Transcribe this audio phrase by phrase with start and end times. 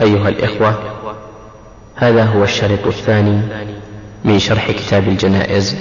[0.00, 1.14] أيها الإخوة
[1.94, 3.42] هذا هو الشريط الثاني
[4.24, 5.76] من شرح كتاب الجنائز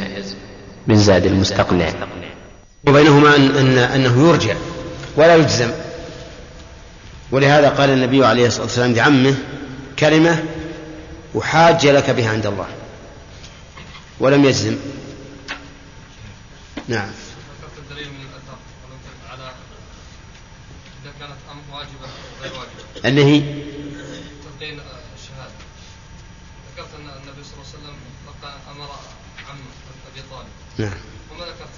[0.88, 1.90] من زاد المستقنع.
[2.88, 4.56] وبينهما أن, أن أنه يرجع
[5.16, 5.72] ولا يجزم.
[7.32, 9.36] ولهذا قال النبي عليه الصلاة والسلام لعمه
[10.00, 10.44] كلمة
[11.40, 12.68] أحاج لك بها عند الله.
[14.20, 14.76] ولم يجزم.
[16.88, 17.10] نعم.
[17.78, 18.58] الدليل من الاثر
[19.32, 19.52] على
[21.04, 21.36] اذا كانت
[21.72, 22.10] واجبه
[22.42, 23.40] غير واجبه اللي هي
[24.44, 24.80] تبدين
[25.16, 25.54] الشهاده
[26.72, 27.96] ذكرت ان النبي صلى الله عليه وسلم
[28.72, 28.90] أمر
[29.50, 29.58] عم
[30.12, 30.90] ابي طالب نعم.
[31.32, 31.70] وما ذكرت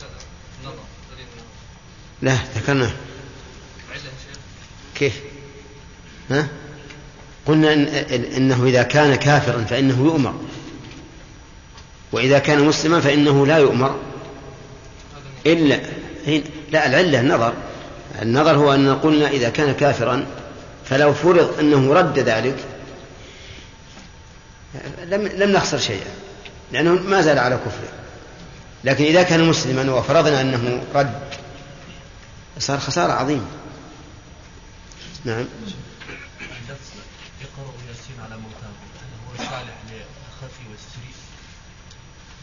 [0.62, 0.84] النظر
[1.14, 1.26] دليل
[2.22, 2.92] لا ذكرنا.
[4.96, 5.22] كيف؟
[6.30, 6.48] ها؟
[7.46, 7.88] قلنا إن
[8.38, 10.34] إنه إذا كان كافرا فإنه يؤمر.
[12.12, 14.00] وإذا كان مسلما فإنه لا يؤمر.
[15.46, 15.80] إلا
[16.72, 17.54] لا العلة النظر.
[18.22, 20.26] النظر هو أن قلنا إذا كان كافرا
[20.86, 22.56] فلو فرض أنه رد ذلك
[25.06, 26.12] لم لم نخسر شيئا
[26.72, 28.01] لأنه ما زال على كفره.
[28.84, 31.20] لكن إذا كان مسلما وفرضنا أنه رد
[32.60, 33.46] صار خسارة عظيمة.
[35.26, 35.46] نعم.
[37.42, 41.12] يقرأ ياسين على موتاه هل هو صالح للخفي والسري؟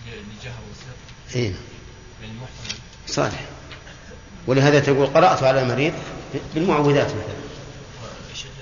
[0.06, 0.97] لجهر والسر؟
[1.36, 1.55] اي
[3.06, 3.41] صالح.
[4.47, 5.95] ولهذا تقول قرأت على المريض
[6.55, 7.48] بالمعوذات مثلا.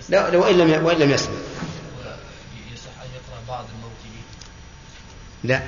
[0.08, 1.34] لا لو وإن لم وإن لم يسمع.
[2.72, 3.92] يصح أن يقرأ بعض الموت
[5.44, 5.62] لا.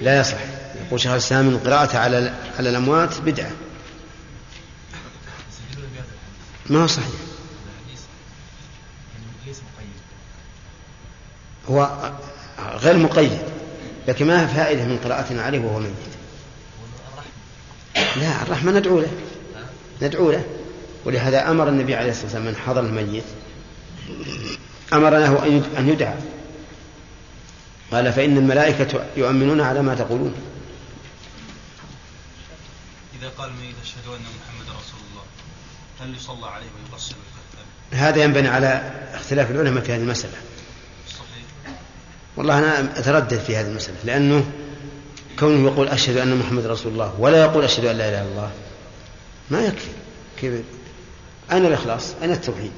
[0.00, 0.38] لا يصح.
[0.88, 3.50] يقول شيخ الإسلام أن قراءته على على الأموات بدعة.
[6.66, 7.08] ما هو صحيح؟
[11.70, 12.12] هو
[12.58, 13.38] غير مقيد
[14.08, 15.92] لكن ما فائدة من قراءتنا عليه وهو ميت؟
[18.16, 19.10] لا الرحمة ندعو له.
[20.02, 20.44] ندعو له.
[21.04, 23.24] ولهذا أمر النبي عليه الصلاة والسلام من حضر الميت.
[24.92, 25.46] أمر له
[25.78, 26.14] أن يدعى.
[27.92, 30.34] قال فإن الملائكة يؤمنون على ما تقولون.
[33.20, 35.22] إذا قال الميت أشهد أن محمد رسول الله
[36.00, 37.14] هل يصلى عليه ويقصر
[37.92, 40.36] هذا ينبني على اختلاف العلماء في هذه المسألة.
[41.08, 41.76] صحيح.
[42.36, 44.50] والله أنا أتردد في هذه المسألة لأنه
[45.38, 48.52] كونه يقول أشهد أن محمد رسول الله ولا يقول أشهد أن لا إله إلا الله
[49.50, 49.90] ما يكفي.
[50.40, 50.62] كيف؟
[51.52, 52.72] أين الإخلاص؟ أين التوحيد؟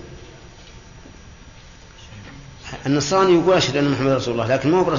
[2.86, 4.98] النصراني يقول أشهد أن محمد رسول الله لكن ما,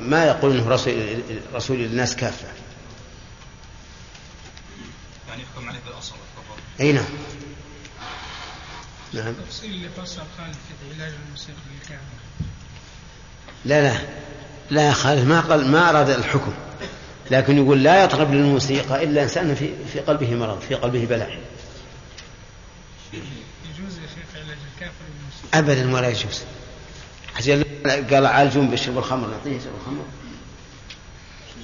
[0.00, 1.22] ما يقول أنه رسول,
[1.54, 2.48] رسول للناس كافة
[5.28, 6.14] يعني يحكم عليه بالأصل
[6.80, 7.04] أي نعم.
[9.12, 9.26] نعم.
[9.26, 12.00] التفصيل اللي فصل خالد في علاج الموسيقى بالكامل
[13.64, 14.00] لا لا.
[14.70, 16.52] لا يا خالد ما قال ما أراد الحكم.
[17.30, 21.40] لكن يقول لا يطرب للموسيقى إلا إنسان في, في قلبه مرض في قلبه بلاء.
[23.12, 25.04] يجوز يا شيخ علاج الكافر
[25.54, 26.42] أبدا ولا يجوز.
[28.10, 30.04] قال عالجون بشرب الخمر نعطيه يشرب الخمر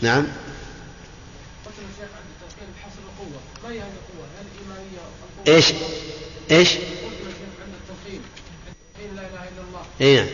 [0.02, 0.26] نعم.
[5.46, 5.72] إيش؟
[6.50, 6.68] إيش؟
[10.00, 10.26] اي نعم.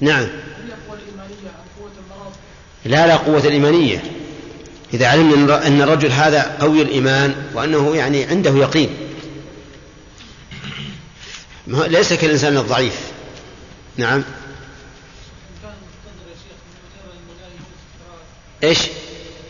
[0.00, 0.26] نعم
[2.84, 4.02] لا لا قوة الإيمانية.
[4.94, 8.88] إذا علمنا أن الرجل هذا قوي الإيمان وأنه يعني عنده يقين.
[11.66, 13.12] ليس كالإنسان الضعيف.
[13.96, 14.24] نعم.
[18.62, 18.78] إيش؟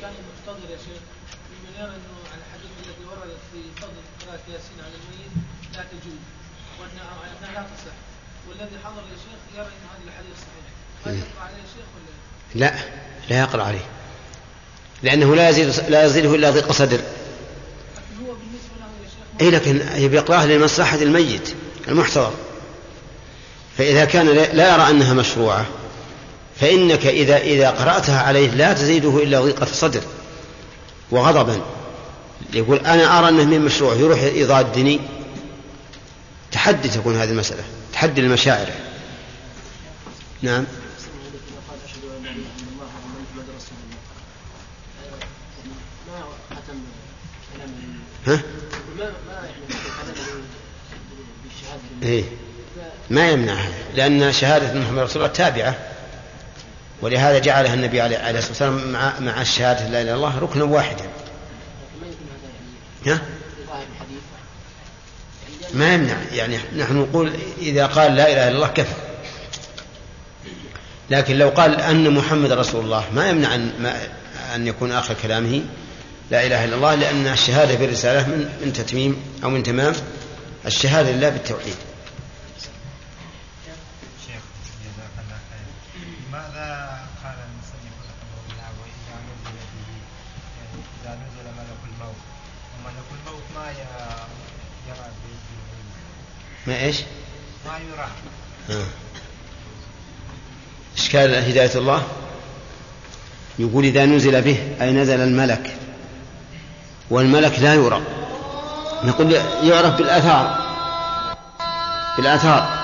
[0.00, 1.02] كان مقتدر يا شيخ
[1.62, 5.34] من يرى انه على الحديث الذي ورد في فضل قراءة ياسين على الميت
[5.74, 6.22] لا تجوز
[6.80, 7.96] وانها لا تصح
[8.48, 10.66] والذي حضر يا شيخ يرى ان هذا الحديث صحيح
[11.04, 12.14] هل يقرا عليه شيخ ولا
[12.54, 12.74] لا
[13.30, 13.84] لا يقرأ عليه.
[15.02, 17.00] لأنه لا يزيد لا يزيده إلا ضيق صدر.
[19.40, 21.54] أي لكن يقرأها لمصلحة الميت
[21.88, 22.32] المحتضر.
[23.78, 25.66] فإذا كان لا يرى أنها مشروعة
[26.60, 30.02] فإنك إذا إذا قرأتها عليه لا تزيده إلا ضيقة صدر
[31.10, 31.60] وغضبا.
[32.54, 35.00] يقول أنا أرى أنه من مشروع يروح يضادني.
[36.52, 37.62] تحدي تكون هذه المسألة
[37.92, 38.66] تحدي المشاعر.
[40.42, 40.64] نعم.
[48.26, 48.40] ها؟
[52.02, 52.24] إيه؟
[53.10, 55.78] ما يمنعها لأن شهادة محمد رسول الله تابعة
[57.02, 61.04] ولهذا جعلها النبي عليه الصلاة والسلام مع مع الشهادة لا إله إلا الله ركنا واحدا
[63.06, 63.20] ها؟
[65.74, 68.94] ما يمنع يعني نحن نقول إذا قال لا إله إلا الله كفى
[71.10, 74.08] لكن لو قال أن محمد رسول الله ما يمنع أن, ما
[74.54, 75.62] أن يكون آخر كلامه
[76.32, 79.94] لا إله إلا الله لأن الشهادة بالرسالة من, من تتميم أو من تمام
[80.66, 81.74] الشهادة لله بالتوحيد.
[96.66, 96.96] ما إيش؟
[97.66, 98.08] ما يرى.
[98.70, 98.86] آه.
[100.96, 102.06] اشكال هداية الله؟
[103.58, 105.81] يقول إذا نزل به أي نزل الملك.
[107.12, 108.02] والملك لا يرى.
[109.04, 109.32] نقول
[109.62, 110.58] يعرف بالآثار.
[112.16, 112.82] بالآثار.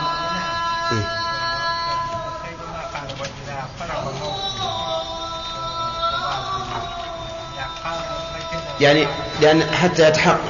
[8.80, 9.06] يعني
[9.40, 10.40] لأن حتى يتحقق.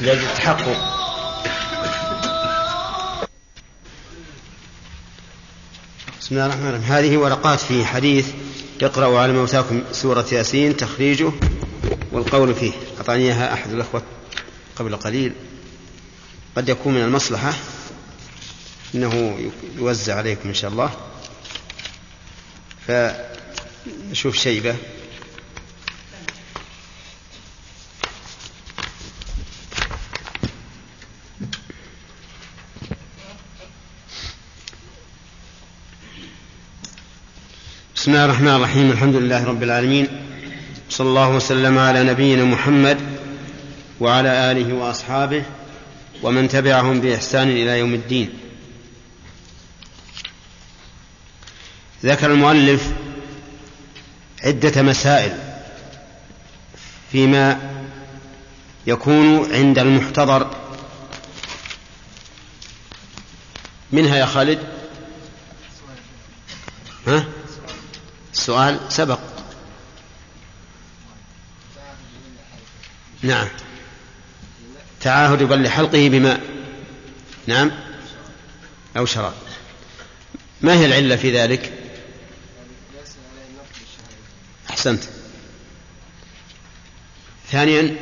[0.00, 0.76] لأجل التحقق
[6.20, 6.92] بسم الله الرحمن الرحيم.
[6.92, 8.28] هذه ورقات في حديث
[8.82, 11.32] اقرأوا على موتاكم سورة ياسين تخريجه
[12.12, 12.72] والقول فيه.
[12.98, 14.02] أعطاني إياها أحد الأخوة
[14.76, 15.32] قبل قليل.
[16.56, 17.52] قد يكون من المصلحة
[18.94, 19.38] إنه
[19.76, 20.90] يوزع عليكم إن شاء الله.
[22.86, 24.76] فنشوف شيبة.
[38.08, 40.08] بسم الله الرحمن الرحيم الحمد لله رب العالمين
[40.90, 42.98] صلى الله وسلم على نبينا محمد
[44.00, 45.42] وعلى آله وأصحابه
[46.22, 48.30] ومن تبعهم بإحسان إلى يوم الدين.
[52.04, 52.92] ذكر المؤلف
[54.44, 55.38] عدة مسائل
[57.12, 57.60] فيما
[58.86, 60.50] يكون عند المحتضر.
[63.92, 64.58] منها يا خالد؟
[67.06, 67.37] ها؟
[68.38, 69.18] السؤال سبق.
[73.22, 73.48] نعم.
[75.00, 76.40] تعاهد بل حلقه بماء
[77.46, 77.70] نعم
[78.96, 79.34] أو شراب.
[80.60, 81.72] ما هي العلة في ذلك؟
[84.70, 85.02] أحسنت.
[87.50, 87.96] ثانيا.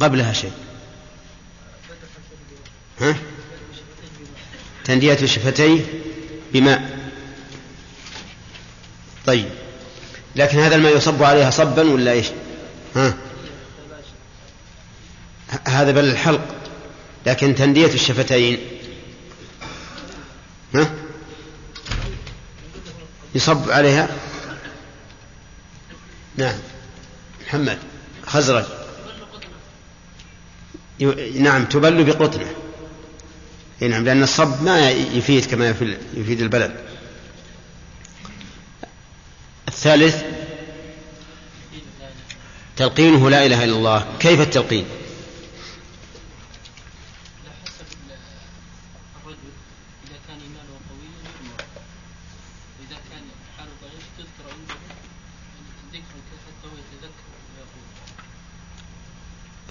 [0.00, 0.52] قبلها شيء.
[3.00, 3.29] ها؟
[4.84, 5.80] تندية شفتيه
[6.52, 6.98] بماء.
[9.26, 9.48] طيب.
[10.36, 12.26] لكن هذا الماء يصب عليها صبا ولا إيش؟
[12.96, 13.14] ها؟
[15.68, 16.54] هذا بل الحلق.
[17.26, 18.58] لكن تندية الشفتين.
[20.74, 20.90] ها؟
[23.34, 24.08] يصب عليها؟
[26.36, 26.58] نعم.
[27.46, 27.78] محمد
[28.26, 28.64] خزرج.
[31.34, 32.59] نعم تبل بقطنة.
[33.88, 35.68] نعم لأن الصب ما يفيد كما
[36.14, 36.76] يفيد البلد.
[39.68, 40.22] الثالث
[42.76, 44.06] تلقينه لا إله إلا الله.
[44.20, 44.84] كيف التلقين؟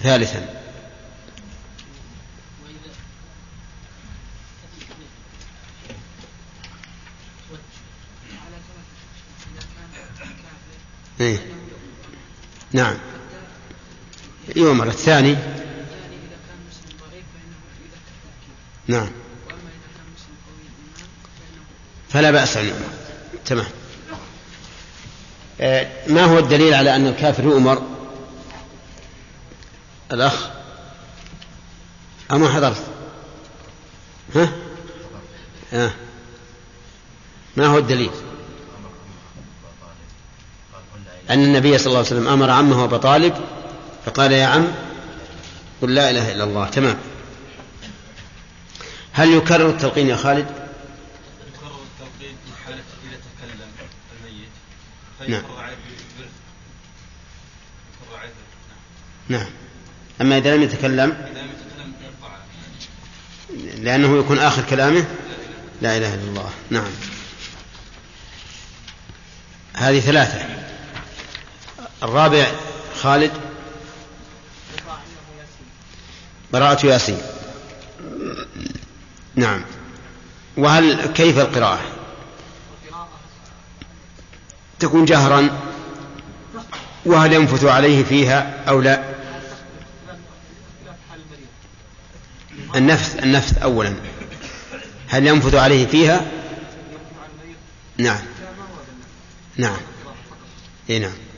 [0.04, 0.64] ثالثا
[11.20, 11.38] إيه؟
[12.80, 12.98] نعم.
[14.56, 15.38] يؤمر الثاني.
[18.88, 19.10] نعم.
[22.10, 22.90] فلا بأس أن يؤمر.
[23.46, 23.66] تمام.
[25.62, 27.84] آه، ما هو الدليل على أن الكافر يؤمر؟
[30.12, 30.48] الأخ.
[32.32, 32.84] أما حضرت؟
[34.36, 34.52] ها؟
[35.72, 35.94] ها؟
[37.58, 38.12] ما هو الدليل؟
[41.30, 43.34] أن النبي صلى الله عليه وسلم أمر عمه أبا طالب
[44.06, 44.68] فقال يا عم
[45.82, 46.98] قل لا إله إلا الله تمام.
[49.14, 53.70] هل يكرر التلقين يا خالد؟ يكرر التلقين في حالة إذا تكلم
[54.26, 54.50] الميت
[55.30, 55.44] نعم.
[59.30, 59.50] نعم.
[60.22, 61.18] أما إذا لم يتكلم؟
[63.78, 65.06] لأنه يكون آخر كلامه؟
[65.82, 66.92] لا إله إلا الله نعم.
[69.74, 70.59] هذه ثلاثة.
[72.04, 72.48] الرابع
[73.02, 73.32] خالد.
[76.54, 77.18] براءة ياسين.
[79.36, 79.62] نعم.
[80.58, 81.80] وهل كيف القراءة؟
[84.80, 85.50] تكون جهرا؟
[87.06, 89.04] وهل ينفث عليه فيها أو لا؟
[92.76, 93.94] النفث النفث أولا.
[95.08, 96.26] هل ينفث عليه فيها؟
[97.98, 98.20] نعم.
[99.58, 99.78] نعم.
[100.90, 101.29] اي نعم.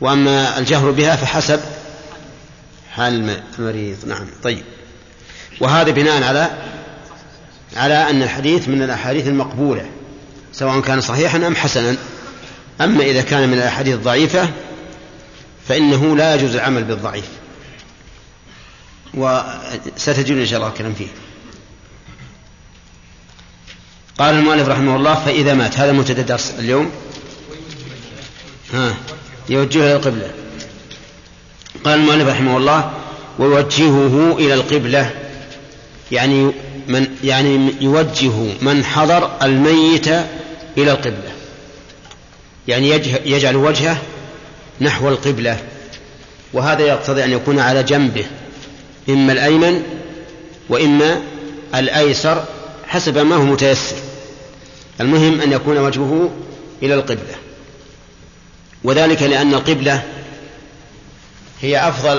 [0.00, 1.60] وأما الجهر بها فحسب
[2.90, 3.96] حال المريض.
[4.06, 4.62] نعم طيب.
[5.60, 6.50] وهذا بناء على
[7.76, 9.86] على أن الحديث من الأحاديث المقبولة
[10.52, 11.96] سواء كان صحيحا أم حسنا.
[12.80, 14.50] أما إذا كان من الأحاديث الضعيفة
[15.68, 17.28] فإنه لا يجوز العمل بالضعيف.
[19.14, 21.08] وستجدون إن شاء الله الكلام فيه.
[24.18, 25.78] قال المؤلف رحمه الله فإذا مات.
[25.78, 26.90] هذا منتدى اليوم.
[28.72, 28.94] ها.
[29.48, 30.30] يوجهه إلى القبلة.
[31.84, 32.90] قال المؤلف رحمه الله
[33.38, 35.10] ويوجهه إلى القبلة
[36.12, 36.50] يعني
[36.88, 38.32] من يعني يوجه
[38.62, 40.08] من حضر الميت
[40.78, 41.32] إلى القبلة.
[42.68, 42.90] يعني
[43.24, 43.96] يجعل وجهه
[44.80, 45.58] نحو القبلة.
[46.52, 48.24] وهذا يقتضي أن يكون على جنبه
[49.08, 49.82] إما الأيمن
[50.68, 51.20] وإما
[51.74, 52.44] الأيسر
[52.86, 53.96] حسب ما هو متيسر.
[55.00, 56.30] المهم أن يكون وجهه
[56.82, 57.43] إلى القبلة.
[58.84, 60.02] وذلك لأن القبلة
[61.60, 62.16] هي أفضل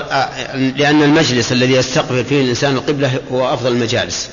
[0.76, 4.30] لأن المجلس الذي يستقبل فيه الإنسان القبلة هو أفضل المجالس.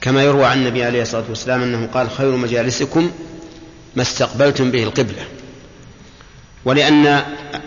[0.00, 3.10] كما يروى عن النبي عليه الصلاة والسلام أنه قال خير مجالسكم
[3.96, 5.24] ما استقبلتم به القبلة.
[6.64, 7.22] ولأن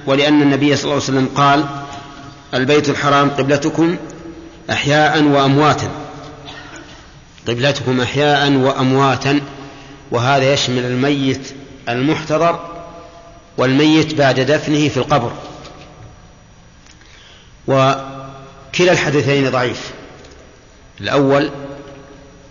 [0.05, 1.65] ولأن النبي صلى الله عليه وسلم قال
[2.53, 3.97] البيت الحرام قبلتكم
[4.69, 5.91] أحياء وأمواتا.
[7.47, 9.41] قبلتكم أحياء وأمواتا
[10.11, 11.41] وهذا يشمل الميت
[11.89, 12.72] المحتضر
[13.57, 15.31] والميت بعد دفنه في القبر.
[17.67, 19.91] وكلا الحديثين ضعيف.
[21.01, 21.51] الأول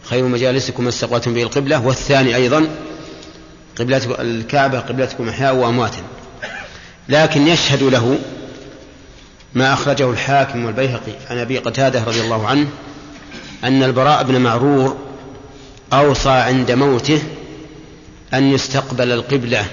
[0.05, 2.69] خير مجالسكم استقبلتم به القبلة والثاني أيضا
[3.79, 6.03] قبلتكم الكعبة قبلتكم أحياء وأمواتا
[7.09, 8.19] لكن يشهد له
[9.55, 12.69] ما أخرجه الحاكم والبيهقي عن أبي قتادة رضي الله عنه
[13.65, 14.97] أن البراء بن معرور
[15.93, 17.23] أوصى عند موته
[18.35, 19.67] أن يستقبل القبلة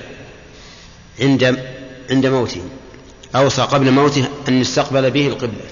[1.21, 1.59] عند
[2.11, 2.61] عند موته
[3.35, 5.65] أوصى قبل موته أن يستقبل به القبلة.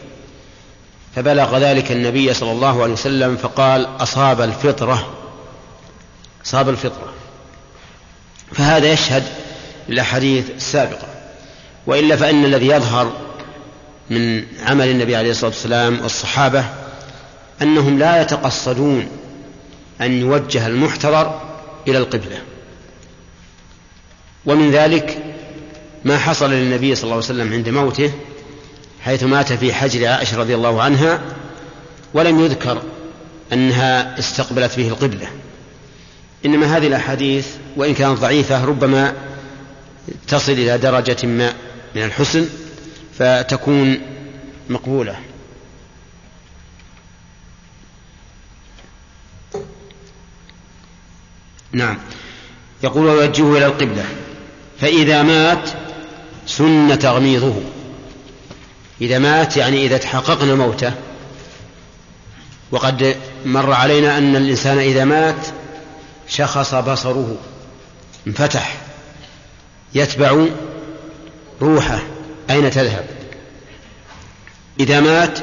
[1.15, 5.13] فبلغ ذلك النبي صلى الله عليه وسلم فقال أصاب الفطرة
[6.45, 7.13] أصاب الفطرة.
[8.53, 9.23] فهذا يشهد
[9.89, 11.07] للأحاديث السابقة.
[11.87, 13.11] وإلا فإن الذي يظهر
[14.09, 16.65] من عمل النبي عليه الصلاة والسلام والصحابة
[17.61, 19.07] أنهم لا يتقصدون
[20.01, 21.41] أن يوجه المحتضر
[21.87, 22.41] إلى القبلة.
[24.45, 25.37] ومن ذلك
[26.05, 28.11] ما حصل للنبي صلى الله عليه وسلم عند موته
[29.01, 31.21] حيث مات في حجر عائشة رضي الله عنها
[32.13, 32.81] ولم يذكر
[33.53, 35.27] أنها استقبلت به القبلة.
[36.45, 39.13] إنما هذه الأحاديث وإن كانت ضعيفة ربما
[40.27, 41.53] تصل إلى درجة ما
[41.95, 42.49] من الحسن
[43.19, 43.99] فتكون
[44.69, 45.19] مقبولة.
[51.71, 51.97] نعم.
[52.83, 54.05] يقول ويوجهه إلى القبلة.
[54.79, 55.69] فإذا مات
[56.47, 57.61] سن تغميضه.
[59.01, 60.93] إذا مات يعني إذا تحققنا موته
[62.71, 65.47] وقد مر علينا أن الإنسان إذا مات
[66.27, 67.37] شخص بصره
[68.27, 68.77] انفتح
[69.95, 70.45] يتبع
[71.61, 71.99] روحه
[72.49, 73.05] أين تذهب.
[74.79, 75.39] إذا مات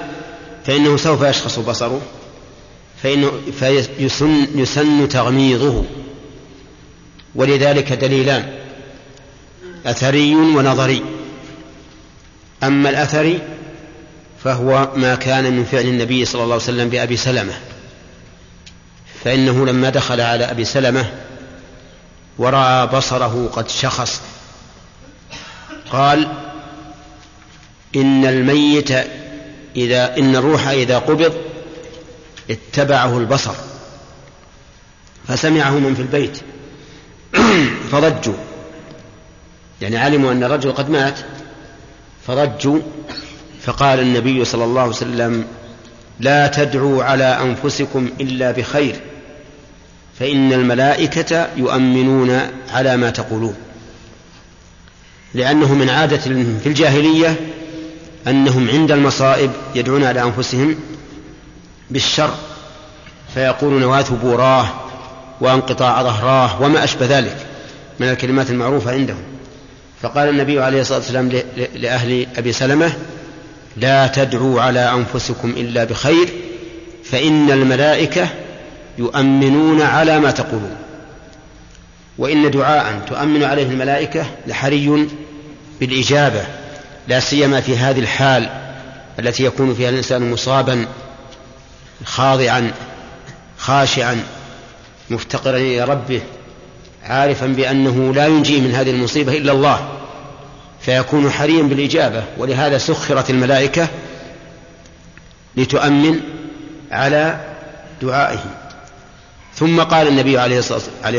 [0.66, 2.00] فإنه سوف يشخص بصره
[3.02, 5.84] فإنه فيسن يسن تغميضه.
[7.34, 8.63] ولذلك دليلان.
[9.86, 11.02] أثري ونظري.
[12.62, 13.40] أما الأثري
[14.44, 17.52] فهو ما كان من فعل النبي صلى الله عليه وسلم بأبي سلمة.
[19.24, 21.10] فإنه لما دخل على أبي سلمة
[22.38, 24.20] ورأى بصره قد شخص.
[25.90, 26.32] قال
[27.96, 28.90] إن الميت
[29.76, 31.34] إذا إن الروح إذا قبض
[32.50, 33.54] اتبعه البصر.
[35.28, 36.40] فسمعه من في البيت.
[37.92, 38.53] فضجوا.
[39.84, 41.18] يعني علموا أن الرجل قد مات
[42.26, 42.78] فرجوا
[43.62, 45.44] فقال النبي صلى الله عليه وسلم
[46.20, 49.00] لا تدعوا على أنفسكم إلا بخير
[50.18, 52.40] فإن الملائكة يؤمنون
[52.72, 53.54] على ما تقولون.
[55.34, 56.16] لأنه من عادة
[56.62, 57.36] في الجاهلية
[58.26, 60.76] أنهم عند المصائب يدعون على أنفسهم
[61.90, 62.34] بالشر
[63.34, 64.64] فيقولون واثبوا
[65.40, 67.46] وانقطاع ظهراه وما أشبه ذلك
[68.00, 69.33] من الكلمات المعروفة عندهم.
[70.04, 71.42] فقال النبي عليه الصلاة والسلام
[71.74, 72.92] لأهل أبي سلمة
[73.76, 76.28] لا تدعوا على أنفسكم إلا بخير
[77.04, 78.28] فإن الملائكة
[78.98, 80.76] يؤمنون على ما تقولون.
[82.18, 85.08] وإن دعاء تؤمن عليه الملائكة لحري
[85.80, 86.42] بالإجابة
[87.08, 88.48] لا سيما في هذه الحال
[89.18, 90.86] التي يكون فيها الإنسان مصابا
[92.04, 92.72] خاضعا
[93.58, 94.24] خاشعا
[95.10, 96.20] مفتقرا إلى ربه
[97.04, 99.93] عارفا بأنه لا ينجي من هذه المصيبة إلا الله.
[100.84, 103.88] فيكون حريا بالإجابة ولهذا سخرت الملائكة
[105.56, 106.20] لتؤمن
[106.90, 107.40] على
[108.02, 108.44] دعائه.
[109.54, 110.58] ثم قال النبي عليه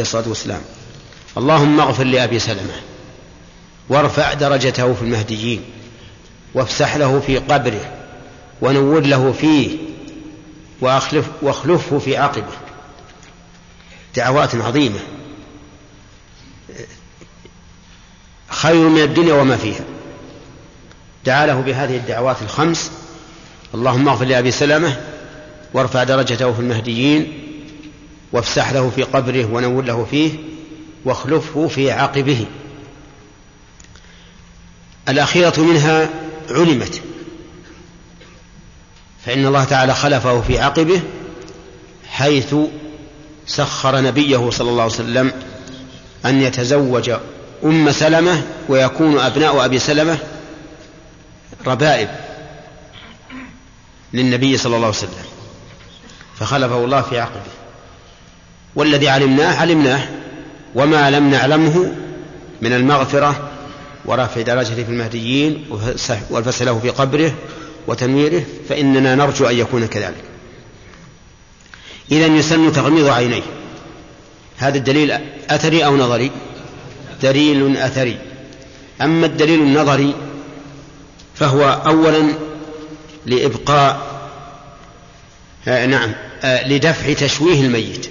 [0.02, 0.62] الصلاة والسلام
[1.38, 2.76] اللهم اغفر لأبي سلمة
[3.90, 5.62] وارفع درجته في المهديين
[6.54, 7.92] وافسح له في قبره
[8.62, 9.78] ونور له فيه
[10.82, 12.54] وأخلف واخلفه في عقبه.
[14.16, 15.00] دعوات عظيمة.
[18.50, 19.84] خير من الدنيا وما فيها.
[21.26, 22.92] دعا له بهذه الدعوات الخمس
[23.74, 24.98] اللهم اغفر لأبي سلمة
[25.74, 27.42] وارفع درجته في المهديين
[28.32, 30.32] وافسح له في قبره ونور له فيه
[31.06, 32.46] واخلفه في عقبه.
[35.10, 36.10] الأخيرة منها
[36.50, 37.02] علمت
[39.26, 41.02] فإن الله تعالى خلفه في عقبه
[42.08, 42.56] حيث
[43.48, 45.32] سخر نبيه صلى الله عليه وسلم
[46.26, 47.12] أن يتزوج
[47.66, 50.18] أم سلمة ويكون أبناء أبي سلمة
[51.68, 52.10] ربائب
[54.14, 55.26] للنبي صلى الله عليه وسلم
[56.40, 57.42] فخلفه الله في عقبه.
[58.76, 60.10] والذي علمناه علمناه
[60.76, 61.96] وما لم نعلمه
[62.62, 63.50] من المغفرة
[64.06, 65.66] ورفع درجته في المهديين
[66.30, 67.34] والفسح له في قبره
[67.88, 70.24] وتنويره فإننا نرجو أن يكون كذلك.
[72.12, 73.44] إذا يسن تغميض عينيه.
[74.58, 75.12] هذا الدليل
[75.50, 76.32] أثري أو نظري؟
[77.22, 78.20] دليل أثري.
[79.02, 80.16] أما الدليل النظري
[81.36, 82.34] فهو أولا
[83.26, 84.16] لإبقاء
[85.68, 86.12] آه نعم
[86.44, 88.10] آه لدفع تشويه الميت.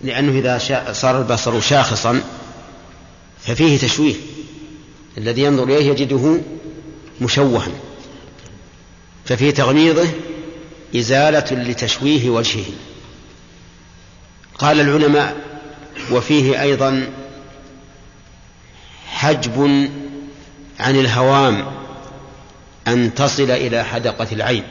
[0.00, 2.20] لأنه إذا صار البصر شاخصا
[3.42, 4.14] ففيه تشويه.
[5.18, 6.40] الذي ينظر إليه يجده
[7.20, 7.68] مشوها.
[9.24, 10.08] ففي تغميضه
[10.96, 12.64] إزالة لتشويه وجهه.
[14.58, 15.36] قال العلماء
[16.12, 17.08] وفيه أيضا
[19.14, 19.88] حجب
[20.80, 21.66] عن الهوام
[22.88, 24.64] أن تصل إلى حدقة العين.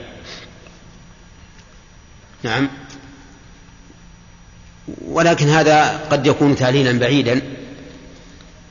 [2.43, 2.69] نعم.
[5.07, 7.41] ولكن هذا قد يكون تعليلا بعيدا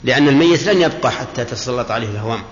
[0.05, 2.43] لأن الميت لن يبقى حتى تتسلط عليه الهوام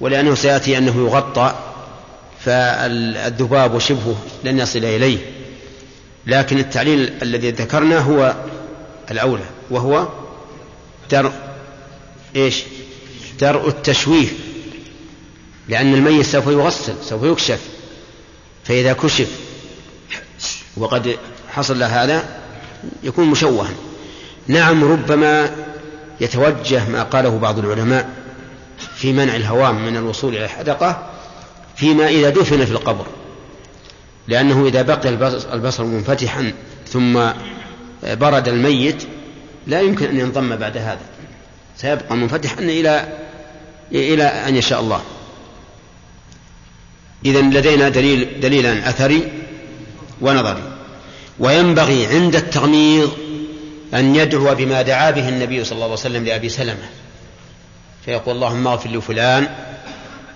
[0.00, 1.54] ولأنه سيأتي أنه يغطى
[2.40, 5.18] فالذباب وشبهه لن يصل إليه.
[6.26, 8.34] لكن التعليل الذي ذكرناه هو
[9.10, 10.08] الأولى وهو
[12.36, 12.62] إيش؟
[13.40, 14.28] درء التشويه.
[15.68, 17.60] لأن الميت سوف يغسل سوف يكشف.
[18.64, 19.28] فإذا كشف
[20.76, 21.16] وقد
[21.48, 22.24] حصل له هذا
[23.02, 23.70] يكون مشوها.
[24.48, 25.56] نعم ربما
[26.20, 28.10] يتوجه ما قاله بعض العلماء
[28.96, 31.10] في منع الهوام من الوصول إلى الحدقة
[31.76, 33.06] فيما إذا دفن في القبر.
[34.28, 35.08] لأنه إذا بقي
[35.52, 36.52] البصر منفتحا
[36.88, 37.30] ثم
[38.02, 39.02] برد الميت
[39.66, 41.11] لا يمكن أن ينضم بعد هذا.
[41.82, 43.18] سيبقى منفتحا إلى
[43.92, 45.02] إلى أن يشاء الله.
[47.24, 49.32] إذا لدينا دليل دليلا أثري
[50.20, 50.62] ونظري.
[51.38, 53.12] وينبغي عند التغميض
[53.94, 56.88] أن يدعو بما دعا به النبي صلى الله عليه وسلم لأبي سلمة.
[58.04, 59.48] فيقول اللهم اغفر لفلان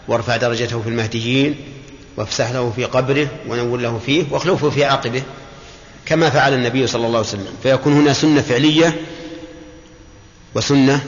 [0.08, 1.56] وارفع درجته في المهديين
[2.16, 5.22] وافسح له في قبره ونور له فيه واخلفه في عقبه
[6.06, 7.54] كما فعل النبي صلى الله عليه وسلم.
[7.62, 9.00] فيكون هنا سنة فعلية
[10.54, 11.04] وسنة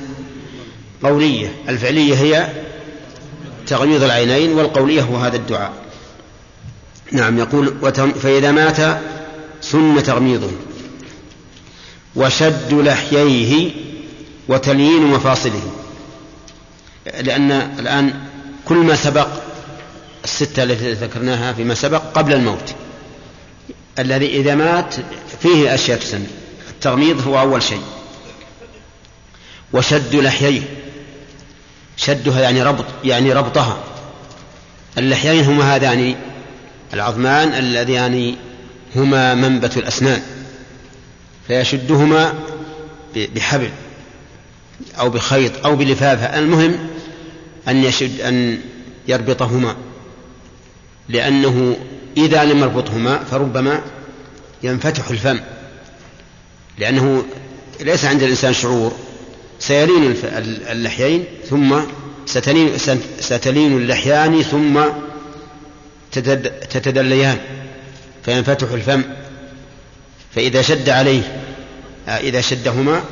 [1.03, 1.55] قولية.
[1.69, 2.53] الفعلية هي
[3.67, 5.73] تغميض العينين والقولية هو هذا الدعاء.
[7.13, 9.01] نعم يقول فإذا مات
[9.61, 10.51] سن تغميضه
[12.17, 13.71] وشد لحييه
[14.49, 15.73] وتليين مفاصله.
[17.21, 18.15] لأن الآن
[18.65, 19.29] كل ما سبق
[20.25, 22.75] الستة التي ذكرناها فيما سبق قبل الموت.
[23.99, 24.95] الذي إذا مات
[25.43, 26.27] فيه أشياء تسن.
[26.71, 27.83] التغميض هو أول شيء.
[29.73, 30.63] وشد لحييه.
[31.99, 33.79] شدها يعني ربط يعني ربطها.
[34.99, 36.15] اللحيين هما هذان
[36.95, 38.37] العظمان اللذان
[38.97, 40.23] هما منبت الأسنان
[41.49, 42.35] فيشدهما
[43.17, 43.71] بحبل
[44.99, 46.39] أو بخيط أو بلفافة.
[46.39, 46.79] المهم
[47.69, 48.61] أن يشد أن
[49.09, 49.77] يربطهما
[51.09, 51.77] لأنه
[52.17, 53.83] إذا لم يربطهما فربما
[54.63, 55.41] ينفتح الفم
[56.79, 57.25] لأنه
[57.81, 59.08] ليس عند الإنسان شعور.
[59.59, 60.17] سيلين
[60.71, 61.81] اللحيين ثم
[62.27, 62.79] ستلين,
[63.21, 64.81] ستلين اللحيان ثم
[66.71, 67.39] تتدليان
[68.25, 69.03] فينفتح الفم
[70.35, 71.43] فإذا شد عليه
[72.09, 73.05] آه، إذا شدهما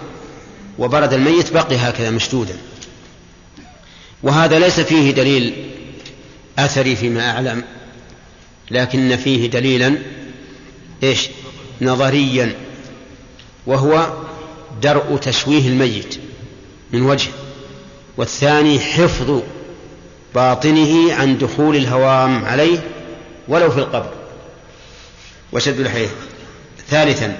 [0.78, 2.56] وبرد الميت بقي هكذا مشدودا.
[4.22, 5.54] وهذا ليس فيه دليل
[6.58, 7.64] أثري فيما أعلم
[8.70, 9.98] لكن فيه دليلا
[11.02, 11.28] إيش؟
[11.80, 12.54] نظريا
[13.66, 14.12] وهو
[14.82, 16.18] درء تشويه الميت.
[16.92, 17.30] من وجه
[18.16, 19.42] والثاني حفظ
[20.34, 22.78] باطنه عن دخول الهوام عليه
[23.48, 24.12] ولو في القبر.
[25.52, 26.08] وشد الحيه
[26.88, 27.38] ثالثا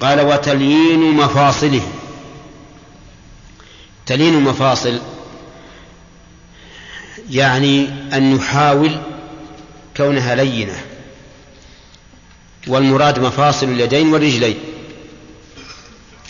[0.00, 1.88] قال وتليين مفاصله.
[4.06, 5.00] تلين المفاصل
[7.30, 8.98] يعني أن يحاول
[9.96, 10.84] كونها لينة
[12.66, 14.58] والمراد مفاصل اليدين والرجلين.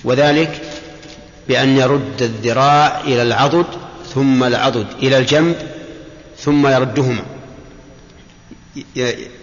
[0.04, 0.71] وذلك
[1.48, 3.66] بأن يرد الذراع إلى العضد
[4.14, 5.56] ثم العضد إلى الجنب
[6.38, 7.22] ثم يردهما.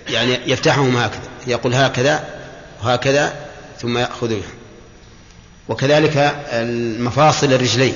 [0.09, 2.23] يعني يفتحهما هكذا يقول هكذا
[2.83, 3.33] وهكذا
[3.79, 4.49] ثم يأخذها
[5.69, 7.95] وكذلك المفاصل الرجلين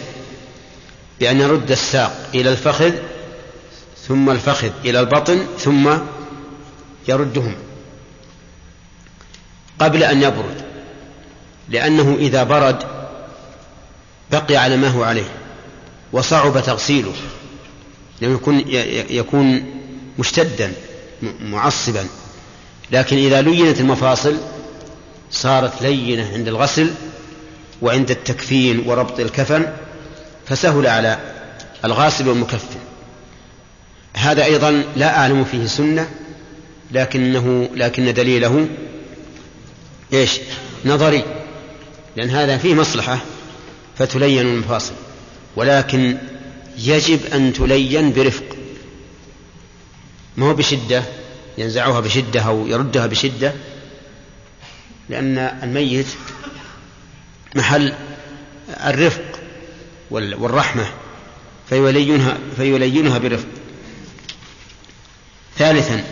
[1.20, 2.92] بأن يرد الساق إلى الفخذ
[4.08, 5.98] ثم الفخذ إلى البطن ثم
[7.08, 7.56] يردهم
[9.80, 10.62] قبل أن يبرد
[11.70, 12.84] لأنه إذا برد
[14.34, 15.30] بقي على ما هو عليه
[16.13, 17.13] وصعب تغسيله
[18.22, 18.63] لأنه يكون
[19.10, 19.65] يكون
[20.19, 20.74] مشتدا
[21.41, 22.06] معصبا.
[22.91, 24.38] لكن إذا لينت المفاصل
[25.32, 26.93] صارت لينة عند الغسل
[27.82, 29.65] وعند التكفين وربط الكفن
[30.46, 31.19] فسهل على
[31.86, 32.80] الغاسل والمكفن.
[34.13, 36.10] هذا أيضا لا أعلم فيه سنة
[36.91, 38.67] لكنه لكن دليله
[40.13, 40.39] إيش؟
[40.86, 41.24] نظري.
[42.15, 43.19] لأن هذا فيه مصلحة.
[43.97, 44.93] فتلين المفاصل
[45.56, 46.17] ولكن
[46.77, 48.45] يجب أن تلين برفق.
[50.38, 51.03] ما هو بشدة؟
[51.58, 53.53] ينزعها بشدة أو يردها بشدة؟
[55.10, 56.08] لأن الميت
[57.56, 57.93] محل
[58.69, 59.39] الرفق
[60.12, 60.86] والرحمة
[61.69, 63.47] فيلينها, فيلينها برفق.
[65.58, 66.03] ثالثا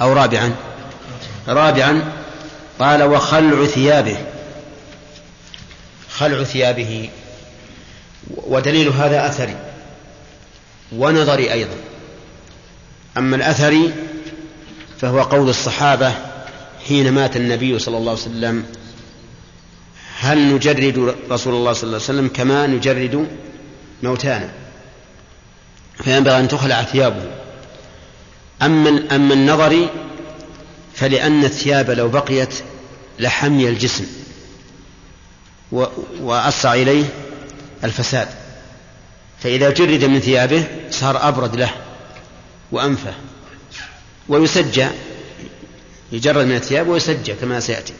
[0.00, 0.54] أو رابعا.
[1.48, 2.12] رابعا
[2.78, 4.35] قال وخلع ثيابه.
[6.18, 7.10] خلع ثيابه.
[8.36, 9.56] ودليل هذا أثري
[10.92, 11.76] ونظري أيضا.
[13.16, 13.94] أما الأثري
[15.00, 16.12] فهو قول الصحابة
[16.88, 18.64] حين مات النبي صلى الله عليه وسلم.
[20.18, 23.26] هل نجرد رسول الله صلى الله عليه وسلم كما نجرد
[24.02, 24.50] موتانا؟
[26.04, 27.24] فينبغي أن تخلع ثيابه.
[28.62, 29.88] أما أما النظر
[30.94, 32.54] فلأن الثياب لو بقيت
[33.18, 34.25] لحمي الجسم.
[36.20, 37.04] وأسرع إليه
[37.84, 38.28] الفساد.
[39.42, 41.70] فإذا جرد من ثيابه صار أبرد له
[42.72, 43.14] وأنفه
[44.28, 44.86] ويسجى
[46.12, 47.92] يجرد من الثياب ويسجى كما سيأتي.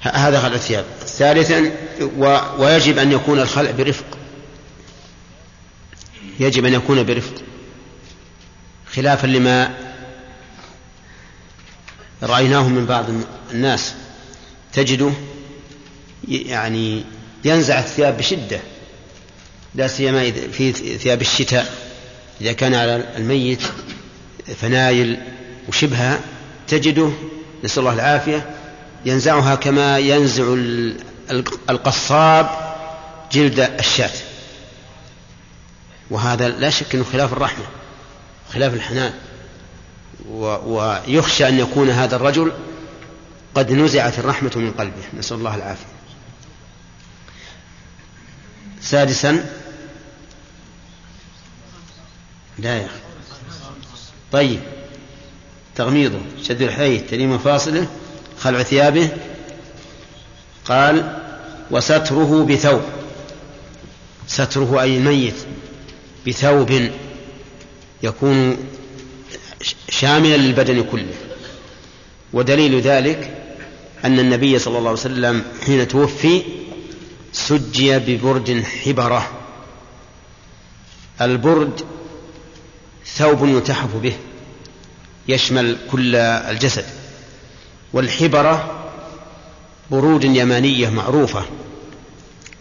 [0.00, 0.84] هذا خلع الثياب.
[1.06, 1.72] ثالثا
[2.18, 2.38] و...
[2.58, 4.04] ويجب أن يكون الخلع برفق.
[6.40, 7.34] يجب أن يكون برفق.
[8.94, 9.74] خلافا لما
[12.22, 13.04] رأيناه من بعض
[13.52, 13.94] الناس.
[14.72, 15.12] تجده
[16.30, 17.04] يعني
[17.44, 18.60] ينزع الثياب بشدة
[19.74, 21.74] لا سيما في ثياب الشتاء.
[22.40, 23.62] إذا كان على الميت
[24.60, 25.18] فنايل
[25.68, 26.20] وشبهها
[26.68, 27.10] تجده
[27.64, 28.50] نسأل الله العافية.
[29.04, 30.56] ينزعها كما ينزع
[31.70, 32.50] القصاب
[33.32, 34.10] جلد الشاة.
[36.10, 37.64] وهذا لا شك إنه خلاف الرحمة
[38.52, 39.12] خلاف الحنان.
[40.28, 42.52] ويخشى أن يكون هذا الرجل
[43.54, 45.02] قد نزعت الرحمة من قلبه.
[45.18, 45.99] نسأل الله العافية.
[48.82, 49.46] سادسا.
[52.58, 52.88] لا يا
[54.32, 54.60] طيب.
[55.76, 56.18] تغميضه.
[56.42, 57.86] شد الحيث تليم مفاصله
[58.38, 59.08] خلع ثيابه.
[60.64, 61.18] قال
[61.70, 62.82] وستره بثوب.
[64.26, 65.36] ستره أي الميت.
[66.26, 66.90] بثوب
[68.02, 68.56] يكون
[69.88, 71.14] شاملا للبدن كله.
[72.32, 73.36] ودليل ذلك
[74.04, 76.42] أن النبي صلى الله عليه وسلم حين توفي
[77.32, 79.30] سجي ببرد حبرة.
[81.20, 81.80] البرد
[83.06, 84.12] ثوب يتحف به
[85.28, 86.84] يشمل كل الجسد.
[87.92, 88.84] والحبرة
[89.90, 91.44] برود يمانية معروفة.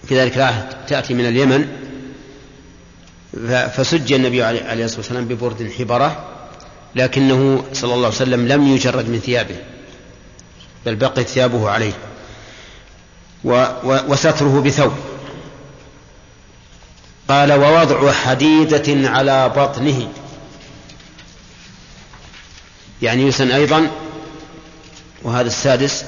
[0.08, 1.68] في ذلك العهد تأتي من اليمن.
[3.76, 6.26] فسجي النبي عليه الصلاة والسلام ببرد حبرة
[6.96, 9.56] لكنه صلى الله عليه وسلم لم يجرد من ثيابه
[10.86, 11.94] بل بقيت ثيابه عليه.
[13.43, 14.93] وستره بثوب.
[17.30, 20.08] قال ووضع حديدة على بطنه.
[23.02, 23.91] يعني يسن أيضا
[25.23, 26.06] وهذا السادس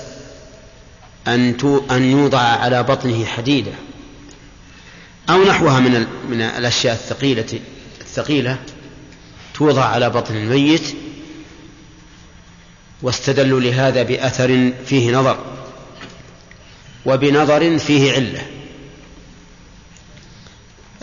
[1.28, 1.56] أن
[1.92, 3.72] أن يوضع على بطنه حديدة.
[5.30, 7.60] أو نحوها من من الأشياء الثقيلة
[8.02, 8.58] الثقيلة
[9.54, 10.96] توضع على بطن الميت
[13.02, 15.61] واستدلوا لهذا بأثر فيه نظر.
[17.06, 18.42] وبنظر فيه علة.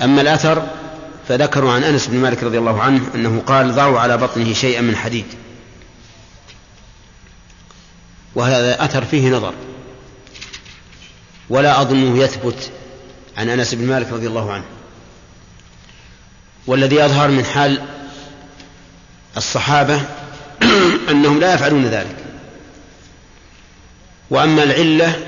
[0.02, 0.66] أما الأثر
[1.28, 4.96] فذكروا عن أنس بن مالك رضي الله عنه أنه قال ضعوا على بطنه شيئا من
[4.96, 5.24] حديد.
[8.34, 9.54] وهذا أثر فيه نظر.
[11.50, 12.70] ولا أظنه يثبت
[13.36, 14.64] عن أنس بن مالك رضي الله عنه.
[16.66, 17.82] والذي يظهر من حال
[19.36, 20.00] الصحابة
[21.10, 22.16] أنهم لا يفعلون ذلك.
[24.30, 25.26] وأما العلة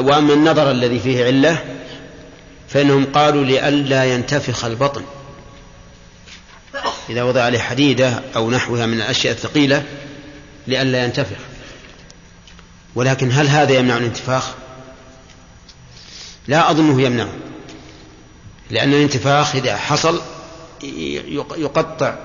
[0.00, 1.64] وأما النظر الذي فيه علة
[2.68, 5.04] فإنهم قالوا لئلا ينتفخ البطن.
[7.10, 9.84] إذا وضع عليه حديدة أو نحوها من الأشياء الثقيلة
[10.66, 11.38] لئلا ينتفخ.
[12.94, 14.54] ولكن هل هذا يمنع الانتفاخ؟
[16.48, 17.32] لا أظنه يمنعه
[18.70, 20.22] لأن الانتفاخ إذا حصل
[21.56, 22.16] يقطع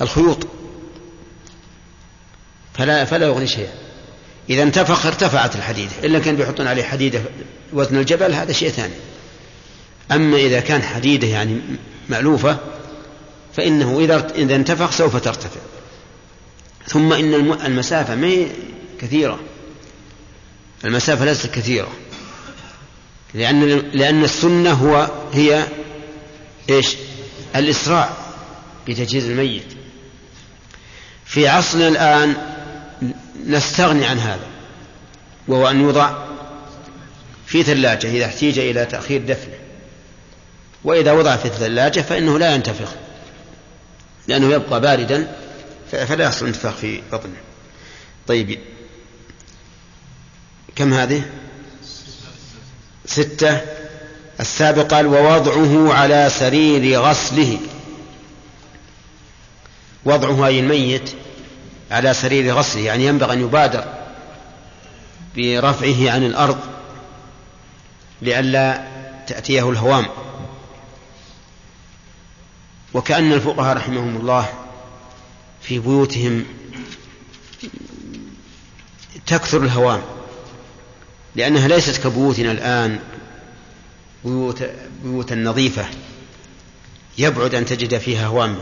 [0.00, 0.46] الخيوط
[2.74, 3.89] فلا فلا يغني شيئا.
[4.50, 5.90] إذا انتفخ ارتفعت الحديدة.
[6.04, 7.22] إلا كان بيحطون عليه حديدة
[7.72, 8.94] وزن الجبل هذا شيء ثاني.
[10.12, 11.60] أما إذا كان حديدة يعني
[12.08, 12.58] مألوفة
[13.56, 15.60] فإنه إذا إذا انتفخ سوف ترتفع.
[16.86, 17.34] ثم إن
[17.66, 18.46] المسافة ما
[19.00, 19.40] كثيرة.
[20.84, 21.92] المسافة ليست كثيرة.
[23.34, 25.64] لأن لأن السنة هو هي
[26.70, 26.96] إيش؟
[27.56, 28.10] الإسراع
[28.88, 29.66] بتجهيز الميت.
[31.24, 32.49] في عصرنا الآن
[33.46, 34.46] نستغني عن هذا
[35.48, 36.12] وهو أن يوضع
[37.46, 39.58] في ثلاجة إذا احتيج إلى تأخير دفنه.
[40.84, 42.88] وإذا وضع في الثلاجة فإنه لا ينتفخ
[44.28, 45.36] لأنه يبقى باردا
[45.90, 47.36] فلا يحصل انتفاخ في بطنه.
[48.26, 48.58] طيب
[50.76, 51.22] كم هذه؟
[53.06, 53.60] ستة.
[54.40, 57.58] السابق قال ووضعه على سرير غسله.
[60.04, 61.10] وضعه أي الميت؟
[61.90, 63.84] على سرير غسله يعني ينبغي أن يبادر
[65.36, 66.58] برفعه عن الأرض
[68.22, 68.86] لئلا
[69.26, 70.06] تأتيه الهوام.
[72.94, 74.48] وكأن الفقهاء رحمهم الله
[75.62, 76.44] في بيوتهم
[79.26, 80.02] تكثر الهوام
[81.36, 82.98] لأنها ليست كبيوتنا الآن
[84.24, 84.62] بيوت
[85.04, 85.84] بيوتا نظيفة
[87.18, 88.58] يبعد أن تجد فيها هوام.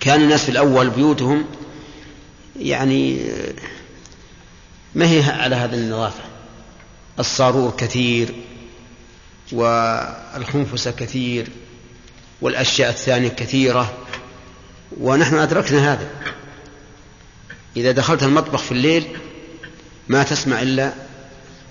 [0.00, 1.44] كان الناس في الأول بيوتهم
[2.60, 3.20] يعني
[4.94, 6.22] ما هي على هذه النظافة؟
[7.18, 8.34] الصارور كثير
[9.52, 11.48] والخنفس كثير
[12.40, 13.94] والأشياء الثانية كثيرة
[15.00, 16.10] ونحن أدركنا هذا.
[17.76, 19.16] إذا دخلت المطبخ في الليل
[20.08, 20.92] ما تسمع إلا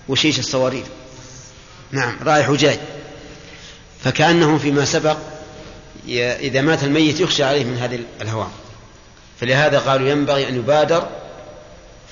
[0.10, 0.84] وشيش الصوارير
[1.92, 2.80] نعم رايح وجاي
[4.04, 5.18] فكأنه فيما سبق
[6.08, 8.52] إذا مات الميت يخشى عليه من هذه الهوام
[9.40, 11.10] فلهذا قالوا ينبغي أن يبادر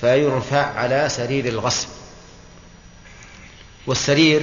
[0.00, 1.88] فيرفع على سرير الغسل
[3.86, 4.42] والسرير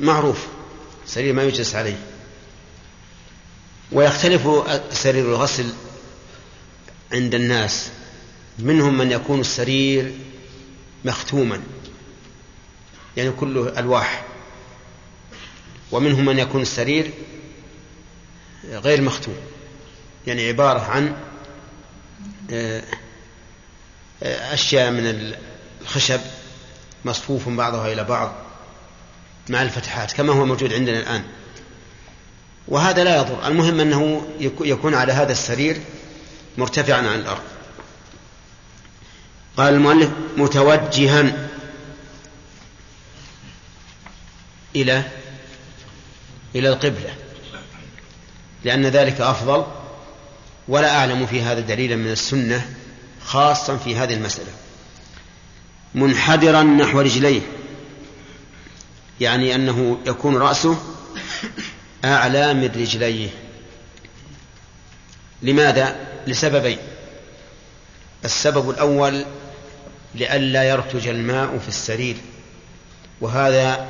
[0.00, 0.46] معروف
[1.06, 1.98] سرير ما يجلس عليه.
[3.92, 4.48] ويختلف
[4.92, 5.72] سرير الغسل
[7.12, 7.90] عند الناس
[8.58, 10.14] منهم من يكون السرير
[11.04, 11.62] مختوما
[13.16, 14.24] يعني كله ألواح.
[15.92, 17.10] ومنهم من يكون السرير
[18.64, 19.36] غير مختوم
[20.26, 21.16] يعني عبارة عن
[24.22, 25.34] أشياء من
[25.82, 26.20] الخشب
[27.04, 28.34] مصفوف بعضها إلى بعض
[29.48, 31.24] مع الفتحات كما هو موجود عندنا الآن.
[32.68, 33.46] وهذا لا يضر.
[33.46, 34.28] المهم أنه
[34.60, 35.80] يكون على هذا السرير
[36.58, 37.42] مرتفعا عن الأرض.
[39.56, 41.48] قال المؤلف متوجها
[44.76, 45.02] إلى
[46.54, 47.14] إلى القبلة
[48.64, 49.66] لأن ذلك أفضل
[50.68, 52.68] ولا أعلم في هذا دليلا من السنة
[53.24, 54.52] خاصا في هذه المسألة.
[55.94, 57.40] منحدرا نحو رجليه.
[59.20, 60.78] يعني أنه يكون رأسه
[62.04, 63.28] أعلى من رجليه.
[65.42, 66.78] لماذا؟ لسببين.
[68.24, 69.24] السبب الأول
[70.14, 72.16] لئلا يرتج الماء في السرير.
[73.20, 73.88] وهذا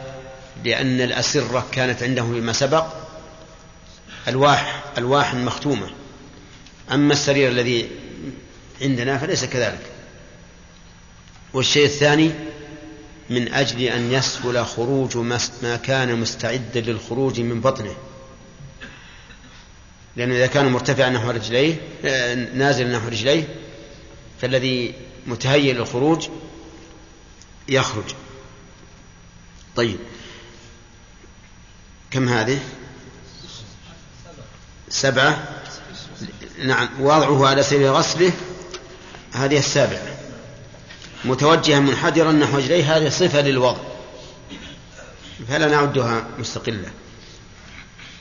[0.65, 2.87] لأن الأسرة كانت عنده فيما سبق
[4.29, 5.91] ألواح ألواح مختومة.
[6.93, 7.89] أما السرير الذي
[8.83, 9.93] عندنا فليس كذلك.
[11.53, 12.31] والشيء الثاني
[13.31, 15.17] من أجل أن يسهل خروج
[15.63, 17.97] ما كان مستعدا للخروج من بطنه.
[20.17, 23.49] لأنه إذا كان مرتفعا نحو رجليه آه، نازلا نحو رجليه
[24.41, 24.95] فالذي
[25.27, 26.29] متهيئ للخروج
[27.69, 28.15] يخرج.
[29.77, 29.99] طيب.
[32.11, 32.61] كم هذه؟
[34.89, 35.56] سبعة.
[36.67, 38.33] نعم وضعه على سبيل غسله
[39.33, 40.17] هذه السابعة
[41.25, 43.81] متوجها منحدرا نحو رجليه هذه صفة للوضع.
[45.49, 46.91] فلا نعدها مستقلة.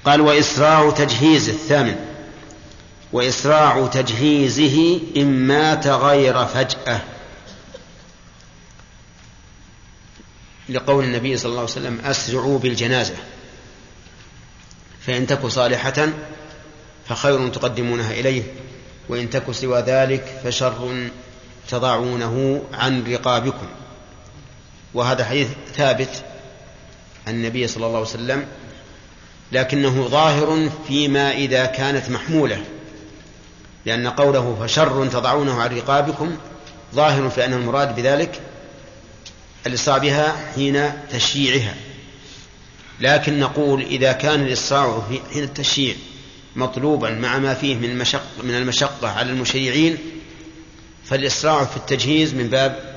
[0.06, 1.96] قال وإسراع تجهيز الثامن.
[3.14, 7.02] وإسراع تجهيزه إن مات غير فجأة.
[10.70, 13.16] لقول النبي صلى الله عليه وسلم أسرعوا بالجنازة.
[15.08, 16.10] فإن تك صالحة
[17.08, 18.44] فخير تقدمونها إليه
[19.10, 21.10] وإن تك سوى ذلك فشر
[21.70, 23.68] تضعونه عن رقابكم.
[24.94, 26.24] وهذا حديث ثابت
[27.28, 28.46] عن النبي صلى الله عليه وسلم
[29.52, 32.63] لكنه ظاهر فيما إذا كانت محمولة
[33.86, 36.38] لأن قوله فشر تضعونه عن رقابكم
[36.96, 38.41] ظاهر في أن المراد بذلك
[39.68, 41.76] الإسراع بها حين تشييعها.
[43.00, 45.02] لكن نقول إذا كان الإسراع
[45.34, 45.96] حين التشييع
[46.56, 49.98] مطلوبا مع ما فيه من المشقة, من المشقة على المشيعين
[51.06, 52.96] فالإسراع في التجهيز من باب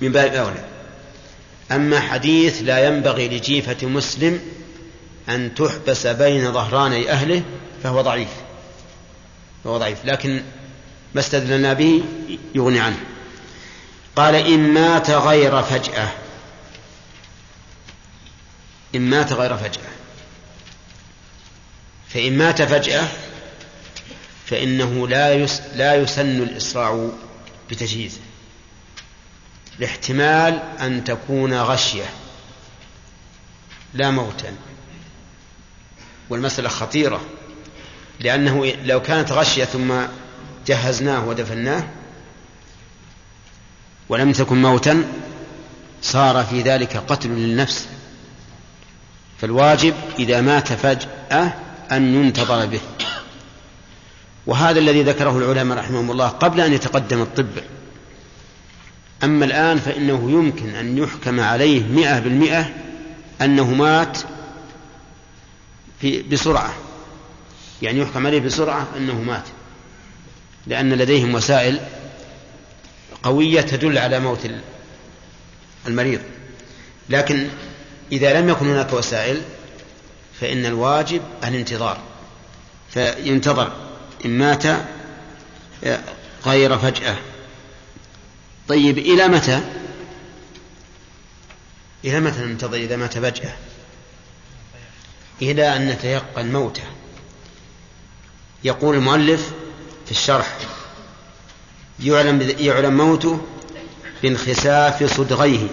[0.00, 0.64] من باب أولى.
[1.72, 4.40] أما حديث لا ينبغي لجيفة مسلم
[5.28, 7.42] أن تحبس بين ظهراني أهله
[7.82, 8.28] فهو ضعيف.
[9.64, 10.04] فهو ضعيف.
[10.04, 10.42] لكن
[11.14, 12.02] ما استدلنا به
[12.54, 13.00] يغني عنه.
[14.16, 16.08] قال إن مات غير فجأة.
[18.94, 19.89] إن مات غير فجأة.
[22.14, 23.08] فإن مات فجأة
[24.46, 27.10] فإنه لا يس لا يسن الإسراع
[27.70, 28.20] بتجهيزه.
[29.78, 32.04] لاحتمال أن تكون غشية
[33.94, 34.54] لا موتا.
[36.30, 37.20] والمسألة خطيرة
[38.20, 39.94] لأنه لو كانت غشية ثم
[40.66, 41.88] جهزناه ودفناه
[44.08, 45.04] ولم تكن موتا
[46.02, 47.86] صار في ذلك قتل للنفس.
[49.40, 52.80] فالواجب إذا مات فجأة أن ينتظر به.
[54.46, 57.50] وهذا الذي ذكره العلماء رحمهم الله قبل أن يتقدم الطب.
[59.24, 62.70] أما الآن فإنه يمكن أن يحكم عليه مئة بالمئة
[63.40, 64.18] أنه مات
[66.00, 66.74] في بسرعة.
[67.82, 69.44] يعني يحكم عليه بسرعة أنه مات.
[70.66, 71.80] لأن لديهم وسائل
[73.22, 74.50] قوية تدل على موت
[75.86, 76.20] المريض.
[77.08, 77.48] لكن
[78.12, 79.42] إذا لم يكن هناك وسائل
[80.40, 82.00] فإن الواجب الانتظار
[82.90, 83.72] فينتظر
[84.24, 84.64] إن مات
[86.46, 87.16] غير فجأة.
[88.68, 89.60] طيب إلى متى؟
[92.04, 93.52] إلى متى ننتظر إذا مات فجأة؟
[95.42, 96.84] إلى أن نتيقن موته.
[98.64, 99.52] يقول المؤلف
[100.06, 100.58] في الشرح
[102.00, 103.40] يعلم يعلم موته
[104.22, 105.66] بانخساف صدغيه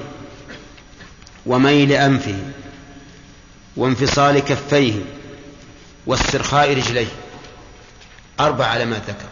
[1.45, 2.39] وميل أنفه.
[3.77, 5.01] وانفصال كفيه
[6.05, 7.07] واسترخاء رجليه.
[8.39, 9.29] أربع علامات ذكر.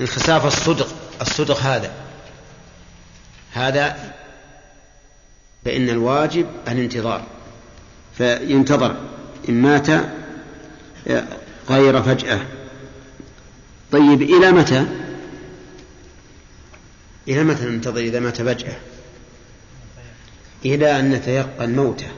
[0.00, 0.88] انخساف الصدق
[1.20, 1.92] الصدق هذا.
[3.52, 4.14] هذا
[5.64, 7.26] فإن الواجب الانتظار.
[8.18, 8.96] فينتظر
[9.48, 9.86] إن مات
[11.70, 12.46] غير فجأة.
[13.92, 14.86] طيب إلى متى؟
[17.28, 18.76] إلى متى ننتظر إذا مات فجأة؟
[20.64, 22.08] إلى أن نتيقن موته.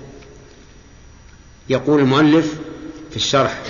[1.68, 2.54] يقول المؤلف
[3.10, 3.62] في الشرح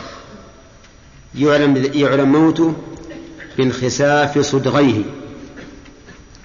[1.34, 2.74] يعلم يعلم موته
[3.56, 5.02] بانخساف صدغيه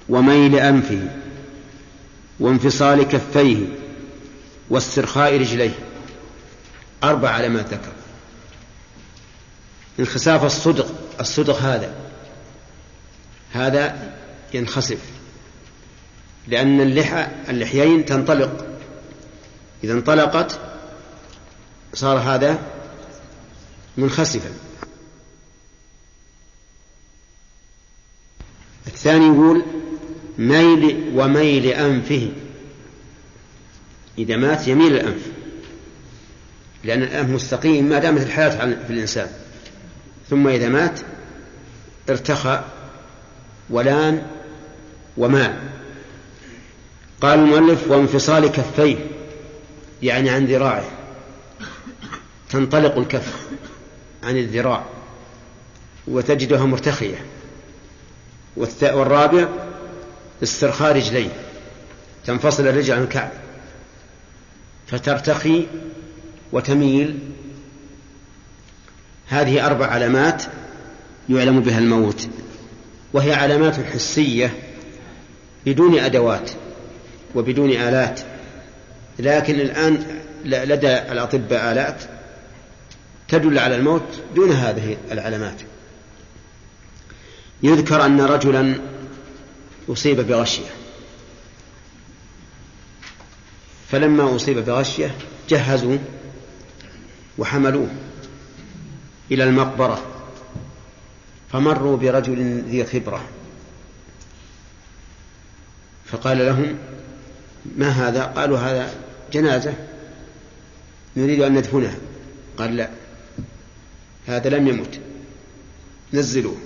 [0.09, 1.09] وميل أنفه
[2.39, 3.65] وانفصال كفيه
[4.69, 5.75] واسترخاء رجليه.
[7.03, 7.91] أربع علامات ذكر.
[9.99, 11.93] انخساف الصدغ الصدغ هذا
[13.51, 14.13] هذا
[14.53, 14.99] ينخسف
[16.47, 18.67] لأن اللحى اللحيين تنطلق.
[19.83, 20.59] إذا انطلقت
[21.93, 22.59] صار هذا
[23.97, 24.49] منخسفا.
[28.87, 29.63] الثاني يقول
[30.37, 32.31] ميل وميل أنفه.
[34.17, 35.21] إذا مات يميل الأنف.
[36.83, 38.49] لأن الأنف مستقيم ما دامت الحياة
[38.87, 39.27] في الإنسان.
[40.29, 40.99] ثم إذا مات
[42.09, 42.63] ارتخى
[43.69, 44.27] ولان
[45.17, 45.61] وماء.
[47.21, 48.97] قال المؤلف وانفصال كفيه
[50.03, 50.98] يعني عن ذراعه.
[52.49, 53.47] تنطلق الكف
[54.23, 54.85] عن الذراع
[56.07, 57.25] وتجدها مرتخية.
[58.81, 59.47] والرابع
[60.43, 61.29] استرخاء رجليه
[62.25, 63.31] تنفصل الرجل عن الكعب
[64.87, 65.67] فترتخي
[66.51, 67.19] وتميل.
[69.27, 70.43] هذه أربع علامات
[71.29, 72.27] يعلم بها الموت
[73.13, 74.53] وهي علامات حسية
[75.65, 76.51] بدون أدوات
[77.35, 78.21] وبدون آلات.
[79.19, 82.03] لكن الآن لدى الأطباء آلات
[83.29, 85.61] تدل على الموت دون هذه العلامات.
[87.63, 88.79] يذكر أن رجلا
[89.89, 90.69] أصيب بغشية.
[93.91, 95.15] فلما أصيب بغشية
[95.49, 95.97] جهزوا
[97.37, 97.87] وحملوه
[99.31, 100.05] إلى المقبرة
[101.51, 103.21] فمروا برجل ذي خبرة.
[106.05, 106.77] فقال لهم
[107.77, 108.93] ما هذا؟ قالوا هذا
[109.33, 109.73] جنازة
[111.17, 111.95] نريد أن ندفنها.
[112.57, 112.89] قال لا.
[114.29, 114.99] هذا لم يمت.
[116.13, 116.57] نزلوه.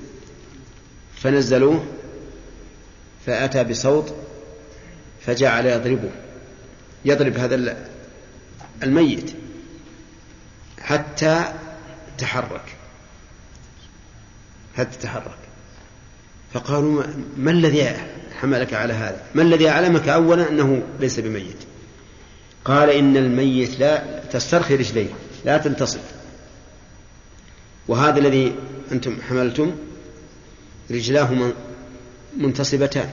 [1.15, 1.85] فنزلوه
[3.25, 4.13] فأتى بصوت
[5.21, 6.09] فجعل يضربه.
[7.05, 7.77] يضرب هذا
[8.83, 9.33] الميت
[10.81, 11.53] حتى
[12.17, 12.75] تحرك.
[14.77, 15.37] حتى تحرك.
[16.53, 17.03] فقالوا
[17.37, 17.93] ما الذي
[18.41, 21.57] حملك على هذا؟ ما الذي أعلمك أولا أنه ليس بميت؟
[22.65, 25.09] قال إن الميت لا تسترخي رجليه
[25.45, 26.12] لا تنتصف.
[27.87, 28.55] وهذا الذي
[28.91, 29.75] أنتم حملتم
[30.91, 31.53] رجلاه
[32.37, 33.09] منتصبتان.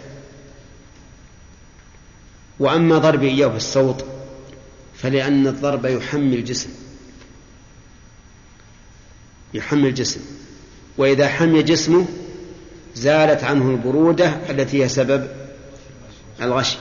[2.58, 4.04] وأما ضرب إياه بالصوت
[4.94, 6.70] فلأن الضرب يحمي الجسم.
[9.54, 10.20] يحمي الجسم.
[10.98, 12.06] وإذا حمي جسمه
[12.94, 15.28] زالت عنه البرودة التي هي سبب
[16.42, 16.76] الغش.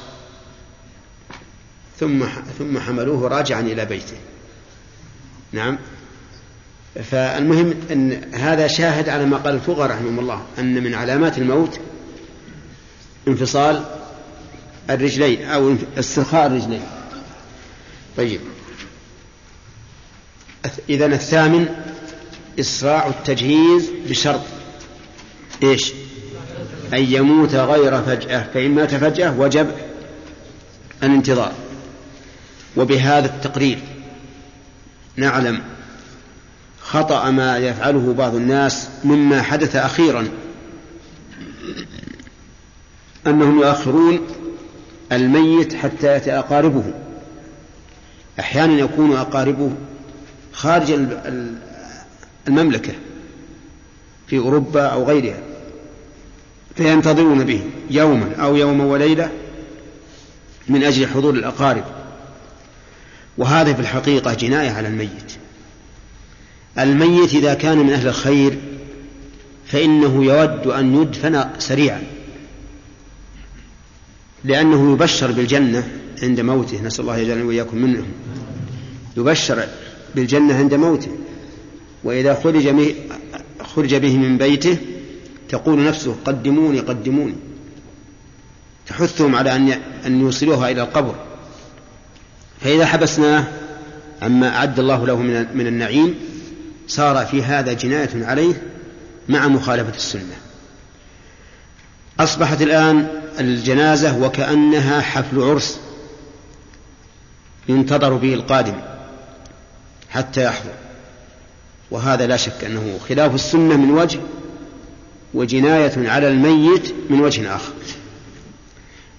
[1.99, 2.25] ثم
[2.59, 4.17] ثم حملوه راجعا إلى بيته.
[5.51, 5.77] نعم.
[6.95, 11.79] فالمهم أن هذا شاهد على ما قال الفقهاء رحمهم الله أن من علامات الموت
[13.27, 13.85] انفصال
[14.89, 16.81] الرجلين أو استرخاء الرجلين.
[18.17, 18.39] طيب.
[20.89, 21.67] إذا الثامن
[22.59, 24.41] إسراع التجهيز بشرط.
[25.63, 25.93] إيش؟
[26.93, 29.71] أن يموت غير فجأة فإن مات فجأة وجب
[31.03, 31.53] الانتظار.
[32.77, 33.79] وبهذا التقرير
[35.15, 35.61] نعلم
[36.89, 40.27] خطأ ما يفعله بعض الناس مما حدث أخيرا.
[43.27, 44.19] أنهم يؤخرون
[45.11, 46.83] الميت حتى يأتي أقاربه.
[48.39, 49.71] أحيانا يكون أقاربه
[50.53, 50.99] خارج
[52.47, 52.93] المملكة
[54.27, 55.39] في أوروبا أو غيرها
[56.75, 59.31] فينتظرون به يوما أو يوما وليلة
[60.67, 61.83] من أجل حضور الأقارب.
[63.37, 65.39] وهذا في الحقيقة جناية على الميت.
[66.79, 68.57] الميت إذا كان من أهل الخير
[69.65, 72.03] فإنه يود أن يدفن سريعا
[74.43, 75.87] لأنه يبشر بالجنة
[76.23, 76.81] عند موته.
[76.81, 78.05] نسأل الله يجعلنا وإياكم منهم.
[79.17, 79.67] يبشر
[80.15, 81.11] بالجنة عند موته.
[82.03, 82.93] وإذا خرج
[83.63, 84.77] خرج به من بيته
[85.49, 87.35] تقول نفسه قدموني قدموني.
[88.87, 91.15] تحثهم على أن أن يوصلوها إلى القبر.
[92.61, 93.47] فإذا حبسناه
[94.21, 95.15] عما أعد الله له
[95.53, 96.15] من النعيم
[96.89, 98.61] صار في هذا جناية عليه
[99.29, 100.35] مع مخالفة السنة.
[102.19, 103.07] أصبحت الآن
[103.39, 105.79] الجنازة وكأنها حفل عرس
[107.69, 108.75] ينتظر به القادم
[110.09, 110.73] حتى يحضر.
[111.91, 114.19] وهذا لا شك أنه خلاف السنة من وجه
[115.33, 117.73] وجناية على الميت من وجه آخر.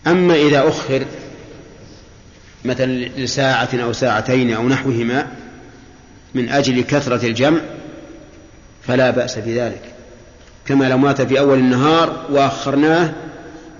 [0.07, 1.07] أما إذا أخر
[2.64, 5.27] مثلا لساعة أو ساعتين أو نحوهما
[6.35, 7.61] من أجل كثرة الجمع
[8.83, 9.95] فلا بأس بذلك.
[10.66, 13.12] كما لو مات في أول النهار وأخرناه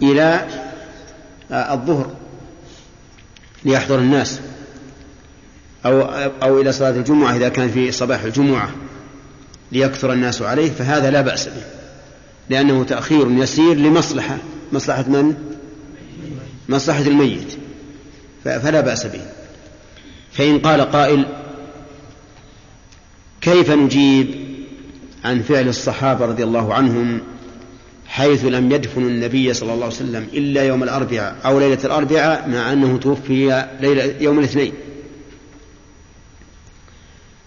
[0.03, 0.47] إلى
[1.53, 2.11] الظهر
[3.65, 4.41] ليحضر الناس
[5.87, 6.01] أو
[6.43, 8.71] أو إلى صلاة الجمعة إذا كان في صباح الجمعة
[9.73, 11.63] ليكثر الناس عليه فهذا لا بأس به
[12.51, 14.37] لأنه تأخير يسير لمصلحة.
[14.73, 15.35] مصلحة من؟
[16.69, 17.59] مصلحة الميت
[18.45, 19.23] فلا بأس به.
[20.33, 21.27] فإن قال قائل
[23.41, 24.35] كيف نجيب
[25.25, 27.21] عن فعل الصحابة رضي الله عنهم
[28.07, 32.73] حيث لم يدفنوا النبي صلى الله عليه وسلم إلا يوم الأربعاء أو ليلة الأربعاء مع
[32.73, 34.73] أنه توفي ليلة يوم الاثنين.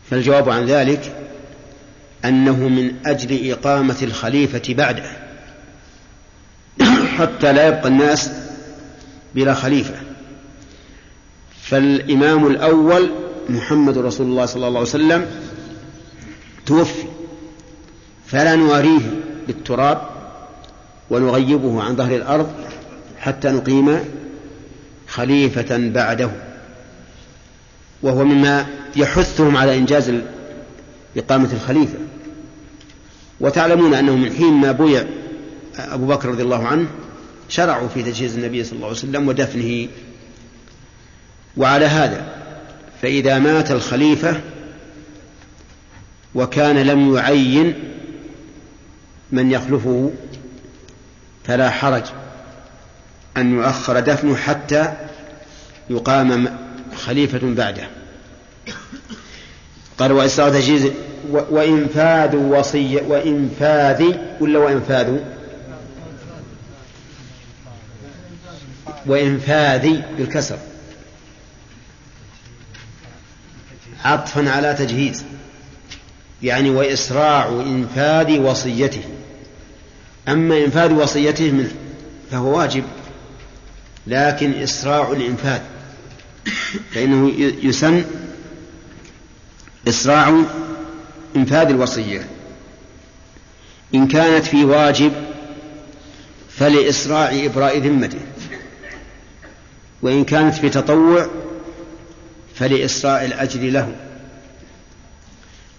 [0.09, 1.15] فالجواب عن ذلك
[2.25, 5.11] أنه من أجل إقامة الخليفة بعده
[7.17, 8.31] حتى لا يبقى الناس
[9.35, 9.95] بلا خليفة.
[11.61, 13.11] فالإمام الأول
[13.49, 15.42] محمد رسول الله صلى الله عليه وسلم
[16.65, 17.03] توفي.
[18.27, 20.01] فلا نواريه بالتراب
[21.09, 22.53] ونغيبه عن ظهر الأرض
[23.19, 23.99] حتى نقيم
[25.07, 26.29] خليفة بعده.
[28.01, 30.13] وهو مما يحثهم على إنجاز
[31.17, 31.97] إقامة الخليفة.
[33.39, 35.05] وتعلمون أنه من حين ما بويع
[35.79, 36.87] أبو بكر رضي الله عنه
[37.49, 39.87] شرعوا في تجهيز النبي صلى الله عليه وسلم ودفنه.
[41.57, 42.25] وعلى هذا
[43.01, 44.41] فإذا مات الخليفة
[46.35, 47.73] وكان لم يعين
[49.31, 50.11] من يخلفه
[51.43, 52.03] فلا حرج
[53.37, 54.93] أن يؤخر دفنه حتى
[55.89, 56.57] يقام
[56.95, 57.87] خليفة بعده.
[59.97, 60.91] قال وإسراء تجهيز
[61.29, 65.17] وإنفاذ وصية وإنفاذ ولا وإنفاذ؟
[69.05, 70.57] وإنفاذ بالكسر.
[74.05, 75.23] عطفا على تجهيز.
[76.43, 79.03] يعني وإسراع إنفاذ وصيته.
[80.27, 81.71] أما إنفاذ وصيته منه
[82.31, 82.83] فهو واجب
[84.07, 85.61] لكن إسراع الإنفاذ
[86.91, 87.31] فإنه
[87.63, 88.03] يسن
[89.87, 90.43] إسراع
[91.35, 92.27] إنفاذ الوصية.
[93.95, 95.11] إن كانت في واجب
[96.49, 98.19] فلإسراع إبراء ذمته.
[100.01, 101.27] وإن كانت في تطوع
[102.55, 103.95] فلإسراع الأجر له.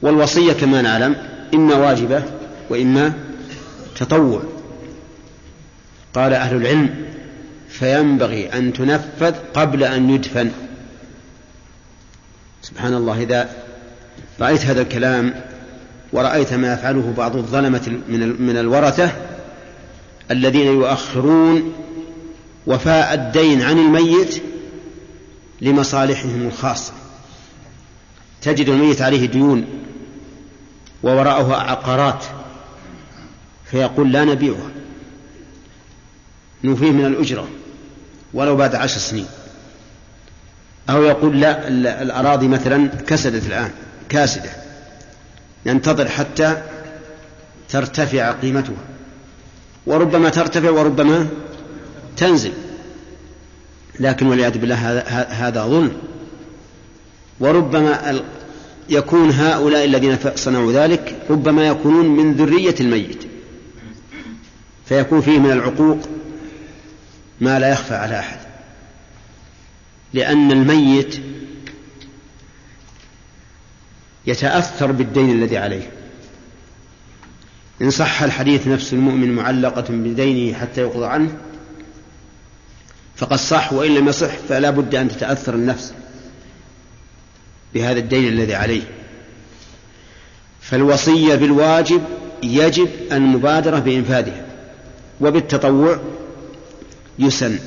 [0.02, 1.16] والوصية كما نعلم
[1.54, 2.22] إما واجبة
[2.70, 3.12] وإما
[3.96, 4.42] تطوع.
[6.14, 6.94] قال أهل العلم
[7.68, 10.50] فينبغي أن تنفذ قبل أن يدفن.
[12.62, 13.50] سبحان الله إذا
[14.40, 15.34] رأيت هذا الكلام
[16.12, 18.00] ورأيت ما يفعله بعض الظلمة
[18.38, 19.12] من الورثة
[20.30, 21.72] الذين يؤخرون
[22.66, 24.42] وفاء الدين عن الميت
[25.60, 26.92] لمصالحهم الخاصة.
[28.42, 29.66] تجد الميت عليه ديون.
[31.04, 32.24] ووراءه عقارات.
[33.70, 34.70] فيقول لا نبيعها
[36.64, 37.48] نوفيه من الأجرة.
[38.34, 39.26] ولو بعد عشر سنين.
[40.90, 41.68] أو يقول لا
[42.02, 43.70] الأراضي مثلا كسدت الآن.
[44.08, 44.50] كاسدة.
[45.66, 46.62] ينتظر حتى
[47.68, 48.84] ترتفع قيمتها.
[49.86, 51.26] وربما ترتفع وربما
[52.16, 52.52] تنزل.
[54.00, 54.98] لكن والعياذ بالله
[55.28, 55.92] هذا ظلم.
[57.40, 58.20] وربما
[58.88, 63.24] يكون هؤلاء الذين صنعوا ذلك ربما يكونون من ذرية الميت.
[64.86, 65.98] فيكون فيه من العقوق
[67.40, 68.38] ما لا يخفى على أحد.
[70.12, 71.20] لأن الميت
[74.26, 75.90] يتأثر بالدين الذي عليه.
[77.82, 81.36] إن صح الحديث نفس المؤمن معلقة بدينه حتى يقضى عنه
[83.16, 85.94] فقد صح وإن لم يصح فلا بد أن تتأثر النفس.
[87.74, 88.82] بهذا الدين الذي عليه.
[90.60, 92.02] فالوصية بالواجب
[92.42, 94.46] يجب المبادرة بإنفاذها
[95.20, 96.00] وبالتطوع
[97.18, 97.58] يسن.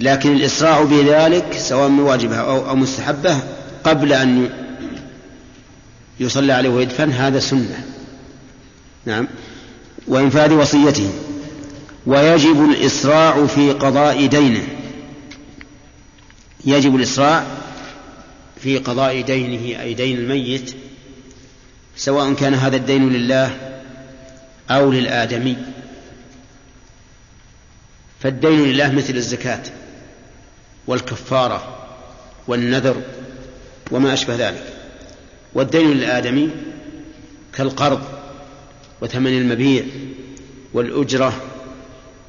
[0.00, 3.38] لكن الإسراع بذلك سواء واجبة أو مستحبة
[3.84, 4.50] قبل أن
[6.20, 7.84] يصلى عليه ويدفن هذا سنة.
[9.06, 9.28] نعم.
[10.06, 11.10] وإنفاذ وصيته.
[12.06, 14.62] ويجب الإسراع في قضاء دينه.
[16.64, 17.44] يجب الإسراع
[18.62, 20.74] في قضاء دينه أي دين الميت
[21.96, 23.56] سواء كان هذا الدين لله
[24.70, 25.56] أو للآدمي.
[28.20, 29.62] فالدين لله مثل الزكاة
[30.86, 31.88] والكفارة
[32.48, 33.02] والنذر
[33.90, 34.64] وما أشبه ذلك.
[35.54, 36.50] والدين للآدمي
[37.54, 38.02] كالقرض
[39.00, 39.84] وثمن المبيع
[40.72, 41.42] والأجرة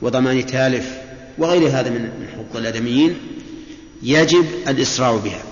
[0.01, 0.97] وضمان تالف
[1.37, 3.17] وغير هذا من حقوق الآدميين
[4.03, 5.48] يجب الإسراع بها.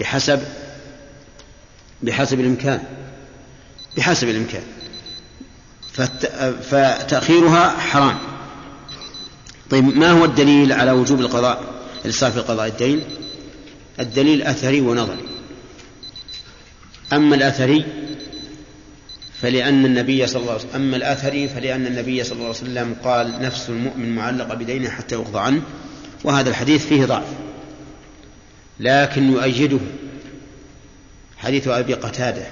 [0.00, 0.42] بحسب
[2.02, 2.82] بحسب الإمكان
[3.96, 4.62] بحسب الإمكان.
[6.62, 8.18] فتأخيرها حرام.
[9.70, 11.64] طيب ما هو الدليل على وجوب القضاء
[12.04, 13.02] الإسراف في قضاء الدين؟
[14.00, 15.24] الدليل أثري ونظري.
[17.12, 17.84] أما الأثري
[19.42, 23.42] فلأن النبي صلى الله عليه وسلم أما الأثري فلأن النبي صلى الله عليه وسلم قال
[23.42, 25.62] نفس المؤمن معلقة بدينه حتى يقضى عنه
[26.24, 27.26] وهذا الحديث فيه ضعف.
[28.80, 29.78] لكن يؤيده.
[31.38, 32.46] حديث أبي قتادة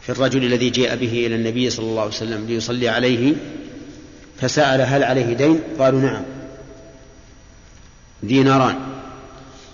[0.00, 3.34] في الرجل الذي جاء به إلى النبي صلى الله عليه وسلم ليصلي عليه
[4.40, 6.22] فسأل هل عليه دين؟ قالوا نعم.
[8.22, 8.76] ديناران.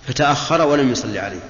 [0.06, 1.40] فتأخر ولم يصلي عليه.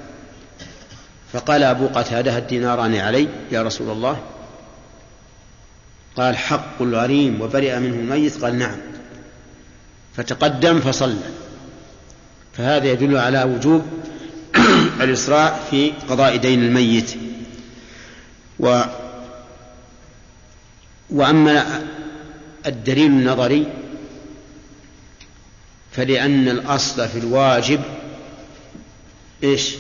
[1.32, 4.20] فقال أبو قتادة الديناران علي يا رسول الله؟
[6.16, 8.44] قال حق الغريم وبرئ منه الميت.
[8.44, 8.78] قال نعم.
[10.16, 11.39] فتقدم فصلى.
[12.60, 13.86] فهذا يدل على وجوب
[15.02, 17.14] الإسراع في قضاء دين الميت.
[18.58, 18.80] و
[21.10, 21.82] وأما
[22.66, 23.66] الدليل النظري
[25.92, 27.80] فلأن الأصل في الواجب
[29.44, 29.74] إيش؟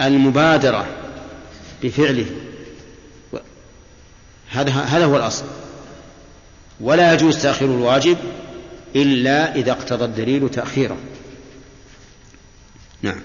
[0.00, 0.86] المبادرة
[1.82, 2.26] بفعله.
[4.50, 5.44] هذا هذا هو الأصل.
[6.80, 8.16] ولا يجوز تأخير الواجب
[8.96, 10.96] إلا إذا اقتضى الدليل تأخيره.
[13.02, 13.20] نعم.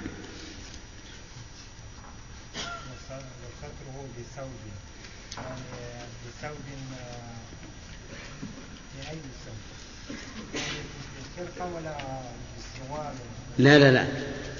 [13.58, 14.06] لا لا لا.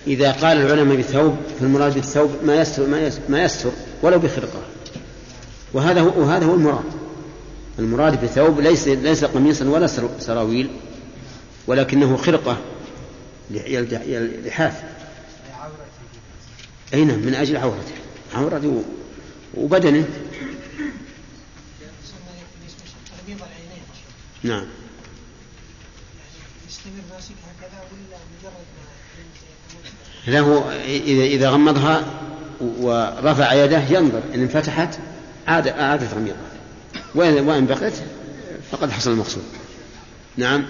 [0.08, 4.62] إذا قال العلماء بثوب فالمراد بالثوب ما يستر ما يستر, ما يستر ولو بخرقة.
[5.74, 6.84] وهذا هو وهذا هو المراد.
[7.80, 9.88] المراد بثوب ليس ليس قميصا ولا
[10.20, 10.70] سراويل
[11.68, 12.58] ولكنه خرقة
[14.46, 14.84] لحاف
[16.94, 17.94] أي نعم من أجل عورته.
[18.34, 18.84] عورته
[19.54, 20.06] وبدنه.
[24.44, 24.66] نعم.
[30.28, 32.04] له إذا إذا غمضها
[32.62, 35.00] ورفع يده ينظر إن انفتحت
[35.48, 36.52] عاد أعادت غميضها
[37.16, 37.94] وإن وإن بقيت
[38.72, 39.44] فقد حصل المقصود.
[40.38, 40.66] نعم.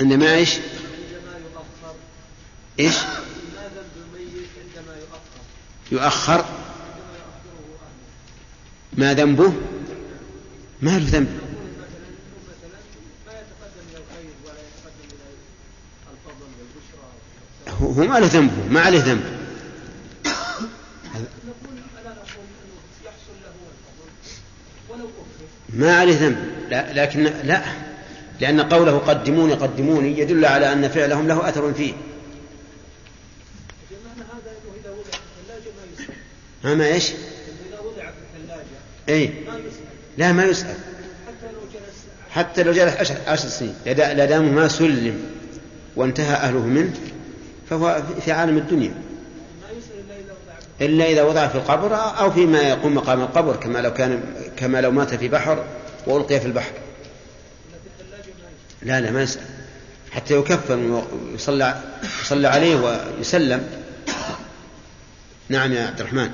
[0.00, 0.58] عندما إيش؟
[2.80, 2.94] إيش؟
[5.92, 6.44] يؤخر.
[8.92, 9.52] ما ذنبه؟
[10.82, 11.40] ما له ذنب.
[17.68, 19.22] هو ما له ذنبه ما عليه ذنب.
[25.68, 26.36] ما عليه ذنب.
[26.70, 27.62] لا لكن لا.
[28.40, 31.92] لأن قوله قدموني قدموني يدل على أن فعلهم له أثر فيه.
[36.64, 38.64] ما ما إيش؟ إذا وضع في الثلاجة
[39.08, 39.30] اي
[40.18, 40.76] لا ما يسأل.
[41.26, 41.96] حتى لو جلس
[42.30, 43.74] حتى لو جلس عشر سنين.
[43.86, 45.24] لا دام ما سلم
[45.96, 46.92] وانتهى أهله منه
[47.70, 48.94] فهو في عالم الدنيا.
[50.80, 54.22] إلا إذا وضع في القبر أو فيما يقوم مقام القبر كما لو كان
[54.56, 55.64] كما لو مات في بحر
[56.06, 56.72] وألقي في البحر.
[58.82, 59.42] لا لا ما يسأل.
[60.10, 61.02] حتى يكفن
[61.32, 61.82] ويصلى
[62.22, 63.66] يصلى عليه ويسلم.
[65.48, 66.30] نعم يا عبد الرحمن.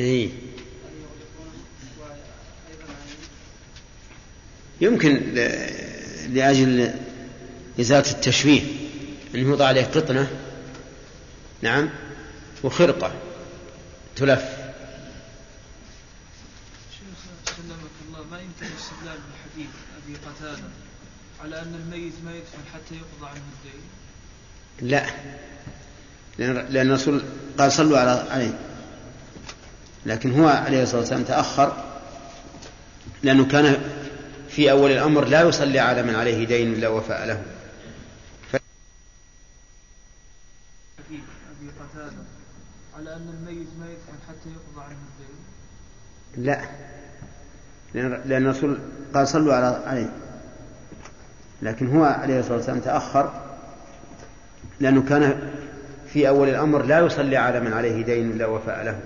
[0.00, 0.30] إيه؟
[4.80, 5.34] يمكن
[6.28, 6.94] لأجل
[7.80, 8.62] إزالة التشويه
[9.34, 10.30] أنه يوضع عليه قطنة
[11.62, 11.90] نعم
[12.62, 13.12] وخرقة
[14.16, 14.42] تلف.
[16.90, 19.70] شيخ سلمك الله ما يمكن الاستدلال بحديث
[20.04, 20.68] أبي قتادة
[21.44, 23.80] على أن الميت ما يدفن حتى يقضى عنه الدين؟
[24.90, 25.06] لا.
[26.70, 27.22] لأن الرسول
[27.58, 28.58] قال صلوا على عليه.
[30.06, 31.72] لكن هو عليه الصلاة والسلام تأخر
[33.22, 33.76] لأنه كان
[34.48, 37.42] في أول الأمر لا يصلي على من عليه دين لا وفاء له.
[38.52, 38.56] ف...
[40.96, 42.12] أبي قتادة
[42.96, 43.98] على أن الميت
[44.28, 46.60] حتى يقضى عنه الدين؟ لا.
[48.24, 48.78] لأن, الرسول
[49.14, 50.10] قال صلوا على عليه.
[51.62, 53.32] لكن هو عليه الصلاة والسلام تأخر
[54.80, 55.50] لأنه كان
[56.12, 59.00] في أول الأمر لا يصلي على من عليه دين لا وفاء له.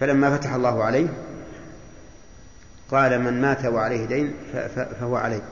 [0.00, 1.08] فلما فتح الله عليه
[2.90, 4.34] قال من مات وعليه دين
[4.74, 5.42] فهو عليه.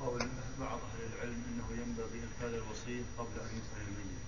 [0.00, 0.18] قول
[0.60, 4.18] بعض أهل العلم أنه ينبغي إنفاذ الوصية قبل أن يدفن الميت.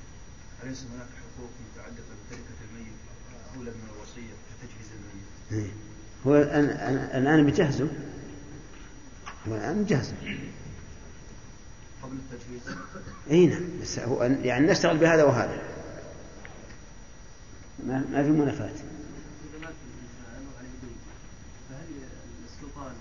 [0.65, 2.97] أليس هناك حقوق متعلقة بتركة الميت
[3.57, 5.73] أولى من الوصية كتجهيز الميت؟ إيه.
[6.27, 6.37] هو
[7.19, 7.89] الآن بجهزه.
[9.49, 10.15] هو الآن بجهزه.
[12.03, 12.79] قبل التجهيز؟
[13.31, 13.63] اي نعم.
[13.83, 15.63] بس هو يعني نشتغل بهذا وهذا.
[17.87, 18.71] ما, في منافاة.
[21.69, 21.87] فهل
[22.45, 22.93] السلطان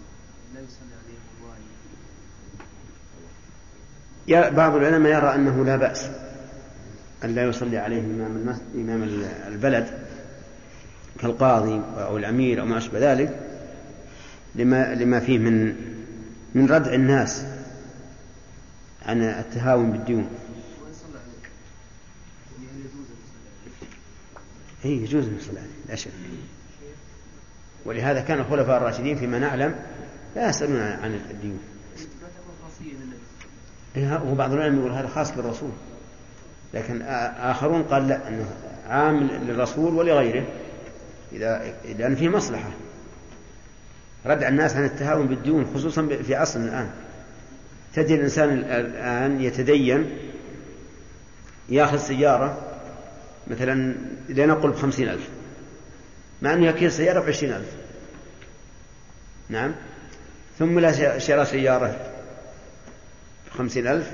[0.56, 1.18] لا يصلي عليه
[4.50, 6.10] بعض العلماء يرى أنه لا بأس
[7.24, 9.04] أن لا يصلي عليه إمام, إمام
[9.48, 9.88] البلد
[11.20, 13.40] كالقاضي أو الأمير أو ما أشبه ذلك
[14.56, 15.76] لما لما فيه من
[16.56, 17.46] من ردع الناس
[19.06, 20.28] عن التهاون بالديون.
[24.86, 26.12] اي يجوز عليه لا شك.
[27.86, 29.76] ولهذا كان الخلفاء الراشدين فيما نعلم
[30.36, 31.60] لا يسألون عن الديون
[33.96, 35.70] إيه وبعض العلماء يقول هذا خاص بالرسول.
[36.74, 37.02] لكن
[37.38, 38.46] آخرون قال لا أنه
[38.88, 40.46] عام للرسول ولغيره
[41.32, 42.70] إذا لأن فيه مصلحة.
[44.26, 46.90] ردع الناس عن التهاون بالديون خصوصا في عصرنا الآن.
[47.94, 50.10] تجد الإنسان الآن يتدين
[51.70, 52.73] ياخذ سيارة
[53.48, 53.96] مثلا
[54.30, 55.30] لنقل بخمسين ألف
[56.42, 57.70] مع أنه يكيل سيارة بعشرين ألف.
[59.50, 59.76] نعم.
[60.60, 62.12] ثم لا شرى سيارة
[63.48, 64.14] بخمسين ألف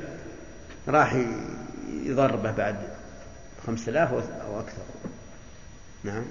[0.88, 1.16] راح
[2.04, 2.76] يضربه بعد
[3.68, 4.84] خمسة آلاف أو أكثر.
[6.04, 6.24] نعم.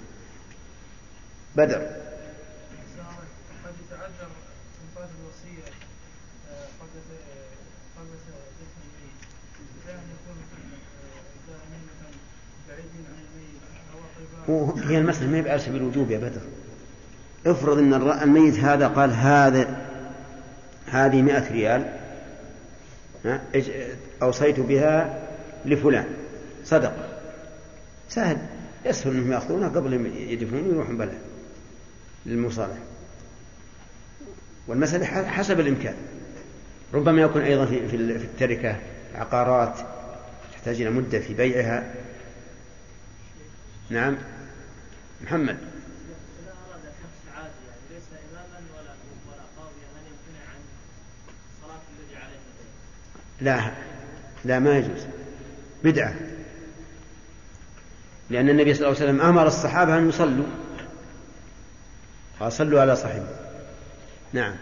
[1.57, 1.81] بدر
[3.65, 4.31] قد يتعذر
[4.85, 5.69] إنفاذ الوصية
[6.81, 6.93] قد
[7.99, 8.11] قد
[10.15, 10.39] يكون
[12.69, 14.38] بعيد عن الميت أو أقرباء
[14.89, 16.41] هي المسألة ما هي على سبيل الوجوب يا بدر؟
[17.47, 19.87] افرض أن الميت هذا قال هذا
[20.87, 21.93] هذه مئة ريال
[24.23, 25.23] أوصيت بها
[25.65, 26.07] لفلان.
[26.65, 27.09] صدقة
[28.09, 28.39] سهل.
[28.87, 31.19] يسهل أنهم يأخذونها قبل يدفنون ويروحون بلد
[32.27, 32.81] للمصالحة.
[34.69, 35.95] والمسألة حسب الإمكان.
[36.95, 38.77] ربما يكون أيضا في في التركة
[39.15, 39.79] عقارات
[40.53, 41.95] تحتاج إلى مدة في بيعها.
[43.91, 44.17] نعم.
[45.21, 45.59] محمد.
[53.41, 53.73] لا
[54.45, 55.07] لا ما يجوز.
[55.85, 56.15] بدعة.
[58.31, 60.47] لأن النبي صلى الله عليه وسلم أمر الصحابة أن يصلوا.
[62.41, 63.37] قال صلوا على صاحبه.
[64.33, 64.57] نعم.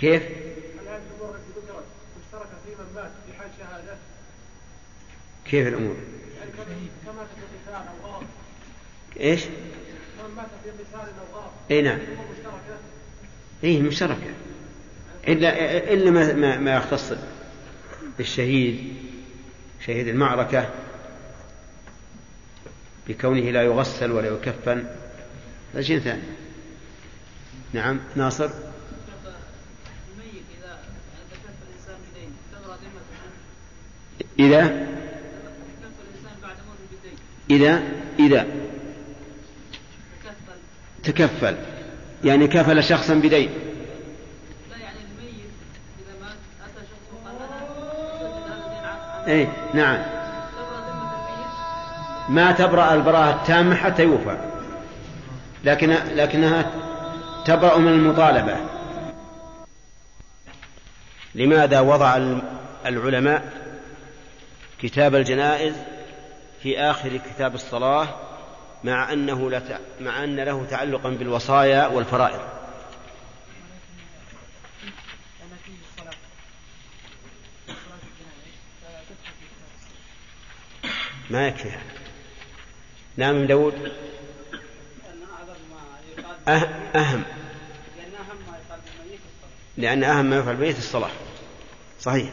[0.00, 1.84] كيف؟ هل هذه الأمور التي ذكرت
[2.20, 3.96] مشتركة في من مات في حال شهادة؟
[5.50, 5.96] كيف غرض
[9.20, 9.40] إيش؟
[11.70, 11.98] إي نعم؟
[13.64, 14.34] اي مشتركة.
[15.28, 17.12] إلا إلا ما ما, ما يختص
[18.18, 18.94] بالشهيد
[19.86, 20.70] شهيد المعركة
[23.08, 24.84] بكونه لا يغسل ولا يكفن.
[25.74, 26.22] هذا شيء ثاني.
[27.72, 28.50] نعم ناصر.
[34.38, 34.86] إذا
[37.50, 37.82] إذا
[38.18, 38.46] إذا.
[41.02, 41.56] تكفل.
[42.24, 43.50] يعني كفل شخصا بدين.
[49.26, 49.98] إيه نعم.
[52.28, 54.36] ما تبرأ البراءة التامة حتى يوفى.
[55.64, 56.70] لكن لكنها
[57.44, 58.56] تبرأ من المطالبة.
[61.34, 62.16] لماذا وضع
[62.86, 63.52] العلماء
[64.82, 65.74] كتاب الجنائز
[66.62, 68.08] في آخر كتاب الصلاة
[68.84, 72.40] مع أنه لا مع أن له تعلقا بالوصايا والفرائض.
[81.30, 81.70] ما يكفي.
[83.16, 83.92] نعم من داود؟
[86.48, 87.22] أهم.
[89.76, 91.10] لأن أهم ما يفعل بالميت الصلاة.
[92.00, 92.30] صحيح.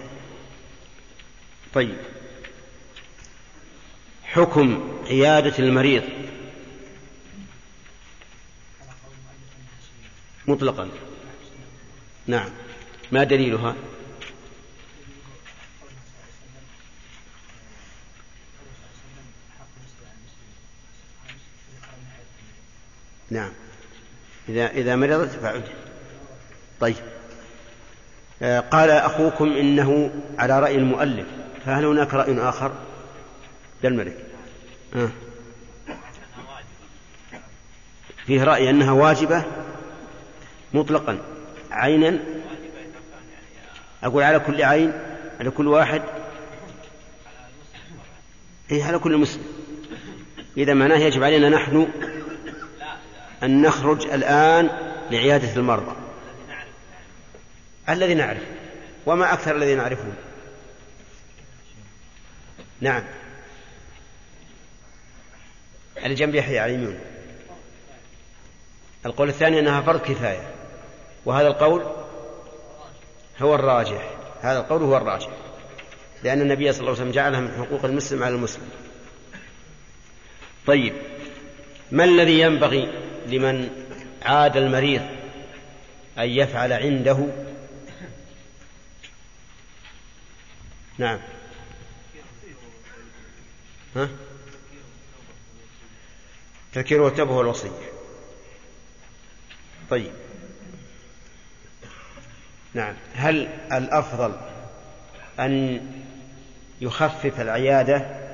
[1.74, 1.98] طيب.
[4.38, 6.04] حكم عيادة المريض.
[10.48, 10.90] مطلقا.
[12.28, 12.50] نعم.
[13.12, 13.76] ما دليلها؟
[23.30, 23.52] نعم.
[24.50, 25.64] إذا إذا مرضت فعد.
[26.80, 26.96] طيب.
[28.42, 31.28] آه، قال أخوكم إنه على رأي المؤلف.
[31.66, 32.72] فهل هناك رأي آخر؟
[33.84, 34.27] الملك
[34.98, 35.10] آه.
[38.26, 39.44] فيه رأي أنها واجبة؟
[40.74, 41.18] مطلقا.
[41.72, 42.20] عينا؟
[44.04, 44.94] أقول على كل عين؟
[45.40, 46.02] على كل واحد؟
[48.72, 49.44] إيه على كل مسلم.
[50.58, 51.88] إذا معناه يجب علينا نحن
[53.44, 54.70] أن نخرج الآن
[55.12, 55.96] لعيادة المرضى.
[57.90, 58.44] الذي نعرف.
[59.06, 60.14] وما أكثر الذي نعرفه.
[62.82, 63.04] نعم.
[66.08, 67.00] على جنب يحيى على اليمين.
[69.06, 70.54] القول الثاني أنها فرض كفاية.
[71.26, 71.84] وهذا القول
[73.42, 74.10] هو الراجح.
[74.42, 75.30] هذا القول هو الراجح.
[76.24, 78.70] لأن النبي صلى الله عليه وسلم جعلها من حقوق المسلم على المسلم.
[80.68, 80.94] طيب
[81.92, 82.92] ما الذي ينبغي
[83.28, 83.70] لمن
[84.22, 85.02] عاد المريض
[86.18, 87.28] أن يفعل عنده؟
[90.98, 91.20] نعم.
[93.96, 94.10] ها؟
[96.74, 97.70] تذكير والتوبة والوصية.
[99.90, 100.12] طيب.
[102.74, 102.96] نعم.
[103.16, 104.36] هل الأفضل
[105.40, 105.82] أن
[106.82, 108.28] يخفف العيادة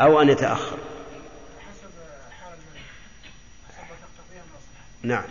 [0.00, 0.78] أو أن يتأخر؟
[1.70, 1.90] حسب
[2.40, 2.58] حال
[3.68, 3.84] حسب
[5.02, 5.24] نعم.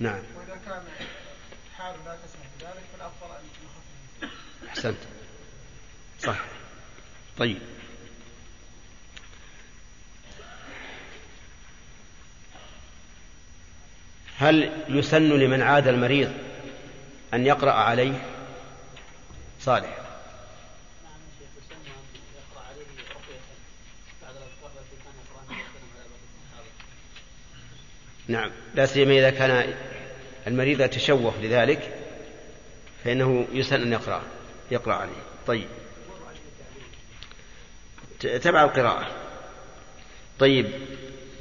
[0.00, 0.22] نعم.
[0.36, 0.82] وإذا كان
[1.78, 4.68] حال لا تسمح بذلك فالأفضل أن يخفف.
[4.68, 4.98] أحسنت.
[6.26, 6.40] صح.
[7.38, 7.58] طيب.
[14.38, 16.32] هل يسن لمن عاد المريض
[17.34, 18.24] أن يقرأ عليه؟
[19.60, 19.98] صالح.
[28.28, 28.50] نعم.
[28.74, 29.74] لا سيما إذا كان
[30.46, 31.94] المريض يتشوف لذلك
[33.04, 34.22] فإنه يسأل أن يقرأ
[34.70, 35.22] يقرأ عليه.
[35.46, 35.68] طيب.
[38.42, 39.06] تبع القراءة.
[40.38, 40.66] طيب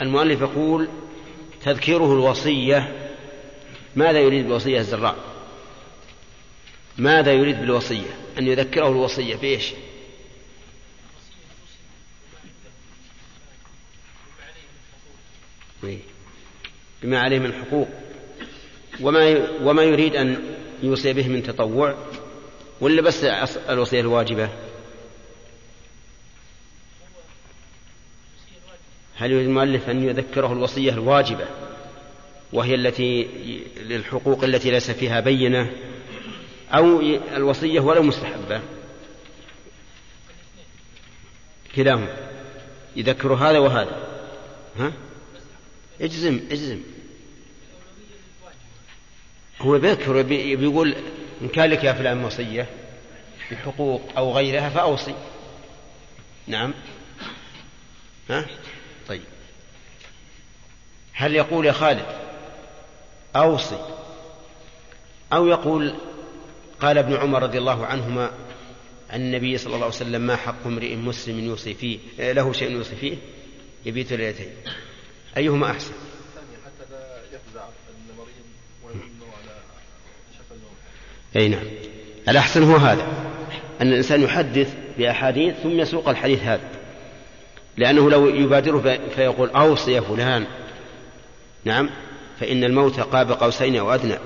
[0.02, 0.90] المؤلف يقول
[1.64, 3.10] تذكيره الوصية
[3.96, 5.16] ماذا يريد بالوصية الزراء؟
[6.98, 9.74] ماذا يريد بالوصية؟ أن يذكره الوصية بإيش
[17.04, 17.88] بما عليه من حقوق.
[19.02, 21.96] وما وما يريد أن يوصي به من تطوع؟
[22.82, 23.24] ولا بس
[23.70, 24.50] الوصية الواجبة؟
[29.16, 31.46] هل يريد المؤلف أن يذكره الوصية الواجبة
[32.54, 33.28] وهي التي
[33.82, 35.72] للحقوق التي ليس فيها بينة
[36.72, 37.02] أو
[37.36, 38.62] الوصية ولو مستحبة؟
[41.76, 42.08] كلاهما.
[42.96, 44.08] يذكر هذا وهذا.
[44.80, 44.94] ها؟
[46.02, 46.80] اجزم اجزم.
[49.62, 50.96] هو بيذكر بيقول
[51.42, 52.68] إن كان لك يا فلان وصية
[53.52, 55.16] بحقوق أو غيرها فأوصي.
[56.48, 56.74] نعم.
[58.30, 58.46] ها؟
[59.08, 59.22] طيب.
[61.14, 62.06] هل يقول يا خالد
[63.36, 63.80] أوصي
[65.34, 65.96] أو يقول
[66.80, 68.32] قال ابن عمر رضي الله عنهما
[69.10, 72.96] عن النبي صلى الله عليه وسلم ما حق امرئ مسلم يوصي فيه له شيء يوصي
[72.96, 73.18] فيه؟
[73.86, 74.50] يبيت ليلتين.
[75.38, 75.92] أيهما أحسن؟
[76.66, 77.66] حتى لا يفزع
[78.10, 78.34] المريض
[78.86, 78.96] على
[80.52, 80.76] النوم
[81.36, 81.66] أي نعم.
[82.30, 83.08] الأحسن هو هذا
[83.82, 86.70] أن الإنسان يحدث بأحاديث ثم يسوق الحديث هذا.
[87.78, 90.46] لأنه لو يبادره فيقول أوصي يا فلان.
[91.64, 91.90] نعم.
[92.40, 94.18] فإن الموت قاب قوسين أو أدنى.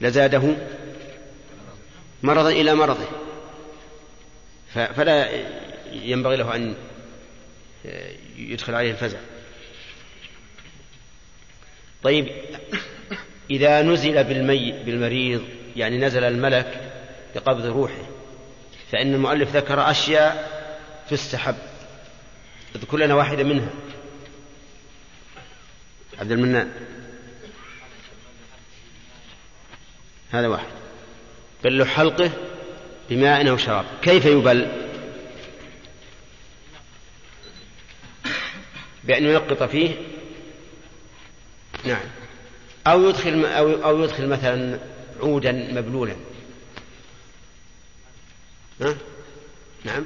[0.00, 0.56] لزاده
[2.22, 3.06] مرضا إلى مرضه.
[4.74, 5.28] فلا
[5.92, 6.74] ينبغي له أن
[8.36, 9.18] يدخل عليه الفزع.
[12.02, 12.28] طيب
[13.50, 15.42] إذا نزل بالمي بالمريض
[15.76, 16.92] يعني نزل الملك
[17.34, 18.06] بقبض روحه
[18.92, 20.56] فإن المؤلف ذكر أشياء
[21.10, 21.56] تستحب.
[22.76, 23.68] أذكر لنا واحدة منها.
[26.18, 26.72] عبد المنان.
[30.30, 30.66] هذا واحد.
[31.64, 32.30] بل حلقه
[33.10, 33.84] بماء أو شراب.
[34.02, 34.68] كيف يبل؟
[39.04, 39.90] بأن ينقط فيه.
[41.84, 42.06] نعم.
[42.86, 44.78] أو يدخل أو أو يدخل مثلا
[45.20, 46.16] عودا مبلولا.
[48.80, 48.96] ها؟
[49.84, 50.04] نعم.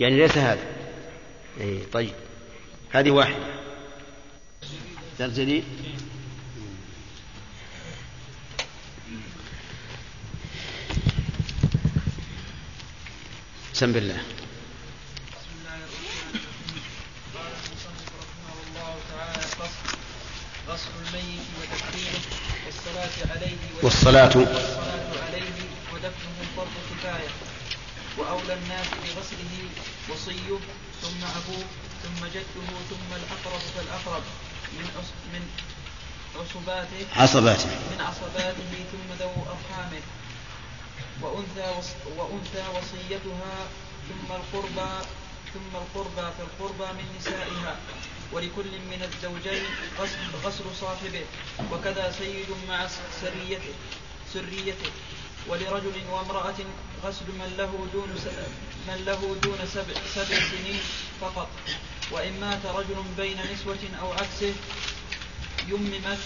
[0.00, 0.66] يعني ليس هذا.
[1.60, 2.14] أي طيب.
[2.90, 3.46] هذه واحدة.
[5.18, 5.64] درس جديد.
[13.74, 14.22] بسم الله.
[20.68, 22.20] غسل الميت وتكفينه
[22.66, 24.36] والصلاة عليه والصلاة
[25.26, 25.58] عليه
[25.94, 27.28] ودفنه فرض كفاية.
[28.18, 29.54] وأولى الناس بغسله
[30.08, 30.58] وصيه
[31.02, 31.64] ثم أبوه
[32.02, 34.22] ثم جده ثم الأقرب فالأقرب
[34.78, 34.86] من
[35.32, 35.42] من
[36.36, 37.66] عصباته عصباته.
[37.66, 40.02] من عصباته ثم ذو أرحامه.
[41.22, 41.68] وأنثى
[42.16, 43.56] وأنثى وصيتها
[44.08, 44.92] ثم القربى
[45.54, 47.76] ثم القربى فالقربى من نسائها.
[48.32, 49.64] ولكل من الزوجين
[49.98, 51.24] غسل, غسل صاحبه.
[51.72, 52.86] وكذا سيد مع
[53.20, 53.74] سريته
[54.34, 54.90] سريته.
[55.48, 56.58] ولرجل وامرأة
[57.04, 58.08] غسل من له دون
[58.88, 60.80] من له دون سبع, سبع سنين
[61.20, 61.48] فقط.
[62.10, 64.52] وإن مات رجل بين نسوة أو عكسه
[65.68, 66.18] يممت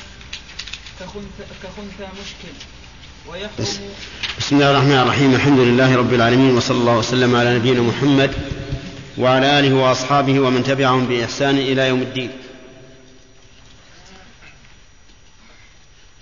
[1.62, 2.55] كخنثى مشكل.
[3.29, 3.91] ويحرم
[4.39, 5.35] بسم الله الرحمن الرحيم.
[5.35, 8.35] الحمد لله رب العالمين وصلى الله وسلم على نبينا محمد
[9.18, 12.31] وعلى آله وأصحابه ومن تبعهم بإحسان إلى يوم الدين.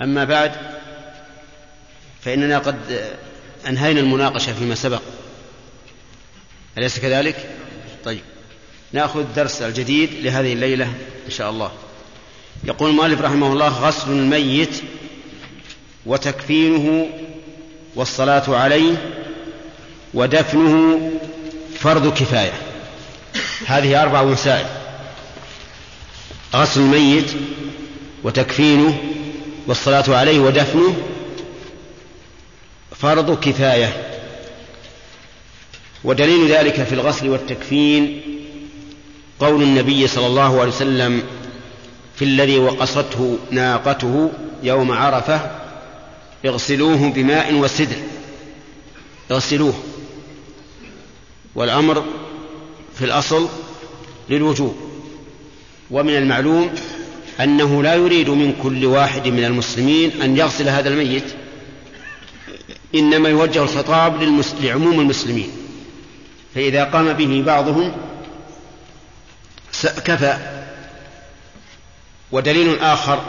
[0.02, 0.79] أما بعد
[2.24, 2.76] فإننا قد
[3.68, 5.02] أنهينا المناقشة فيما سبق.
[6.78, 7.50] أليس كذلك؟
[8.04, 8.20] طيب.
[8.92, 10.84] نأخذ الدرس الجديد لهذه الليلة
[11.26, 11.72] إن شاء الله.
[12.64, 14.82] يقول المؤلف رحمه الله غسل الميت
[16.06, 17.08] وتكفينه
[17.94, 18.96] والصلاة عليه
[20.14, 21.10] ودفنه
[21.78, 22.52] فرض كفاية.
[23.66, 24.66] هذه أربع مسائل
[26.54, 27.30] غسل الميت
[28.24, 28.98] وتكفينه
[29.66, 30.96] والصلاة عليه ودفنه
[33.00, 34.20] فرض كفاية.
[36.04, 38.20] ودليل ذلك في الغسل والتكفين
[39.40, 41.22] قول النبي صلى الله عليه وسلم
[42.16, 44.30] في الذي وقصته ناقته
[44.62, 45.50] يوم عرفة
[46.46, 47.96] اغسلوه بماء وسدر.
[49.30, 49.74] اغسلوه.
[51.54, 52.04] والأمر
[52.98, 53.48] في الأصل
[54.30, 54.76] للوجوب.
[55.90, 56.70] ومن المعلوم
[57.40, 61.24] أنه لا يريد من كل واحد من المسلمين أن يغسل هذا الميت.
[62.94, 64.22] إنما يوجه الخطاب
[64.60, 65.50] لعموم المسلمين.
[66.54, 67.92] فإذا قام به بعضهم
[69.82, 70.38] كفى.
[72.32, 73.22] ودليل آخر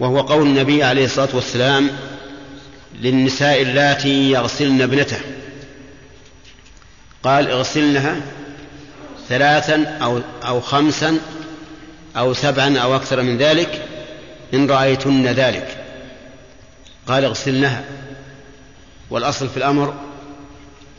[0.00, 1.90] وهو قول النبي عليه الصلاة والسلام
[3.00, 5.20] للنساء اللاتي يغسلن ابنته.
[7.22, 8.16] قال اغسلنها
[9.28, 11.18] ثلاثا أو, أو خمسا
[12.16, 13.88] أو سبعا أو أكثر من ذلك
[14.54, 15.84] إن رأيتن ذلك.
[17.06, 17.84] قال اغسلنها.
[19.10, 19.94] والأصل في الأمر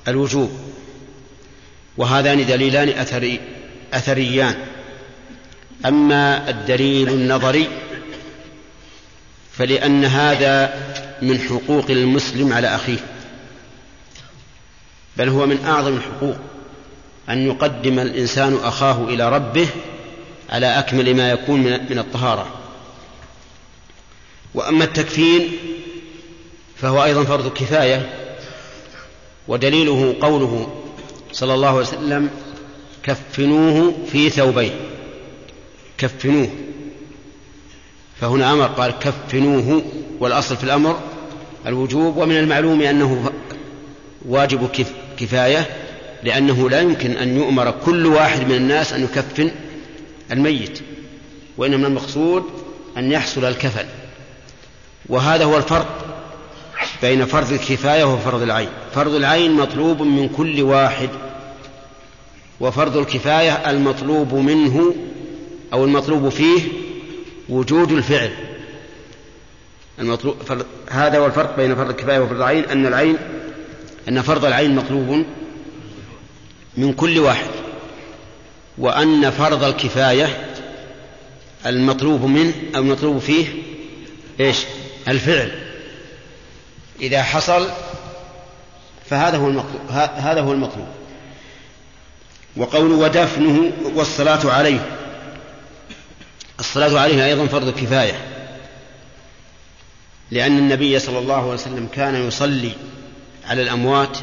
[0.08, 0.60] الوجوب
[1.98, 3.40] وهذان دليلان أثري
[3.94, 4.56] أثريان.
[5.86, 7.70] أما الدليل النظري
[9.52, 10.74] فلأن هذا
[11.22, 13.00] من حقوق المسلم على أخيه
[15.18, 16.36] بل هو من أعظم الحقوق
[17.30, 19.68] أن يقدم الإنسان أخاه إلى ربه
[20.50, 22.48] على أكمل ما يكون من الطهارة.
[24.54, 25.52] وأما التكفين
[26.76, 28.10] فهو أيضا فرض كفاية
[29.48, 30.82] ودليله قوله
[31.32, 32.30] صلى الله عليه وسلم
[33.04, 34.72] كفنوه في ثوبين
[35.98, 36.50] كفنوه.
[38.22, 39.82] فهنا أمر قال كفنوه.
[40.20, 41.00] والأصل في الأمر
[41.68, 43.32] الوجوب ومن المعلوم أنه
[44.26, 44.70] واجب
[45.18, 45.68] كفاية
[46.24, 49.52] لأنه لا يمكن أن يؤمر كل واحد من الناس أن يكفن
[50.32, 50.80] الميت
[51.58, 52.44] وإنما المقصود
[52.98, 53.86] أن يحصل الكفن.
[55.10, 56.05] وهذا هو الفرق
[57.02, 58.70] بين فرض الكفاية وفرض العين.
[58.96, 61.10] فرض العين مطلوب من كل واحد
[62.60, 64.96] وفرض الكفاية المطلوب منه
[65.74, 66.62] أو المطلوب فيه
[67.50, 68.32] وجود الفعل.
[70.00, 73.18] المطلوب فرض هذا هو الفرق بين فرض الكفاية وفرض العين أن العين
[74.10, 75.26] أن فرض العين مطلوب
[76.78, 77.48] من كل واحد
[78.78, 80.52] وأن فرض الكفاية
[81.66, 83.46] المطلوب منه أو المطلوب فيه
[84.40, 84.58] إيش؟
[85.08, 85.65] الفعل.
[87.02, 87.70] إذا حصل
[89.10, 89.82] فهذا هو المطلوب
[90.16, 90.88] هذا هو المطلوب.
[92.58, 94.86] وقول ودفنه والصلاة عليه.
[96.60, 98.26] الصلاة عليه أيضا فرض كفاية.
[100.32, 102.72] لأن النبي صلى الله عليه وسلم كان يصلي
[103.48, 104.18] على الأموات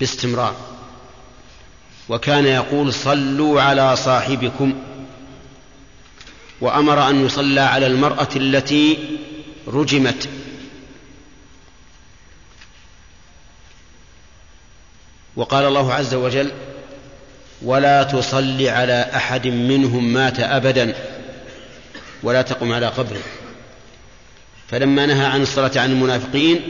[0.00, 0.56] باستمرار.
[2.08, 4.74] وكان يقول صلوا على صاحبكم.
[6.60, 8.98] وأمر أن يصلى على المرأة التي
[9.68, 10.28] رجمت.
[15.36, 16.50] وقال الله عز وجل
[17.62, 20.94] ولا تصل على أحد منهم مات أبدا
[22.22, 23.22] ولا تقم على قبره.
[24.68, 26.60] فلما نهى عن الصلاة عن المنافقين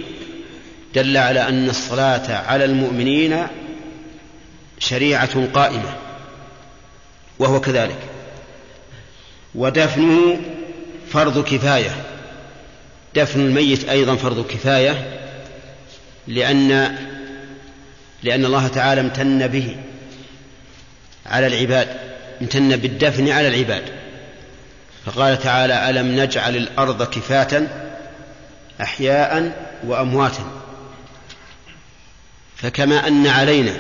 [0.95, 3.47] دل على أن الصلاة على المؤمنين
[4.79, 5.97] شريعة قائمة
[7.39, 7.99] وهو كذلك.
[9.55, 10.41] ودفنه
[11.13, 11.97] فرض كفاية
[13.15, 15.19] دفن الميت أيضا فرض كفاية
[16.29, 16.97] لأن
[18.23, 19.77] لأن الله تعالى امتن به
[21.27, 21.89] على العباد
[22.43, 23.83] امتن بالدفن على العباد.
[25.07, 27.62] فقال تعالى ألم نجعل الأرض كفاة
[28.81, 29.53] أحياء
[29.87, 30.51] وأمواتا.
[32.57, 33.79] فكما أن علينا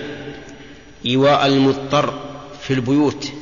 [1.06, 2.20] إيواء المضطر
[2.62, 3.32] في البيوت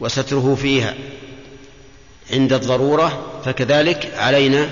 [0.00, 0.94] وستره فيها
[2.32, 4.70] عند الضرورة فكذلك علينا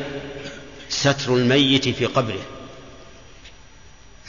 [0.89, 2.54] ستر الميت في قبره.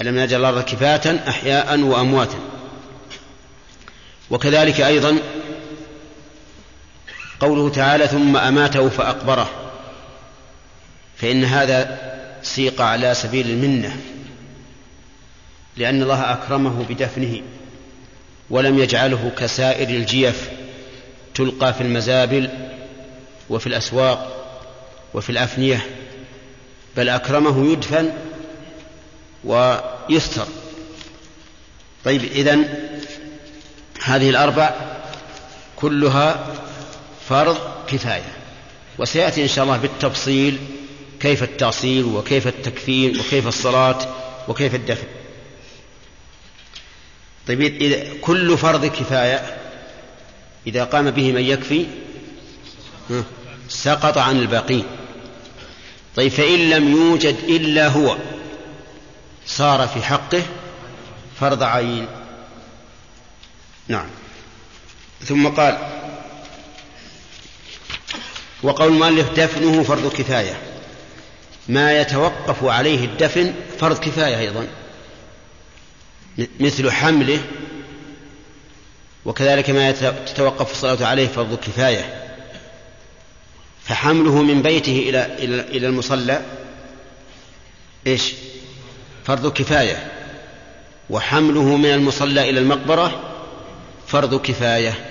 [0.01, 2.39] ألم نجعل الأرض كفاة أحياء وأمواتا.
[4.29, 5.17] وكذلك أيضا
[7.39, 9.49] قوله تعالى ثم أماته فأقبره.
[11.17, 11.99] فإن هذا
[12.43, 13.97] سيق على سبيل المنة
[15.77, 17.41] لأن الله أكرمه بدفنه
[18.49, 20.49] ولم يجعله كسائر الجيف
[21.35, 22.49] تلقى في المزابل
[23.49, 24.45] وفي الأسواق
[25.13, 25.85] وفي الأفنية
[26.97, 28.11] بل أكرمه يدفن
[29.45, 30.47] ويستر.
[32.05, 32.89] طيب إذن
[34.03, 34.73] هذه الأربع
[35.75, 36.53] كلها
[37.29, 38.33] فرض كفاية
[38.97, 40.57] وسيأتي إن شاء الله بالتفصيل
[41.19, 44.15] كيف التأصيل وكيف التكفين وكيف الصلاة
[44.47, 45.07] وكيف الدفن.
[47.47, 49.57] طيب إذا كل فرض كفاية
[50.67, 51.85] إذا قام به من يكفي
[53.69, 54.85] سقط عن الباقين.
[56.15, 58.17] طيب فإن لم يوجد إلا هو.
[59.47, 60.43] صار في حقه
[61.39, 62.07] فرض عين.
[63.87, 64.07] نعم.
[65.25, 65.77] ثم قال
[68.63, 70.57] وقول المؤلف دفنه فرض كفاية.
[71.67, 74.67] ما يتوقف عليه الدفن فرض كفاية أيضا.
[76.59, 77.39] مثل حمله
[79.25, 79.91] وكذلك ما
[80.25, 82.21] تتوقف الصلاة عليه فرض كفاية.
[83.83, 85.25] فحمله من بيته إلى
[85.69, 86.41] إلى المصلى
[88.07, 88.33] إيش؟
[89.26, 90.11] فرض كفاية.
[91.09, 93.34] وحمله من المصلى إلى المقبرة
[94.07, 95.09] فرض كفاية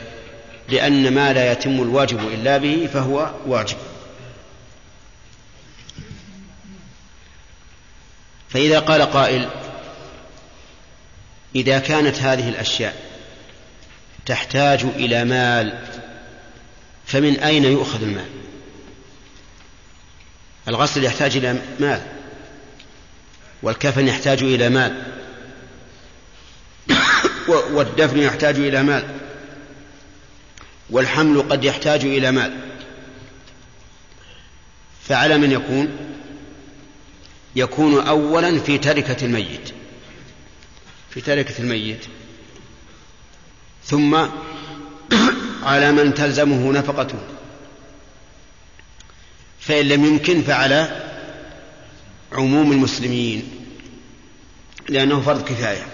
[0.69, 3.77] لأن ما لا يتم الواجب إلا به فهو واجب.
[8.49, 9.49] فإذا قال قائل
[11.55, 12.97] إذا كانت هذه الأشياء
[14.27, 15.79] تحتاج إلى مال
[17.07, 18.29] فمن أين يؤخذ المال؟
[20.69, 22.14] الغسل يحتاج إلى مال.
[23.63, 25.03] والكفن يحتاج إلى مال.
[27.49, 29.05] والدفن يحتاج إلى مال.
[30.91, 32.53] والحمل قد يحتاج إلى مال.
[35.09, 35.89] فعلى من يكون؟
[37.57, 39.73] يكون أولا في تركة الميت.
[41.11, 42.07] في تركة الميت.
[43.85, 44.27] ثم
[45.63, 47.19] على من تلزمه نفقته.
[49.61, 51.14] فإن لم يمكن فعلى
[52.35, 53.51] عموم المسلمين
[54.89, 55.87] لأنه فرض كفاية.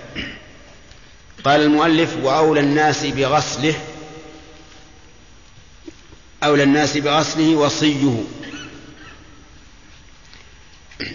[1.45, 3.75] قال المؤلف وأولى الناس بغسله
[6.45, 8.25] أولى الناس بغسله وصيه.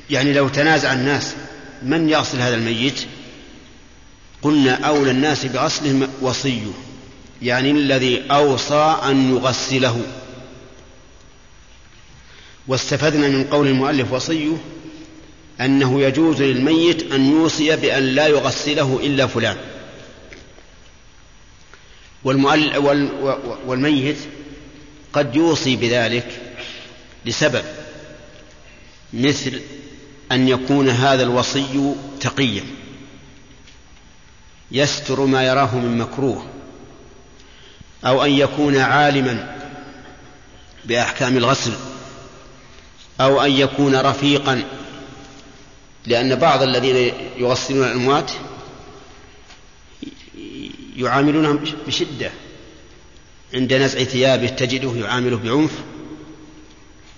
[0.09, 1.35] يعني لو تنازع الناس
[1.83, 3.05] من يغسل هذا الميت؟
[4.41, 6.71] قلنا أولى الناس بغسله وصيه
[7.41, 10.01] يعني الذي أوصى أن يغسله.
[12.67, 14.57] واستفدنا من قول المؤلف وصيه.
[15.61, 19.57] أنه يجوز للميت أن يوصي بأن لا يغسله إلا فلان.
[23.65, 24.17] والميت
[25.13, 26.41] قد يوصي بذلك
[27.25, 27.63] لسبب
[29.13, 29.61] مثل
[30.31, 32.63] أن يكون هذا الوصي تقيا.
[34.71, 36.45] يستر ما يراه من مكروه
[38.05, 39.55] أو أن يكون عالما
[40.85, 41.71] بأحكام الغسل
[43.21, 44.63] أو أن يكون رفيقا
[46.07, 48.31] لأن بعض الذين يغسلون الأموات
[50.97, 52.31] يعاملونهم بشدة.
[53.53, 55.71] عند نزع ثيابه تجده يعامله بعنف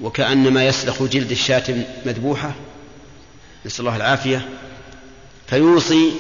[0.01, 2.55] وكأنما يسلخ جلد الشاة مذبوحة.
[3.65, 4.49] نسأل الله العافية.
[5.47, 6.11] فيوصي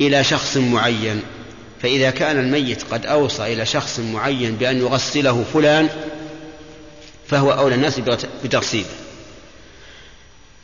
[0.00, 1.22] إلى شخص معين.
[1.82, 5.88] فإذا كان الميت قد أوصى إلى شخص معين بأن يغسله فلان
[7.28, 8.00] فهو أولى الناس
[8.44, 9.05] بتغسيله.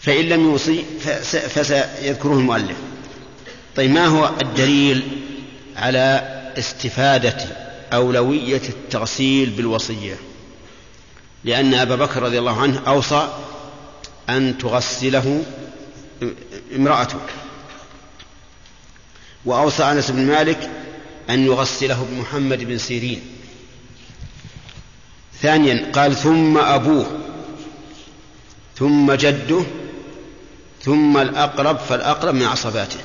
[0.03, 0.84] فإن لم يوصي
[1.48, 2.76] فسيذكره المؤلف.
[3.76, 5.03] طيب ما هو الدليل
[5.76, 6.28] على
[6.59, 7.36] استفادة
[7.92, 10.14] أولوية التغسيل بالوصية؟
[11.44, 13.28] لأن أبا بكر رضي الله عنه أوصى
[14.28, 15.42] أن تغسله
[16.76, 17.18] امرأته.
[19.44, 20.70] وأوصى أنس بن مالك
[21.30, 23.22] أن يغسله بمحمد بن سيرين.
[25.42, 27.07] ثانيا قال ثم أبوه
[28.76, 29.62] ثم جده
[30.85, 32.99] ثم الأقرب فالأقرب من عصباته.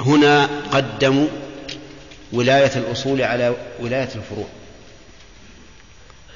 [0.00, 1.28] هنا قدموا
[2.32, 4.46] ولاية الأصول على ولاية الفروع.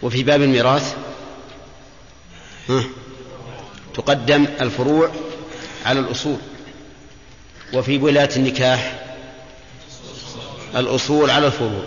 [0.03, 0.95] وفي باب الميراث
[3.95, 5.11] تقدم الفروع
[5.87, 6.39] على الأصول.
[7.75, 9.05] وفي ولاية النكاح
[10.77, 11.85] الأصول على الفروع.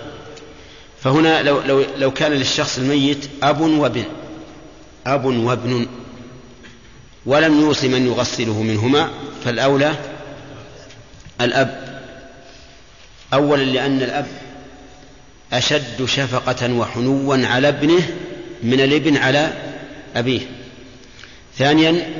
[1.03, 4.05] فهنا لو, لو, لو كان للشخص الميت أب وابن
[5.07, 5.87] أب وابن
[7.27, 9.09] ولم يوص من يغسله منهما
[9.45, 9.95] فالأولى
[11.41, 12.01] الأب.
[13.33, 14.27] أولا لأن الأب
[15.53, 18.09] أشد شفقة وحنوا على ابنه
[18.63, 19.53] من الابن على
[20.15, 20.41] أبيه.
[21.57, 22.13] ثانيا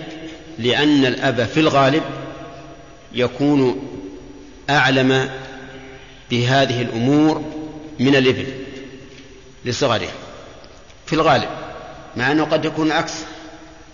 [0.60, 2.04] لأن الأب في الغالب
[3.14, 3.88] يكون
[4.70, 5.30] أعلم
[6.32, 7.44] بهذه الأمور
[8.00, 8.46] من الابن
[9.66, 10.12] لصغره.
[11.06, 11.50] في الغالب
[12.18, 13.14] مع أنه قد يكون العكس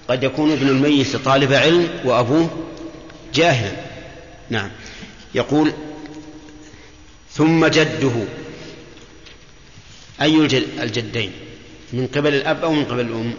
[0.08, 2.50] قد يكون ابن الميت طالب علم وأبوه
[3.34, 3.72] جاهلا.
[4.50, 4.70] نعم.
[5.36, 5.74] يقول
[7.32, 8.12] ثم جده.
[10.22, 10.36] أي
[10.84, 11.32] الجدين؟
[11.94, 13.34] من قبل الأب أو من قبل الأم؟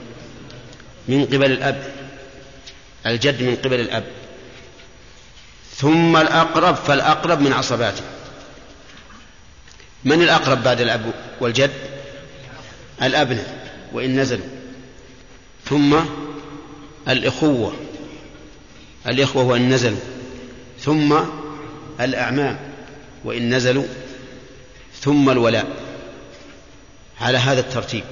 [1.08, 1.92] من قبل الأب.
[3.06, 4.04] الجد من قبل الأب.
[5.76, 8.04] ثم الأقرب فالأقرب من عصباته.
[10.04, 11.72] من الأقرب بعد الأب والجد؟
[13.02, 14.46] الأبناء وإن نزلوا.
[15.64, 15.96] ثم
[17.08, 17.72] الإخوة
[19.06, 19.98] الإخوة وإن نزلوا
[20.80, 21.14] ثم
[22.00, 22.58] الأعمام
[23.24, 23.84] وإن نزلوا
[25.00, 25.66] ثم الولاء
[27.20, 28.04] على هذا الترتيب.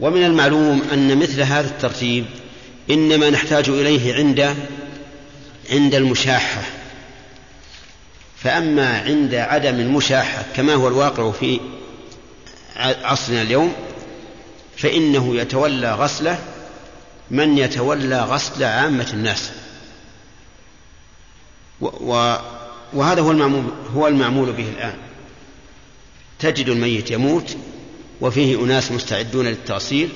[0.00, 2.24] ومن المعلوم أن مثل هذا الترتيب
[2.90, 4.56] إنما نحتاج إليه عند
[5.70, 6.62] عند المشاحة.
[8.36, 11.60] فأما عند عدم المشاحة كما هو الواقع في
[12.76, 13.72] عصرنا اليوم
[14.76, 16.38] فإنه يتولى غسله
[17.32, 19.50] من يتولى غسل عامة الناس.
[22.92, 23.64] وهذا هو المعمول
[23.94, 24.94] هو المعمول به الآن.
[26.38, 27.56] تجد الميت يموت
[28.20, 30.08] وفيه أناس مستعدون للتغسيل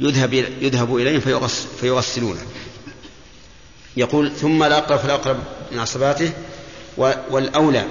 [0.00, 2.42] يذهب يذهب إليهم فيغسل فيغسلونه.
[3.96, 5.38] يقول ثم الأقرب فالأقرب
[5.72, 6.32] من عصباته
[6.96, 7.84] والأولى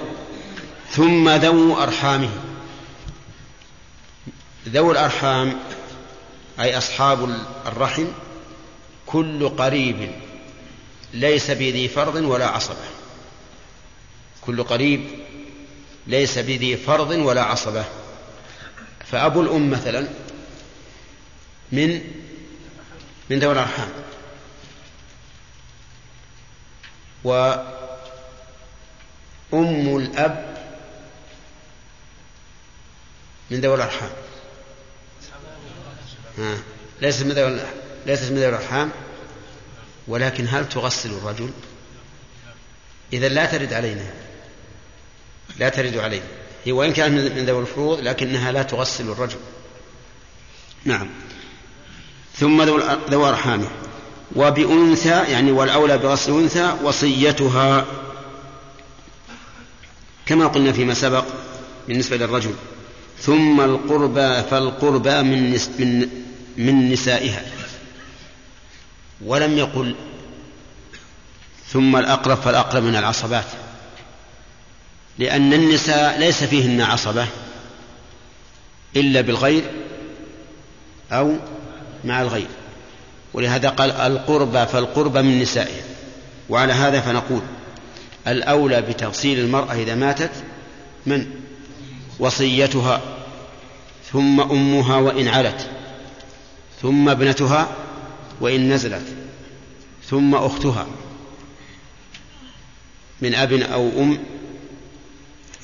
[0.90, 2.30] ثم ذو أرحامه.
[4.68, 5.58] ذو الأرحام
[6.60, 7.36] أي أصحاب
[7.66, 8.06] الرحم
[9.06, 10.10] كل قريب
[11.12, 12.84] ليس بذي فرض ولا عصبة.
[14.40, 15.04] كل قريب
[16.06, 17.84] ليس بذي فرض ولا عصبة.
[19.06, 20.08] فأبو الأم مثلا
[21.72, 22.00] من
[23.30, 23.88] من ذوي الأرحام.
[27.24, 27.56] وأم
[29.96, 30.54] الأب
[33.50, 34.10] من ذوي الأرحام.
[37.00, 37.60] ليست من ذوي
[38.06, 38.90] ليست من ذوي الأرحام
[40.08, 41.50] ولكن هل تغسل الرجل؟
[43.12, 44.04] إذا لا ترد علينا.
[45.58, 46.24] لا ترد علينا.
[46.64, 49.38] هي وإن كانت من ذوي الفروض لكنها لا تغسل الرجل.
[50.84, 51.08] نعم.
[52.36, 52.62] ثم
[53.10, 53.68] ذو أرحامه.
[54.36, 57.86] وبأنثى يعني والأولى بغسل أنثى وصيتها.
[60.26, 61.24] كما قلنا فيما سبق
[61.88, 62.54] بالنسبة للرجل.
[63.20, 66.08] ثم القربى فالقربى من, نس من,
[66.56, 67.63] من نسائها.
[69.24, 69.94] ولم يقل.
[71.68, 73.46] ثم الأقرب فالأقرب من العصبات.
[75.18, 77.26] لأن النساء ليس فيهن عصبة
[78.96, 79.62] إلا بالغير
[81.12, 81.36] أو
[82.04, 82.48] مع الغير.
[83.34, 85.84] ولهذا قال القربى فالقربى من نسائها
[86.48, 87.42] وعلى هذا فنقول
[88.26, 90.30] الأولى بتغسيل المرأة إذا ماتت
[91.06, 91.26] من
[92.18, 93.00] وصيتها
[94.12, 95.66] ثم أمها وإن علت
[96.82, 97.68] ثم ابنتها
[98.40, 99.16] وإن نزلت
[100.04, 100.86] ثم أختها
[103.22, 104.18] من أب أو أم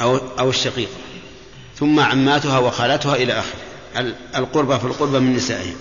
[0.01, 0.97] أو أو الشقيقة
[1.77, 3.61] ثم عماتها وخالاتها إلى آخره
[4.37, 5.77] القربى في القربى من نسائهم.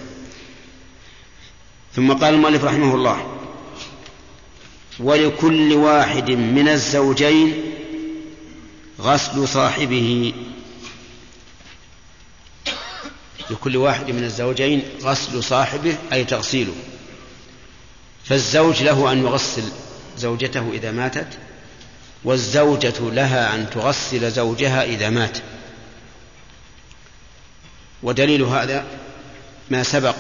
[1.95, 3.39] ثم قال المؤلف رحمه الله
[4.99, 7.53] ولكل واحد من الزوجين
[9.01, 10.33] غسل صاحبه
[13.49, 16.73] لكل واحد من الزوجين غسل صاحبه أي تغسيله.
[18.25, 19.63] فالزوج له أن يغسل
[20.17, 21.27] زوجته إذا ماتت
[22.23, 25.37] والزوجة لها أن تغسل زوجها إذا مات.
[28.03, 28.85] ودليل هذا
[29.71, 30.15] ما سبق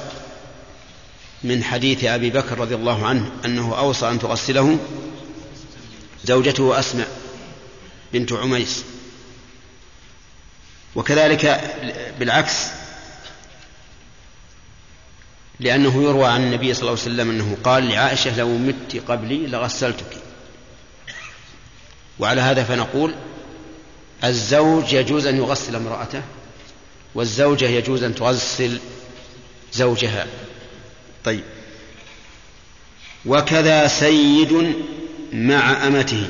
[1.43, 4.79] من حديث أبي بكر رضي الله عنه أنه أوصى أن تغسله
[6.25, 7.07] زوجته أسماء
[8.13, 8.83] بنت عميس.
[10.95, 11.75] وكذلك
[12.19, 12.53] بالعكس
[15.59, 20.17] لأنه يروى عن النبي صلى الله عليه وسلم أنه قال لعائشة لو مت قبلي لغسلتك.
[22.19, 23.15] وعلى هذا فنقول
[24.23, 26.21] الزوج يجوز أن يغسل امرأته
[27.15, 28.79] والزوجة يجوز أن تغسل
[29.73, 30.27] زوجها.
[31.25, 31.43] طيب.
[33.25, 34.75] وكذا سيد
[35.33, 36.27] مع أمته.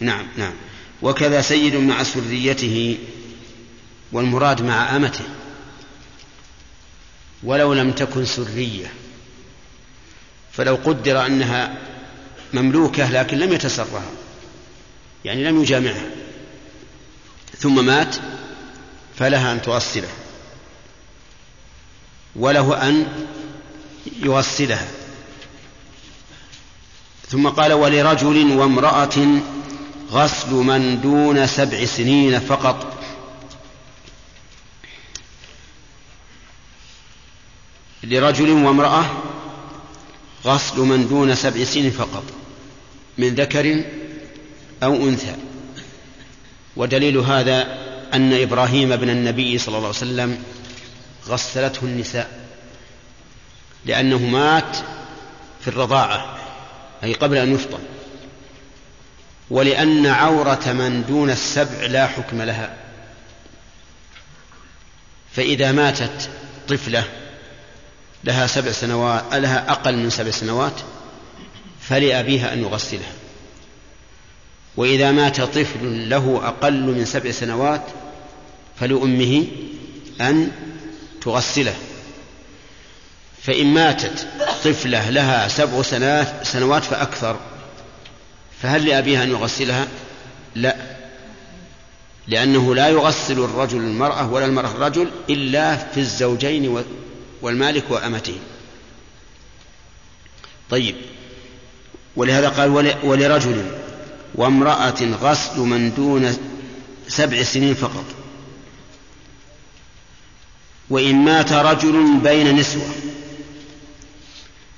[0.00, 0.54] نعم نعم.
[1.02, 2.98] وكذا سيد مع سريته
[4.12, 5.24] والمراد مع أمته.
[7.42, 8.92] ولو لم تكن سرية.
[10.52, 11.78] فلو قدر أنها
[12.54, 14.02] مملوكة لكن لم يتسرها
[15.24, 16.06] يعني لم يجامعها
[17.58, 18.16] ثم مات
[19.18, 20.08] فلها أن تغسله
[22.36, 23.06] وله أن
[24.22, 24.88] يغسلها
[27.28, 29.40] ثم قال ولرجل وامرأة
[30.10, 32.97] غسل من دون سبع سنين فقط
[38.04, 39.04] لرجل وامرأة
[40.44, 42.24] غسل من دون سبع سنين فقط
[43.18, 43.84] من ذكر
[44.82, 45.34] أو أنثى.
[46.76, 47.78] ودليل هذا
[48.14, 50.42] أن إبراهيم ابن النبي صلى الله عليه وسلم
[51.28, 52.40] غسلته النساء
[53.86, 54.76] لأنه مات
[55.60, 56.38] في الرضاعة
[57.04, 57.80] أي قبل أن يفطن.
[59.50, 62.76] ولأن عورة من دون السبع لا حكم لها.
[65.32, 66.30] فإذا ماتت
[66.68, 67.04] طفلة
[68.28, 70.72] لها سبع سنوات لها أقل من سبع سنوات
[71.80, 73.12] فلأبيها أن يغسلها.
[74.76, 77.82] وإذا مات طفل له أقل من سبع سنوات
[78.80, 79.46] فلأمه
[80.20, 80.50] أن
[81.20, 81.74] تغسله.
[83.42, 84.26] فإن ماتت
[84.64, 85.82] طفلة لها سبع
[86.42, 87.36] سنوات فأكثر
[88.62, 89.86] فهل لأبيها أن يغسلها؟
[90.54, 90.76] لا.
[92.26, 96.68] لأنه لا يغسل الرجل المرأة ولا المرأة الرجل إلا في الزوجين
[97.42, 98.38] والمالك وأمته.
[100.70, 100.96] طيب.
[102.16, 103.66] ولهذا قال ولرجل
[104.34, 106.36] وامرأة غسل من دون
[107.08, 108.04] سبع سنين فقط.
[110.90, 112.88] وإن مات رجل بين نسوة.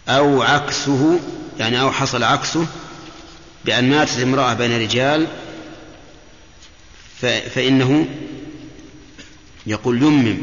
[0.08, 1.20] أو عكسه
[1.58, 2.66] يعني أو حصل عكسه
[3.64, 5.26] بأن ماتت امرأة بين رجال
[7.54, 8.08] فإنه
[9.66, 10.38] يقول يمم.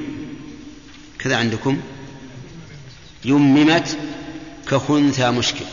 [1.19, 1.81] كذا عندكم؟
[3.25, 3.97] يممت
[4.69, 5.65] كخنثى مشكل.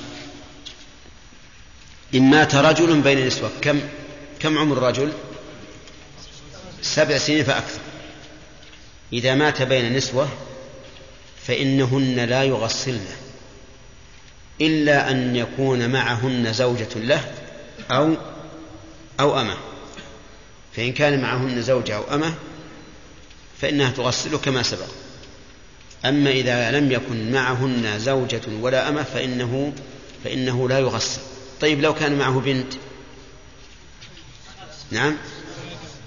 [2.14, 3.80] إن مات رجل بين نسوة كم
[4.40, 5.12] كم عمر الرجل؟
[6.82, 7.80] سبع سنين فأكثر.
[9.12, 10.28] إذا مات بين نسوة
[11.46, 13.06] فإنهن لا يغسلن
[14.60, 17.34] إلا أن يكون معهن زوجة له
[17.90, 18.14] أو
[19.20, 19.56] أو أمة.
[20.76, 22.34] فإن كان معهن زوجة أو أمة
[23.60, 25.03] فإنها تغسل كما سبق.
[26.04, 29.72] أما إذا لم يكن معهن زوجة ولا أمة فإنه
[30.24, 31.20] فإنه لا يغسل.
[31.60, 32.74] طيب لو كان معه بنت؟
[34.90, 35.16] نعم.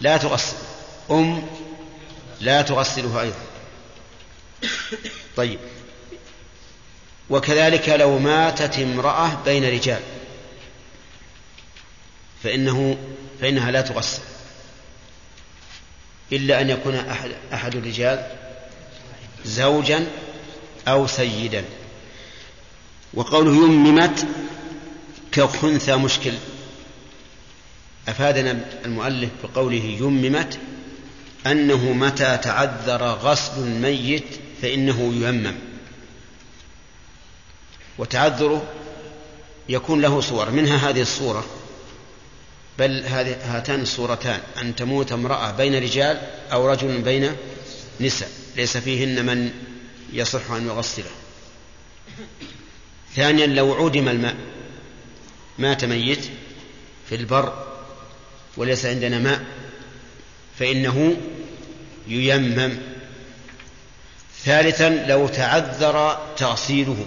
[0.01, 0.55] لا تغسل.
[1.11, 1.43] أم
[2.41, 3.39] لا تغسلها أيضا.
[5.35, 5.59] طيب.
[7.29, 10.01] وكذلك لو ماتت امرأة بين رجال
[12.43, 12.97] فإنه
[13.41, 14.21] فإنها لا تغسل.
[16.31, 18.46] إلا أن يكون أحد, أحد الرجال.
[19.47, 20.07] زوجا
[20.87, 21.63] أو سيدا.
[23.13, 24.27] وقوله يممت
[25.31, 26.33] كخنثى مشكل.
[28.07, 30.59] أفادنا المؤلف بقوله يممت
[31.47, 34.23] أنه متى تعذر غسل الميت
[34.61, 35.55] فإنه ييمم
[37.97, 38.67] وتعذره
[39.69, 41.45] يكون له صور منها هذه الصورة.
[42.79, 43.03] بل
[43.43, 46.21] هاتان الصورتان أن تموت امرأة بين رجال
[46.51, 47.35] أو رجل بين
[48.01, 48.29] نساء.
[48.57, 49.51] ليس فيهن من
[50.13, 51.09] يصح أن يغسله.
[53.15, 54.35] ثانيا لو عدم الماء.
[55.59, 56.29] مات ميت
[57.09, 57.67] في البر
[58.57, 59.45] وليس عندنا ماء
[60.59, 61.17] فإنه
[62.07, 62.77] ييمم.
[64.43, 67.05] ثالثا لو تعذر تغسيله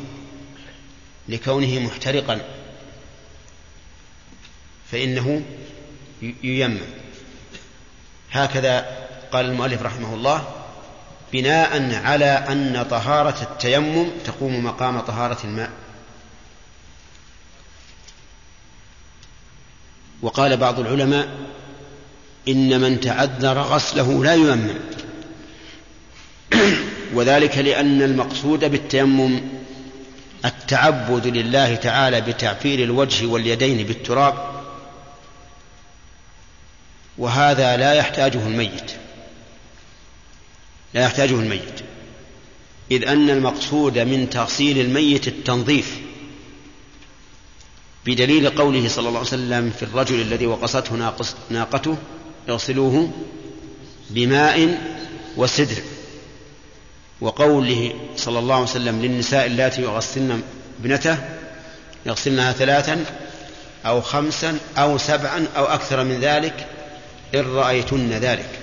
[1.28, 2.40] لكونه محترقا
[4.92, 5.42] فإنه
[6.42, 6.80] ييمم.
[8.30, 10.59] هكذا قال المؤلف رحمه الله.
[11.32, 15.70] بناء على أن طهارة التيمم تقوم مقام طهارة الماء.
[20.22, 21.28] وقال بعض العلماء
[22.48, 24.74] إن من تعذر غسله لا ييمم
[27.14, 29.40] وذلك لأن المقصود بالتيمم
[30.44, 34.34] التعبد لله تعالى بتعفير الوجه واليدين بالتراب
[37.18, 38.92] وهذا لا يحتاجه الميت.
[40.94, 41.80] لا يحتاجه الميت.
[42.90, 46.00] إذ أن المقصود من تغسيل الميت التنظيف.
[48.06, 51.14] بدليل قوله صلى الله عليه وسلم في الرجل الذي وقصته
[51.50, 51.96] ناقته
[52.48, 53.10] يغسلوه
[54.10, 54.78] بماء
[55.36, 55.82] وسدر.
[57.20, 60.42] وقوله صلى الله عليه وسلم للنساء اللاتي يغسلن
[60.80, 61.18] ابنته
[62.06, 63.04] يغسلنها ثلاثا
[63.86, 66.66] أو خمسا أو سبعا أو أكثر من ذلك
[67.34, 68.59] إن رأيتن ذلك.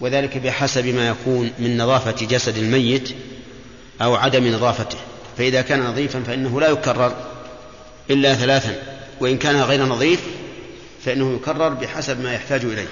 [0.00, 3.10] وذلك بحسب ما يكون من نظافة جسد الميت
[4.02, 4.98] أو عدم نظافته.
[5.38, 7.16] فإذا كان نظيفا فإنه لا يكرر
[8.10, 8.82] إلا ثلاثا
[9.20, 10.20] وإن كان غير نظيف
[11.04, 12.88] فإنه يكرر بحسب ما يحتاج إليه.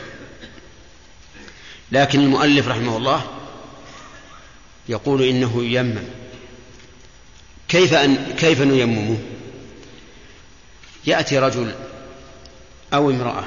[1.93, 3.23] لكن المؤلف رحمه الله
[4.89, 6.05] يقول إنه ييمم
[7.69, 9.19] كيف أن كيف نيممه؟
[11.07, 11.75] يأتي رجل
[12.95, 13.45] أو امرأة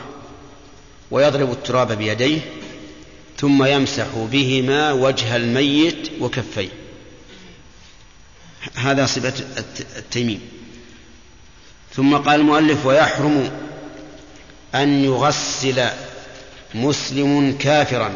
[1.11, 2.39] ويضرب التراب بيديه
[3.41, 6.69] ثم يمسح بهما وجه الميت وكفيه.
[8.75, 9.33] هذا صفة
[9.97, 10.41] التيميم.
[11.95, 13.51] ثم قال المؤلف ويحرم
[14.75, 15.87] أن يغسل
[16.75, 18.13] مسلم كافرا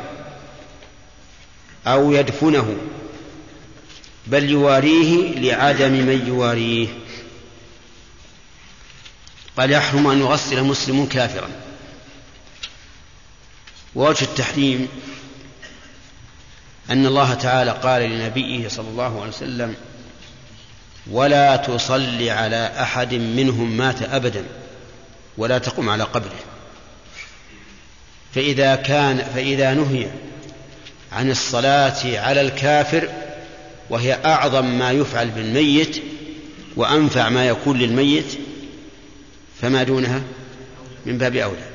[1.88, 2.78] أو يدفنه
[4.28, 6.88] بل يواريه لعدم من يواريه.
[9.58, 11.65] قال يحرم أن يغسل مسلم كافرا.
[13.96, 14.88] ووجه التحريم
[16.90, 19.76] أن الله تعالى قال لنبيه صلى الله عليه وسلم
[21.12, 24.44] ولا تصل على أحد منهم مات أبدا
[25.38, 26.40] ولا تقم على قبره.
[28.36, 30.08] فإذا كان فإذا نهي
[31.12, 33.10] عن الصلاة على الكافر
[33.90, 36.02] وهي أعظم ما يفعل بالميت
[36.76, 38.38] وأنفع ما يكون للميت
[39.62, 40.22] فما دونها
[41.06, 41.75] من باب أولى.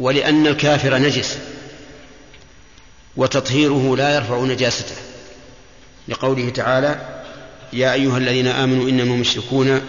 [0.00, 1.38] ولأن الكافر نجس
[3.16, 4.94] وتطهيره لا يرفع نجاسته
[6.08, 7.22] لقوله تعالى
[7.72, 9.80] يا أيها الذين آمنوا إنما المشركون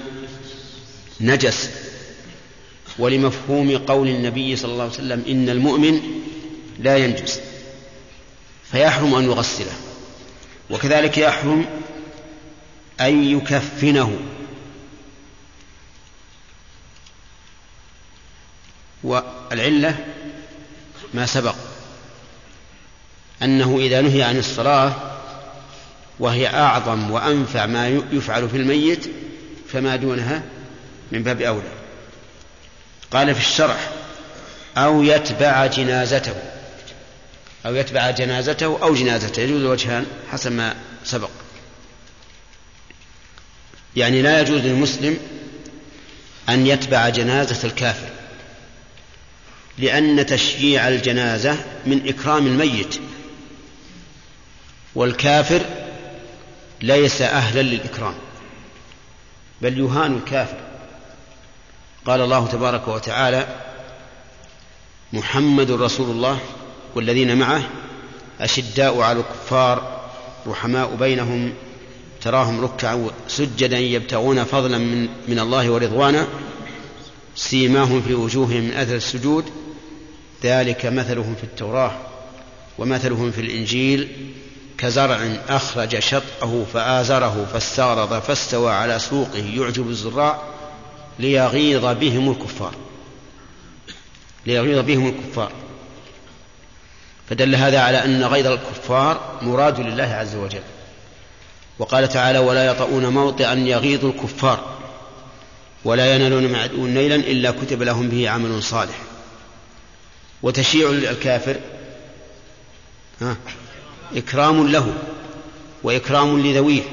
[1.22, 1.70] نجس.
[3.00, 6.02] ولمفهوم قول النبي صلى الله عليه وسلم إن المؤمن
[6.80, 7.40] لا ينجس.
[8.72, 9.74] فيحرم أن يغسله
[10.70, 11.66] وكذلك يحرم
[13.02, 14.20] أن يكفنه.
[19.52, 19.98] والعلة
[21.14, 21.56] ما سبق
[23.44, 24.94] أنه إذا نهي عن الصلاة
[26.20, 29.10] وهي أعظم وأنفع ما يفعل في الميت
[29.68, 30.44] فما دونها
[31.12, 31.72] من باب أولى.
[33.12, 33.90] قال في الشرح
[34.78, 36.36] أو يتبع جنازته
[37.66, 41.30] أو يتبع جنازته أو جنازته يجوز الوجهان حسب ما سبق.
[43.96, 45.18] يعني لا يجوز للمسلم
[46.50, 48.21] أن يتبع جنازة الكافر.
[49.82, 53.00] لأن تشييع الجنازة من إكرام الميت
[54.96, 55.62] والكافر
[56.82, 58.14] ليس أهلا للإكرام
[59.62, 60.58] بل يهان الكافر.
[62.06, 63.48] قال الله تبارك وتعالى
[65.14, 66.40] محمد رسول الله
[66.96, 67.64] والذين معه
[68.40, 70.02] أشداء على الكفار
[70.48, 71.54] رحماء بينهم
[72.22, 76.28] تراهم ركعا سجدا يبتغون فضلا من, من الله ورضوانا
[77.36, 79.46] سيماهم في وجوههم من أثر السجود
[80.44, 81.92] ذلك مثلهم في التوراة
[82.78, 84.08] ومثلهم في الإنجيل
[84.78, 90.42] كزرع أخرج شطأه فآزره فاستغرض فاستوى على سوقه يعجب الزراع
[91.20, 92.74] ليغيظ بهم الكفار.
[94.46, 95.52] ليغيظ بهم الكفار.
[97.30, 100.64] فدل هذا على أن غيظ الكفار مراد لله عز وجل.
[101.80, 104.66] وقال تعالى ولا يطؤون موطئا يغيظ الكفار
[105.86, 109.11] ولا ينالون من عدو نيلا إلا كتب لهم به عمل صالح.
[110.44, 111.56] وتشيع الكافر
[113.22, 113.38] ها
[114.16, 114.94] إكرام له
[115.84, 116.84] وإكرام لذويه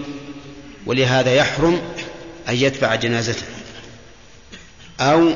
[0.87, 1.81] ولهذا يحرم
[2.49, 3.47] أن يتبع جنازته
[5.01, 5.33] أو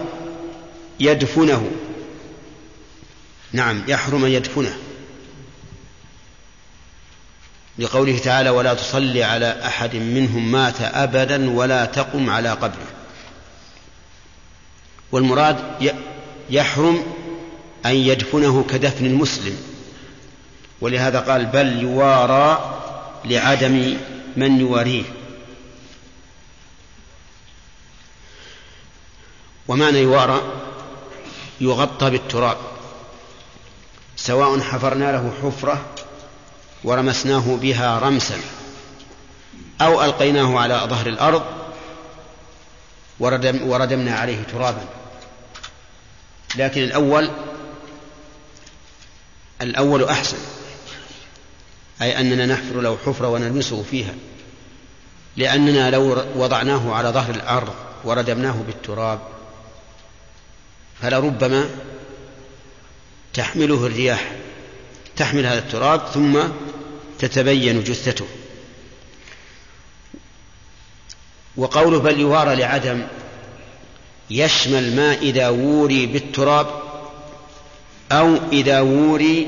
[1.01, 1.71] يدفنه.
[3.53, 4.77] نعم يحرم أن يدفنه.
[7.79, 12.87] لقوله تعالى ولا تصلي على أحد منهم مات أبدا ولا تقم على قبره.
[15.13, 15.57] والمراد
[16.51, 17.05] يحرم
[17.87, 19.57] أن يدفنه كدفن المسلم.
[20.81, 22.79] ولهذا قال بل يوارى
[23.25, 23.97] لعدم
[24.37, 25.05] من يواريه.
[29.69, 30.43] ومعنى يوارى
[31.61, 32.57] يغطى بالتراب
[34.17, 35.87] سواء حفرنا له حفرة
[36.85, 38.41] ورمسناه بها رمسا
[39.81, 41.43] أو ألقيناه على ظهر الأرض
[43.21, 44.85] وردم وردمنا عليه ترابا.
[46.57, 47.31] لكن الأول
[49.63, 50.37] الأول أحسن.
[52.03, 54.15] أي أننا نحفر له حفرة ونلمسه فيها.
[55.37, 57.75] لأننا لو وضعناه على ظهر الأرض
[58.05, 59.21] وردمناه بالتراب
[61.03, 61.71] فلربما
[63.35, 64.33] تحمله الرياح
[65.17, 66.41] تحمل هذا التراب ثم
[67.19, 68.27] تتبين جثته.
[71.57, 73.07] وقوله بل يوارى لعدم
[74.31, 76.92] يشمل ما إذا ووري بالتراب
[78.13, 79.47] أو إذا ووري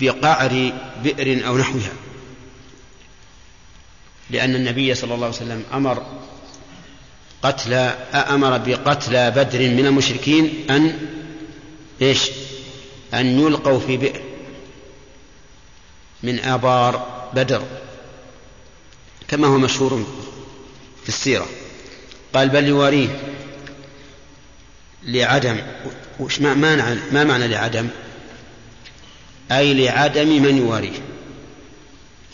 [0.00, 0.72] بقعر
[1.04, 1.92] بئر أو نحوها.
[4.30, 6.06] لأن النبي صلى الله عليه وسلم أمر
[7.42, 7.72] قتل
[8.14, 10.98] أمر بقتل بدر من المشركين أن
[12.02, 12.30] إيش؟
[13.14, 14.20] أن يلقوا في بئر
[16.22, 17.62] من آبار بدر.
[19.28, 20.06] كما هو مشهور
[21.02, 21.46] في السيرة.
[22.34, 23.31] قال بل يواريه
[25.04, 25.56] لعدم
[26.20, 27.88] وش ما, ما, ما معنى لعدم؟
[29.52, 30.98] أي لعدم من يواريه.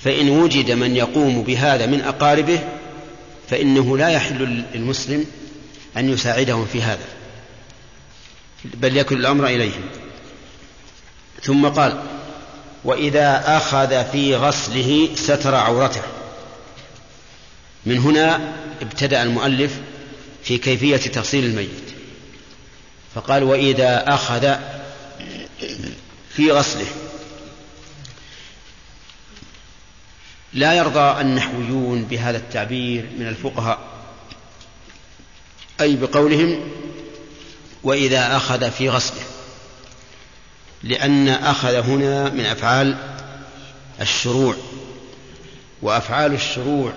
[0.05, 2.61] فإن وجد من يقوم بهذا من أقاربه
[3.51, 5.27] فإنه لا يحل للمسلم
[5.97, 7.05] أن يساعدهم في هذا.
[8.65, 9.83] بل يكن الأمر إليهم.
[11.43, 12.03] ثم قال
[12.85, 16.03] وإذا أخذ في غسله ستر عورته.
[17.87, 19.81] من هنا ابتدأ المؤلف
[20.45, 21.88] في كيفية تغسيل الميت.
[23.15, 24.55] فقال وإذا أخذ
[26.31, 26.87] في غسله.
[30.53, 33.79] لا يرضى النحويون بهذا التعبير من الفقهاء
[35.81, 36.71] أي بقولهم
[37.85, 39.23] وإذا أخذ في غسله
[40.83, 42.97] لأن أخذ هنا من أفعال
[44.01, 44.55] الشروع
[45.83, 46.93] وأفعال الشروع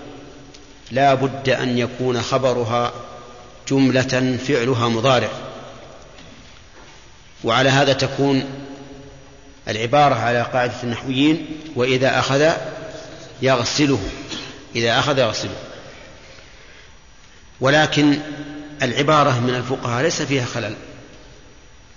[0.91, 2.93] لا بد أن يكون خبرها
[3.69, 5.29] جملة فعلها مضارع.
[7.43, 8.43] وعلى هذا تكون
[9.68, 11.45] العبارة على قاعدة النحويين
[11.76, 12.51] وإذا أخذ
[13.41, 13.99] يغسله
[14.76, 15.55] إذا أخذ يغسله.
[17.61, 18.19] ولكن
[18.81, 20.76] العبارة من الفقهاء ليس فيها خلل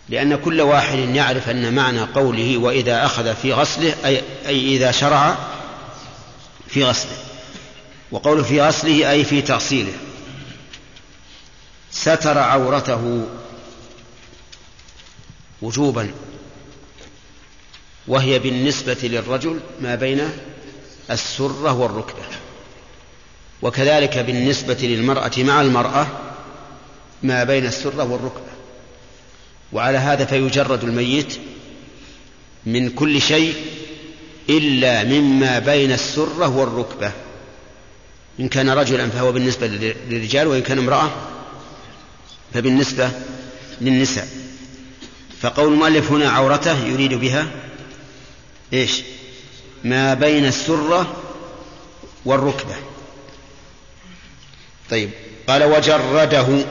[0.08, 5.36] لأن كل واحد يعرف أن معنى قوله وإذا أخذ في غسله أي, أي إذا شرع
[6.68, 7.16] في غسله.
[8.10, 9.92] وقوله في غسله أي في تغسيله.
[11.90, 13.26] ستر عورته
[15.64, 16.10] وجوبا.
[18.08, 20.30] وهي بالنسبة للرجل ما بين
[21.10, 22.22] السرة والركبة.
[23.62, 26.06] وكذلك بالنسبة للمرأة مع المرأة
[27.22, 28.54] ما بين السرة والركبة.
[29.72, 31.38] وعلى هذا فيجرد الميت
[32.66, 33.54] من كل شيء
[34.50, 37.12] إلا مما بين السرة والركبة.
[38.40, 41.10] إن كان رجلا فهو بالنسبة للرجال وإن كان امرأة
[42.54, 43.10] فبالنسبة
[43.80, 44.43] للنساء.
[45.40, 47.46] فقول المؤلف هنا عورته يريد بها
[48.72, 49.02] إيش؟
[49.84, 51.16] ما بين السرة
[52.24, 52.74] والركبة.
[54.90, 55.10] طيب
[55.48, 56.64] قال وجرده.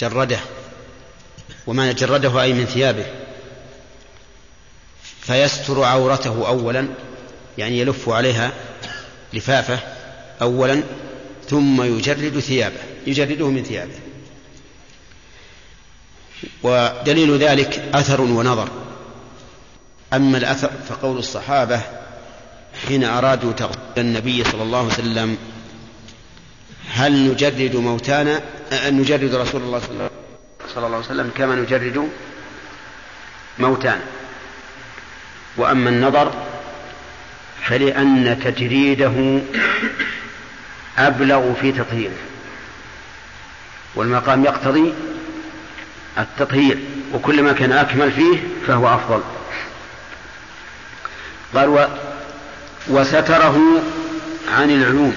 [0.00, 0.38] جرده.
[1.66, 3.06] وما جرده أي من ثيابه.
[5.20, 6.88] فيستر عورته أولا
[7.58, 8.52] يعني يلف عليها
[9.32, 9.78] لفافة
[10.42, 10.82] أولا
[11.48, 12.80] ثم يجرد ثيابه.
[13.06, 14.09] يجرده من ثيابه.
[16.62, 18.68] ودليل ذلك أثر ونظر.
[20.12, 21.80] أما الأثر فقول الصحابة
[22.86, 25.38] حين أرادوا تغسيل النبي صلى الله عليه وسلم
[26.92, 28.40] هل نجرد موتانا؟
[28.72, 29.80] أن نجرد رسول الله
[30.74, 32.08] صلى الله عليه وسلم كما نجرد
[33.58, 34.02] موتانا.
[35.56, 36.32] وأما النظر
[37.62, 39.40] فلأن تجريده
[40.98, 42.16] أبلغ في تطهيره
[43.94, 44.92] والمقام يقتضي
[46.18, 46.78] التطهير
[47.14, 49.22] وكلما كان أكمل فيه فهو أفضل.
[51.54, 51.88] قال
[52.88, 53.82] وستره
[54.48, 55.16] عن العيون.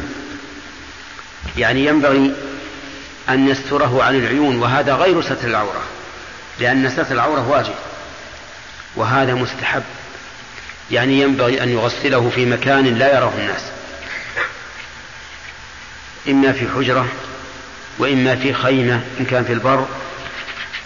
[1.57, 2.33] يعني ينبغي
[3.29, 5.83] أن يستره عن العيون وهذا غير ستر العورة
[6.59, 7.75] لأن ستر العورة واجب
[8.95, 9.83] وهذا مستحب.
[10.91, 13.61] يعني ينبغي أن يغسله في مكان لا يراه الناس
[16.29, 17.07] إما في حجرة
[17.99, 19.87] وإما في خيمة إن كان في البر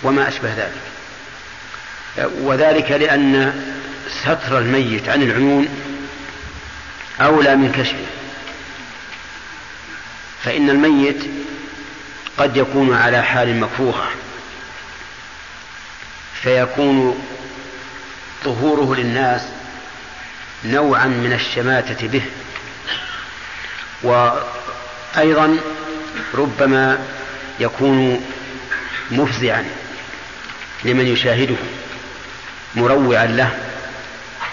[0.03, 0.82] وما أشبه ذلك.
[2.41, 3.61] وذلك لأن
[4.22, 5.68] ستر الميت عن العيون
[7.22, 8.06] أولى من كشفه.
[10.44, 11.24] فإن الميت
[12.38, 14.07] قد يكون على حال مكروهة
[16.41, 17.24] فيكون
[18.44, 19.41] ظهوره للناس
[20.65, 22.22] نوعا من الشماتة به.
[24.03, 25.57] وأيضا
[26.34, 26.99] ربما
[27.60, 28.26] يكون
[29.11, 29.65] مفزعا.
[30.83, 31.55] لمن يشاهده
[32.75, 33.51] مروعا له.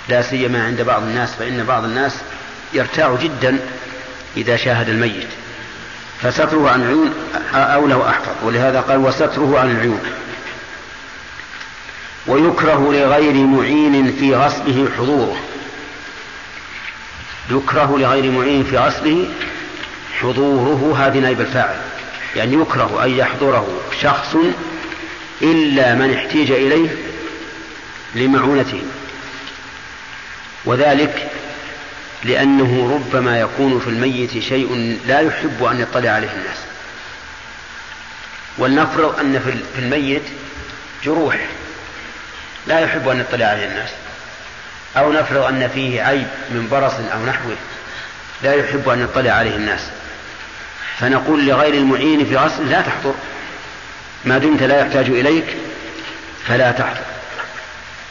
[0.09, 2.17] لا سيما عند بعض الناس فإن بعض الناس
[2.73, 3.59] يرتاع جدا
[4.37, 5.29] إذا شاهد الميت.
[6.23, 7.15] فستره عن العيون
[7.55, 10.01] أولى وأحفظ ولهذا قال وستره عن العيون.
[12.27, 15.37] ويكره لغير معين في غسله حضوره.
[17.51, 19.29] يكره لغير معين في غسله
[20.21, 21.81] حضوره هذه نائب الفاعل.
[22.37, 23.69] يعني يكره أن يحضره
[24.03, 24.37] شخص
[25.45, 26.89] إلا من احتيج إليه
[28.15, 28.83] لمعونته.
[30.65, 31.31] وذلك
[32.25, 36.59] لأنه ربما يكون في الميت شيء لا يحب أن يطلع عليه الناس.
[38.59, 39.41] ولنفرض أن
[39.75, 40.23] في الميت
[41.05, 41.37] جروح
[42.67, 43.91] لا يحب أن يطلع عليه الناس.
[44.97, 47.57] أو نفرض أن فيه عيب من برص أو نحوه
[48.43, 49.81] لا يحب أن يطلع عليه الناس.
[50.99, 53.15] فنقول لغير المعين في غسل لا تحضر.
[54.25, 55.57] ما دمت لا يحتاج إليك
[56.49, 57.01] فلا تحضر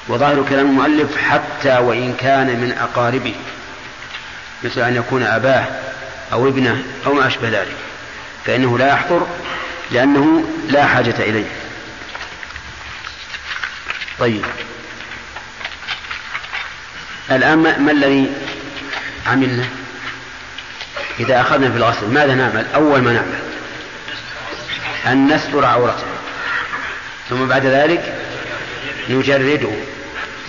[0.07, 3.35] وظاهر كلام المؤلف حتى وإن كان من أقاربه
[4.63, 5.65] مثل أن يكون أباه
[6.33, 7.75] أو ابنه أو ما أشبه ذلك
[8.45, 9.27] فإنه لا يحضر
[9.91, 11.45] لأنه لا حاجة إليه.
[14.19, 14.45] طيب.
[17.31, 18.29] الآن ما الذي
[19.27, 19.65] عملنا؟
[21.19, 23.52] إذا أخذنا في الغسل ماذا نعمل؟ أول ما نعمل؟
[25.05, 26.03] أن نستر عورته.
[27.29, 28.13] ثم بعد ذلك
[29.09, 29.71] نجرده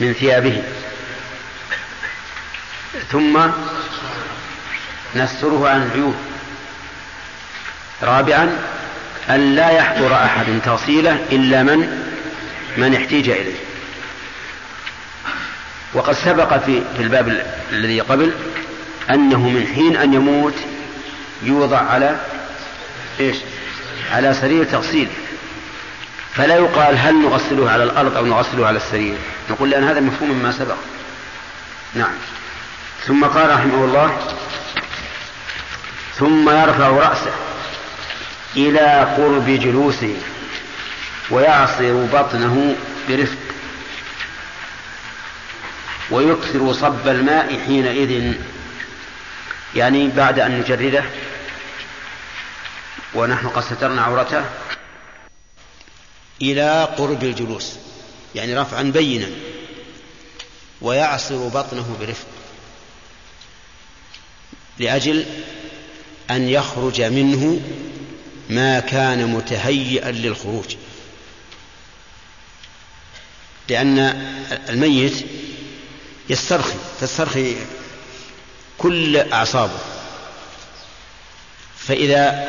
[0.00, 0.62] من ثيابه.
[3.12, 3.38] ثم
[5.16, 6.14] نستره عن العيوب
[8.02, 8.58] رابعا
[9.30, 12.10] أن لا يحضر أحد تغسيله إلا من
[12.76, 13.56] من احتيج إليه.
[15.94, 18.32] وقد سبق في في الباب الذي قبل
[19.10, 20.54] أنه من حين أن يموت
[21.42, 22.16] يوضع على
[23.20, 23.36] إيش؟
[24.12, 25.08] على سرير تغسيل
[26.34, 29.16] فلا يقال هل نغسله على الأرض أو نغسله على السرير.
[29.50, 30.76] نقول لأن هذا مفهوم مما سبق.
[31.94, 32.14] نعم.
[33.06, 34.18] ثم قال رحمه الله
[36.18, 37.32] ثم يرفع رأسه
[38.56, 40.16] إلى قرب جلوسه
[41.30, 42.76] ويعصر بطنه
[43.08, 43.38] برفق.
[46.10, 48.34] ويكثر صب الماء حينئذ
[49.76, 51.04] يعني بعد أن نجرده
[53.14, 54.44] ونحن قد سترنا عورته
[56.42, 57.72] إلى قرب الجلوس
[58.34, 59.30] يعني رفعا بينا
[60.82, 62.26] ويعصر بطنه برفق
[64.78, 65.26] لأجل
[66.30, 67.60] أن يخرج منه
[68.50, 70.76] ما كان متهيئا للخروج.
[73.68, 73.98] لأن
[74.68, 75.26] الميت
[76.30, 77.56] يسترخي تسترخي
[78.78, 79.78] كل أعصابه
[81.78, 82.48] فإذا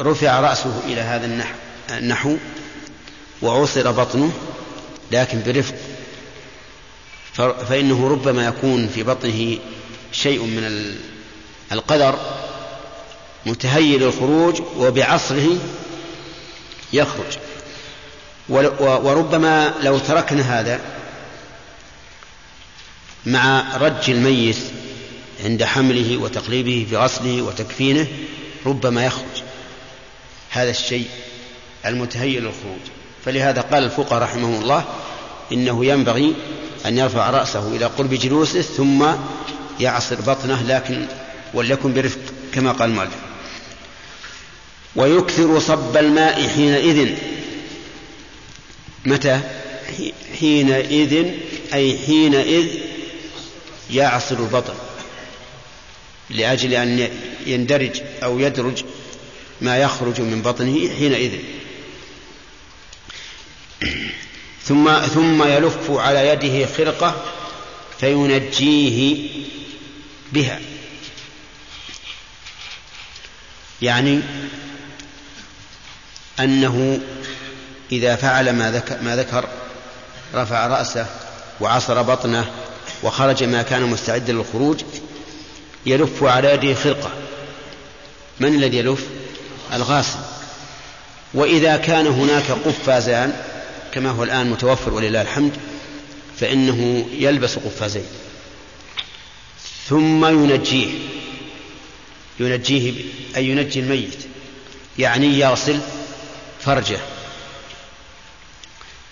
[0.00, 1.44] رفع رأسه إلى هذا
[1.90, 2.36] النحو
[3.42, 4.32] وعصر بطنه
[5.12, 5.74] لكن برفق.
[7.68, 9.58] فإنه ربما يكون في بطنه
[10.12, 10.94] شيء من
[11.72, 12.18] القدر
[13.46, 15.58] متهيئ للخروج وبعصره
[16.92, 17.38] يخرج.
[18.78, 20.80] وربما لو تركنا هذا
[23.26, 24.58] مع رج الميت
[25.44, 28.06] عند حمله وتقليبه في غسله وتكفينه
[28.66, 29.42] ربما يخرج.
[30.50, 31.06] هذا الشيء
[31.86, 32.80] المتهيئ للخروج.
[33.24, 34.84] فلهذا قال الفقهاء رحمهم الله
[35.52, 36.34] إنه ينبغي
[36.86, 39.06] أن يرفع رأسه إلى قرب جلوسه ثم
[39.80, 41.06] يعصر بطنه لكن
[41.54, 42.20] وليكن برفق
[42.54, 43.10] كما قال مالك.
[44.96, 47.14] ويكثر صب الماء حينئذ.
[49.06, 49.40] متى؟
[50.40, 51.26] حينئذ
[51.74, 52.66] أي حينئذ
[53.90, 54.74] يعصر البطن
[56.30, 57.08] لأجل أن
[57.46, 58.84] يندرج أو يدرج
[59.60, 61.32] ما يخرج من بطنه حينئذ.
[64.64, 67.24] ثم ثم يلف على يده خرقة
[68.00, 69.28] فينجيه
[70.32, 70.60] بها.
[73.82, 74.20] يعني
[76.40, 77.00] أنه
[77.92, 79.48] إذا فعل ما ذكر, ما ذكر
[80.34, 81.06] رفع رأسه
[81.60, 82.52] وعصر بطنه
[83.02, 84.80] وخرج ما كان مستعدا للخروج
[85.86, 87.10] يلف على يده خرقة.
[88.40, 89.06] من الذي يلف؟
[89.72, 90.18] الغاسل
[91.34, 93.36] وإذا كان هناك قفازان
[93.92, 95.52] كما هو الآن متوفر ولله الحمد
[96.40, 98.06] فإنه يلبس قفازين.
[99.88, 100.88] ثم ينجيه.
[102.40, 102.94] ينجيه
[103.36, 104.16] أي ينجي الميت.
[104.98, 105.80] يعني يغسل
[106.60, 106.98] فرجه.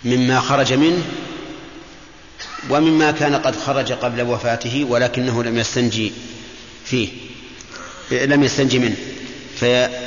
[0.04, 1.04] مما خرج منه
[2.70, 6.12] ومما كان قد خرج قبل وفاته ولكنه لم يستنجي
[6.84, 7.08] فيه.
[8.10, 8.96] لم يستنجي منه.
[9.60, 10.05] في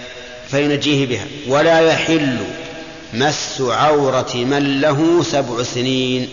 [0.52, 1.26] فينجيه بها.
[1.48, 2.38] ولا يحل
[3.14, 6.30] مس عورة من له سبع سنين.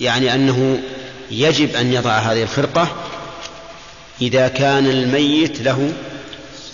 [0.00, 0.82] يعني أنه
[1.30, 2.96] يجب أن يضع هذه الخرقة
[4.20, 5.92] إذا كان الميت له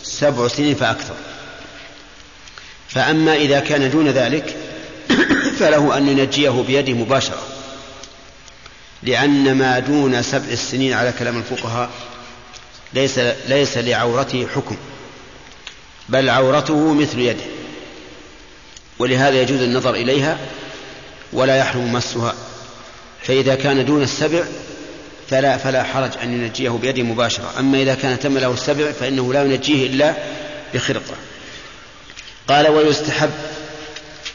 [0.02, 1.14] سبع سنين فأكثر.
[2.88, 4.56] فأما إذا كان دون ذلك
[5.58, 7.42] فله أن ينجيه بيده مباشرة.
[9.02, 11.90] لأن ما دون سبع السنين على كلام الفقهاء
[12.94, 14.76] ليس ليس لعورته حكم
[16.08, 17.44] بل عورته مثل يده.
[18.98, 20.38] ولهذا يجوز النظر إليها
[21.32, 22.34] ولا يحرم مسها
[23.22, 24.44] فإذا كان دون السبع
[25.30, 27.54] فلا فلا حرج أن ينجيه بيده مباشرة.
[27.58, 30.14] أما إذا كان تم له السبع فإنه لا ينجيه إلا
[30.74, 31.14] بخرقة.
[32.48, 33.30] قال ويستحب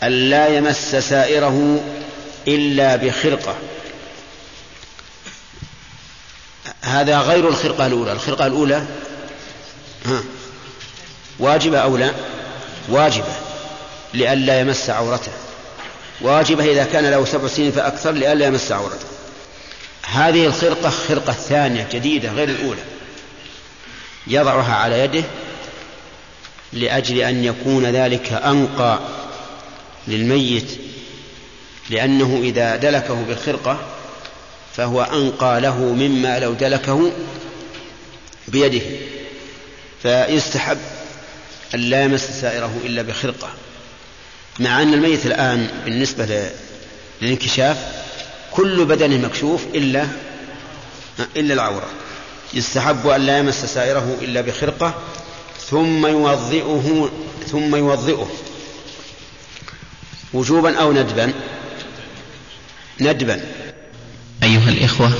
[0.04, 1.84] أن لا يمس سائره
[2.48, 3.56] إلا بخرقة.
[6.84, 8.12] هذا غير الخرقة الأولى.
[8.12, 8.86] الخرقة الأولى
[10.06, 10.24] ها
[11.40, 12.12] واجبة أو لا؟
[12.90, 13.34] واجبة
[14.14, 15.32] لئلا يمس عورته.
[16.22, 19.06] واجبة إذا كان له سبع سنين فأكثر لئلا يمس عورته.
[20.04, 22.82] هذه الخرقة خرقة ثانية جديدة غير الأولى.
[24.28, 25.24] يضعها على يده
[26.74, 29.00] لأجل أن يكون ذلك أنقى
[30.08, 30.80] للميت
[31.90, 33.80] لأنه إذا دلكه بالخرقة
[34.78, 37.12] فهو أنقى له مما لو دلكه
[38.48, 38.82] بيده
[40.02, 40.78] فيستحب
[41.76, 43.50] أن لا يمس سائره إلا بخرقة
[44.60, 46.50] مع أن الميت الآن بالنسبة
[47.22, 47.78] للانكشاف
[48.52, 50.08] كل بدنه مكشوف إلا
[51.36, 51.88] إلا العورة.
[52.54, 54.94] يستحب أن لا يمس سائره إلا بخرقة
[55.70, 57.12] ثم يوضئه
[57.52, 58.32] ثم يوضئه
[60.34, 61.34] وجوبا أو ندبا؟
[63.00, 63.42] ندبا.
[64.44, 65.12] أيها الإخوة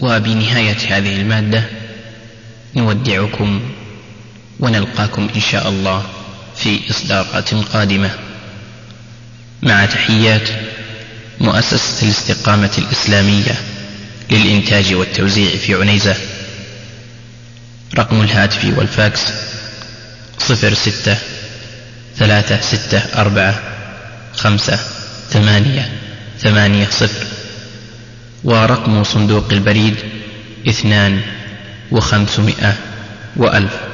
[0.00, 1.64] وبنهاية هذه المادة
[2.76, 3.60] نودعكم
[4.60, 6.06] ونلقاكم إن شاء الله
[6.56, 8.10] في إصدارات قادمة.
[9.62, 10.48] مع تحيات
[11.40, 13.54] مؤسسة الاستقامة الإسلامية
[14.30, 16.16] للإنتاج والتوزيع في عنيزة.
[17.98, 19.20] رقم الهاتف والفاكس
[20.38, 21.16] صفر ستة
[22.16, 23.62] ثلاثة ستة أربعة
[24.34, 24.78] خمسة
[25.30, 25.92] ثمانية
[26.38, 27.31] ثمانية صفر.
[28.44, 29.94] ورقم صندوق البريد
[30.68, 31.20] اثنان
[31.90, 32.74] وخمسمائة
[33.36, 33.91] وألف.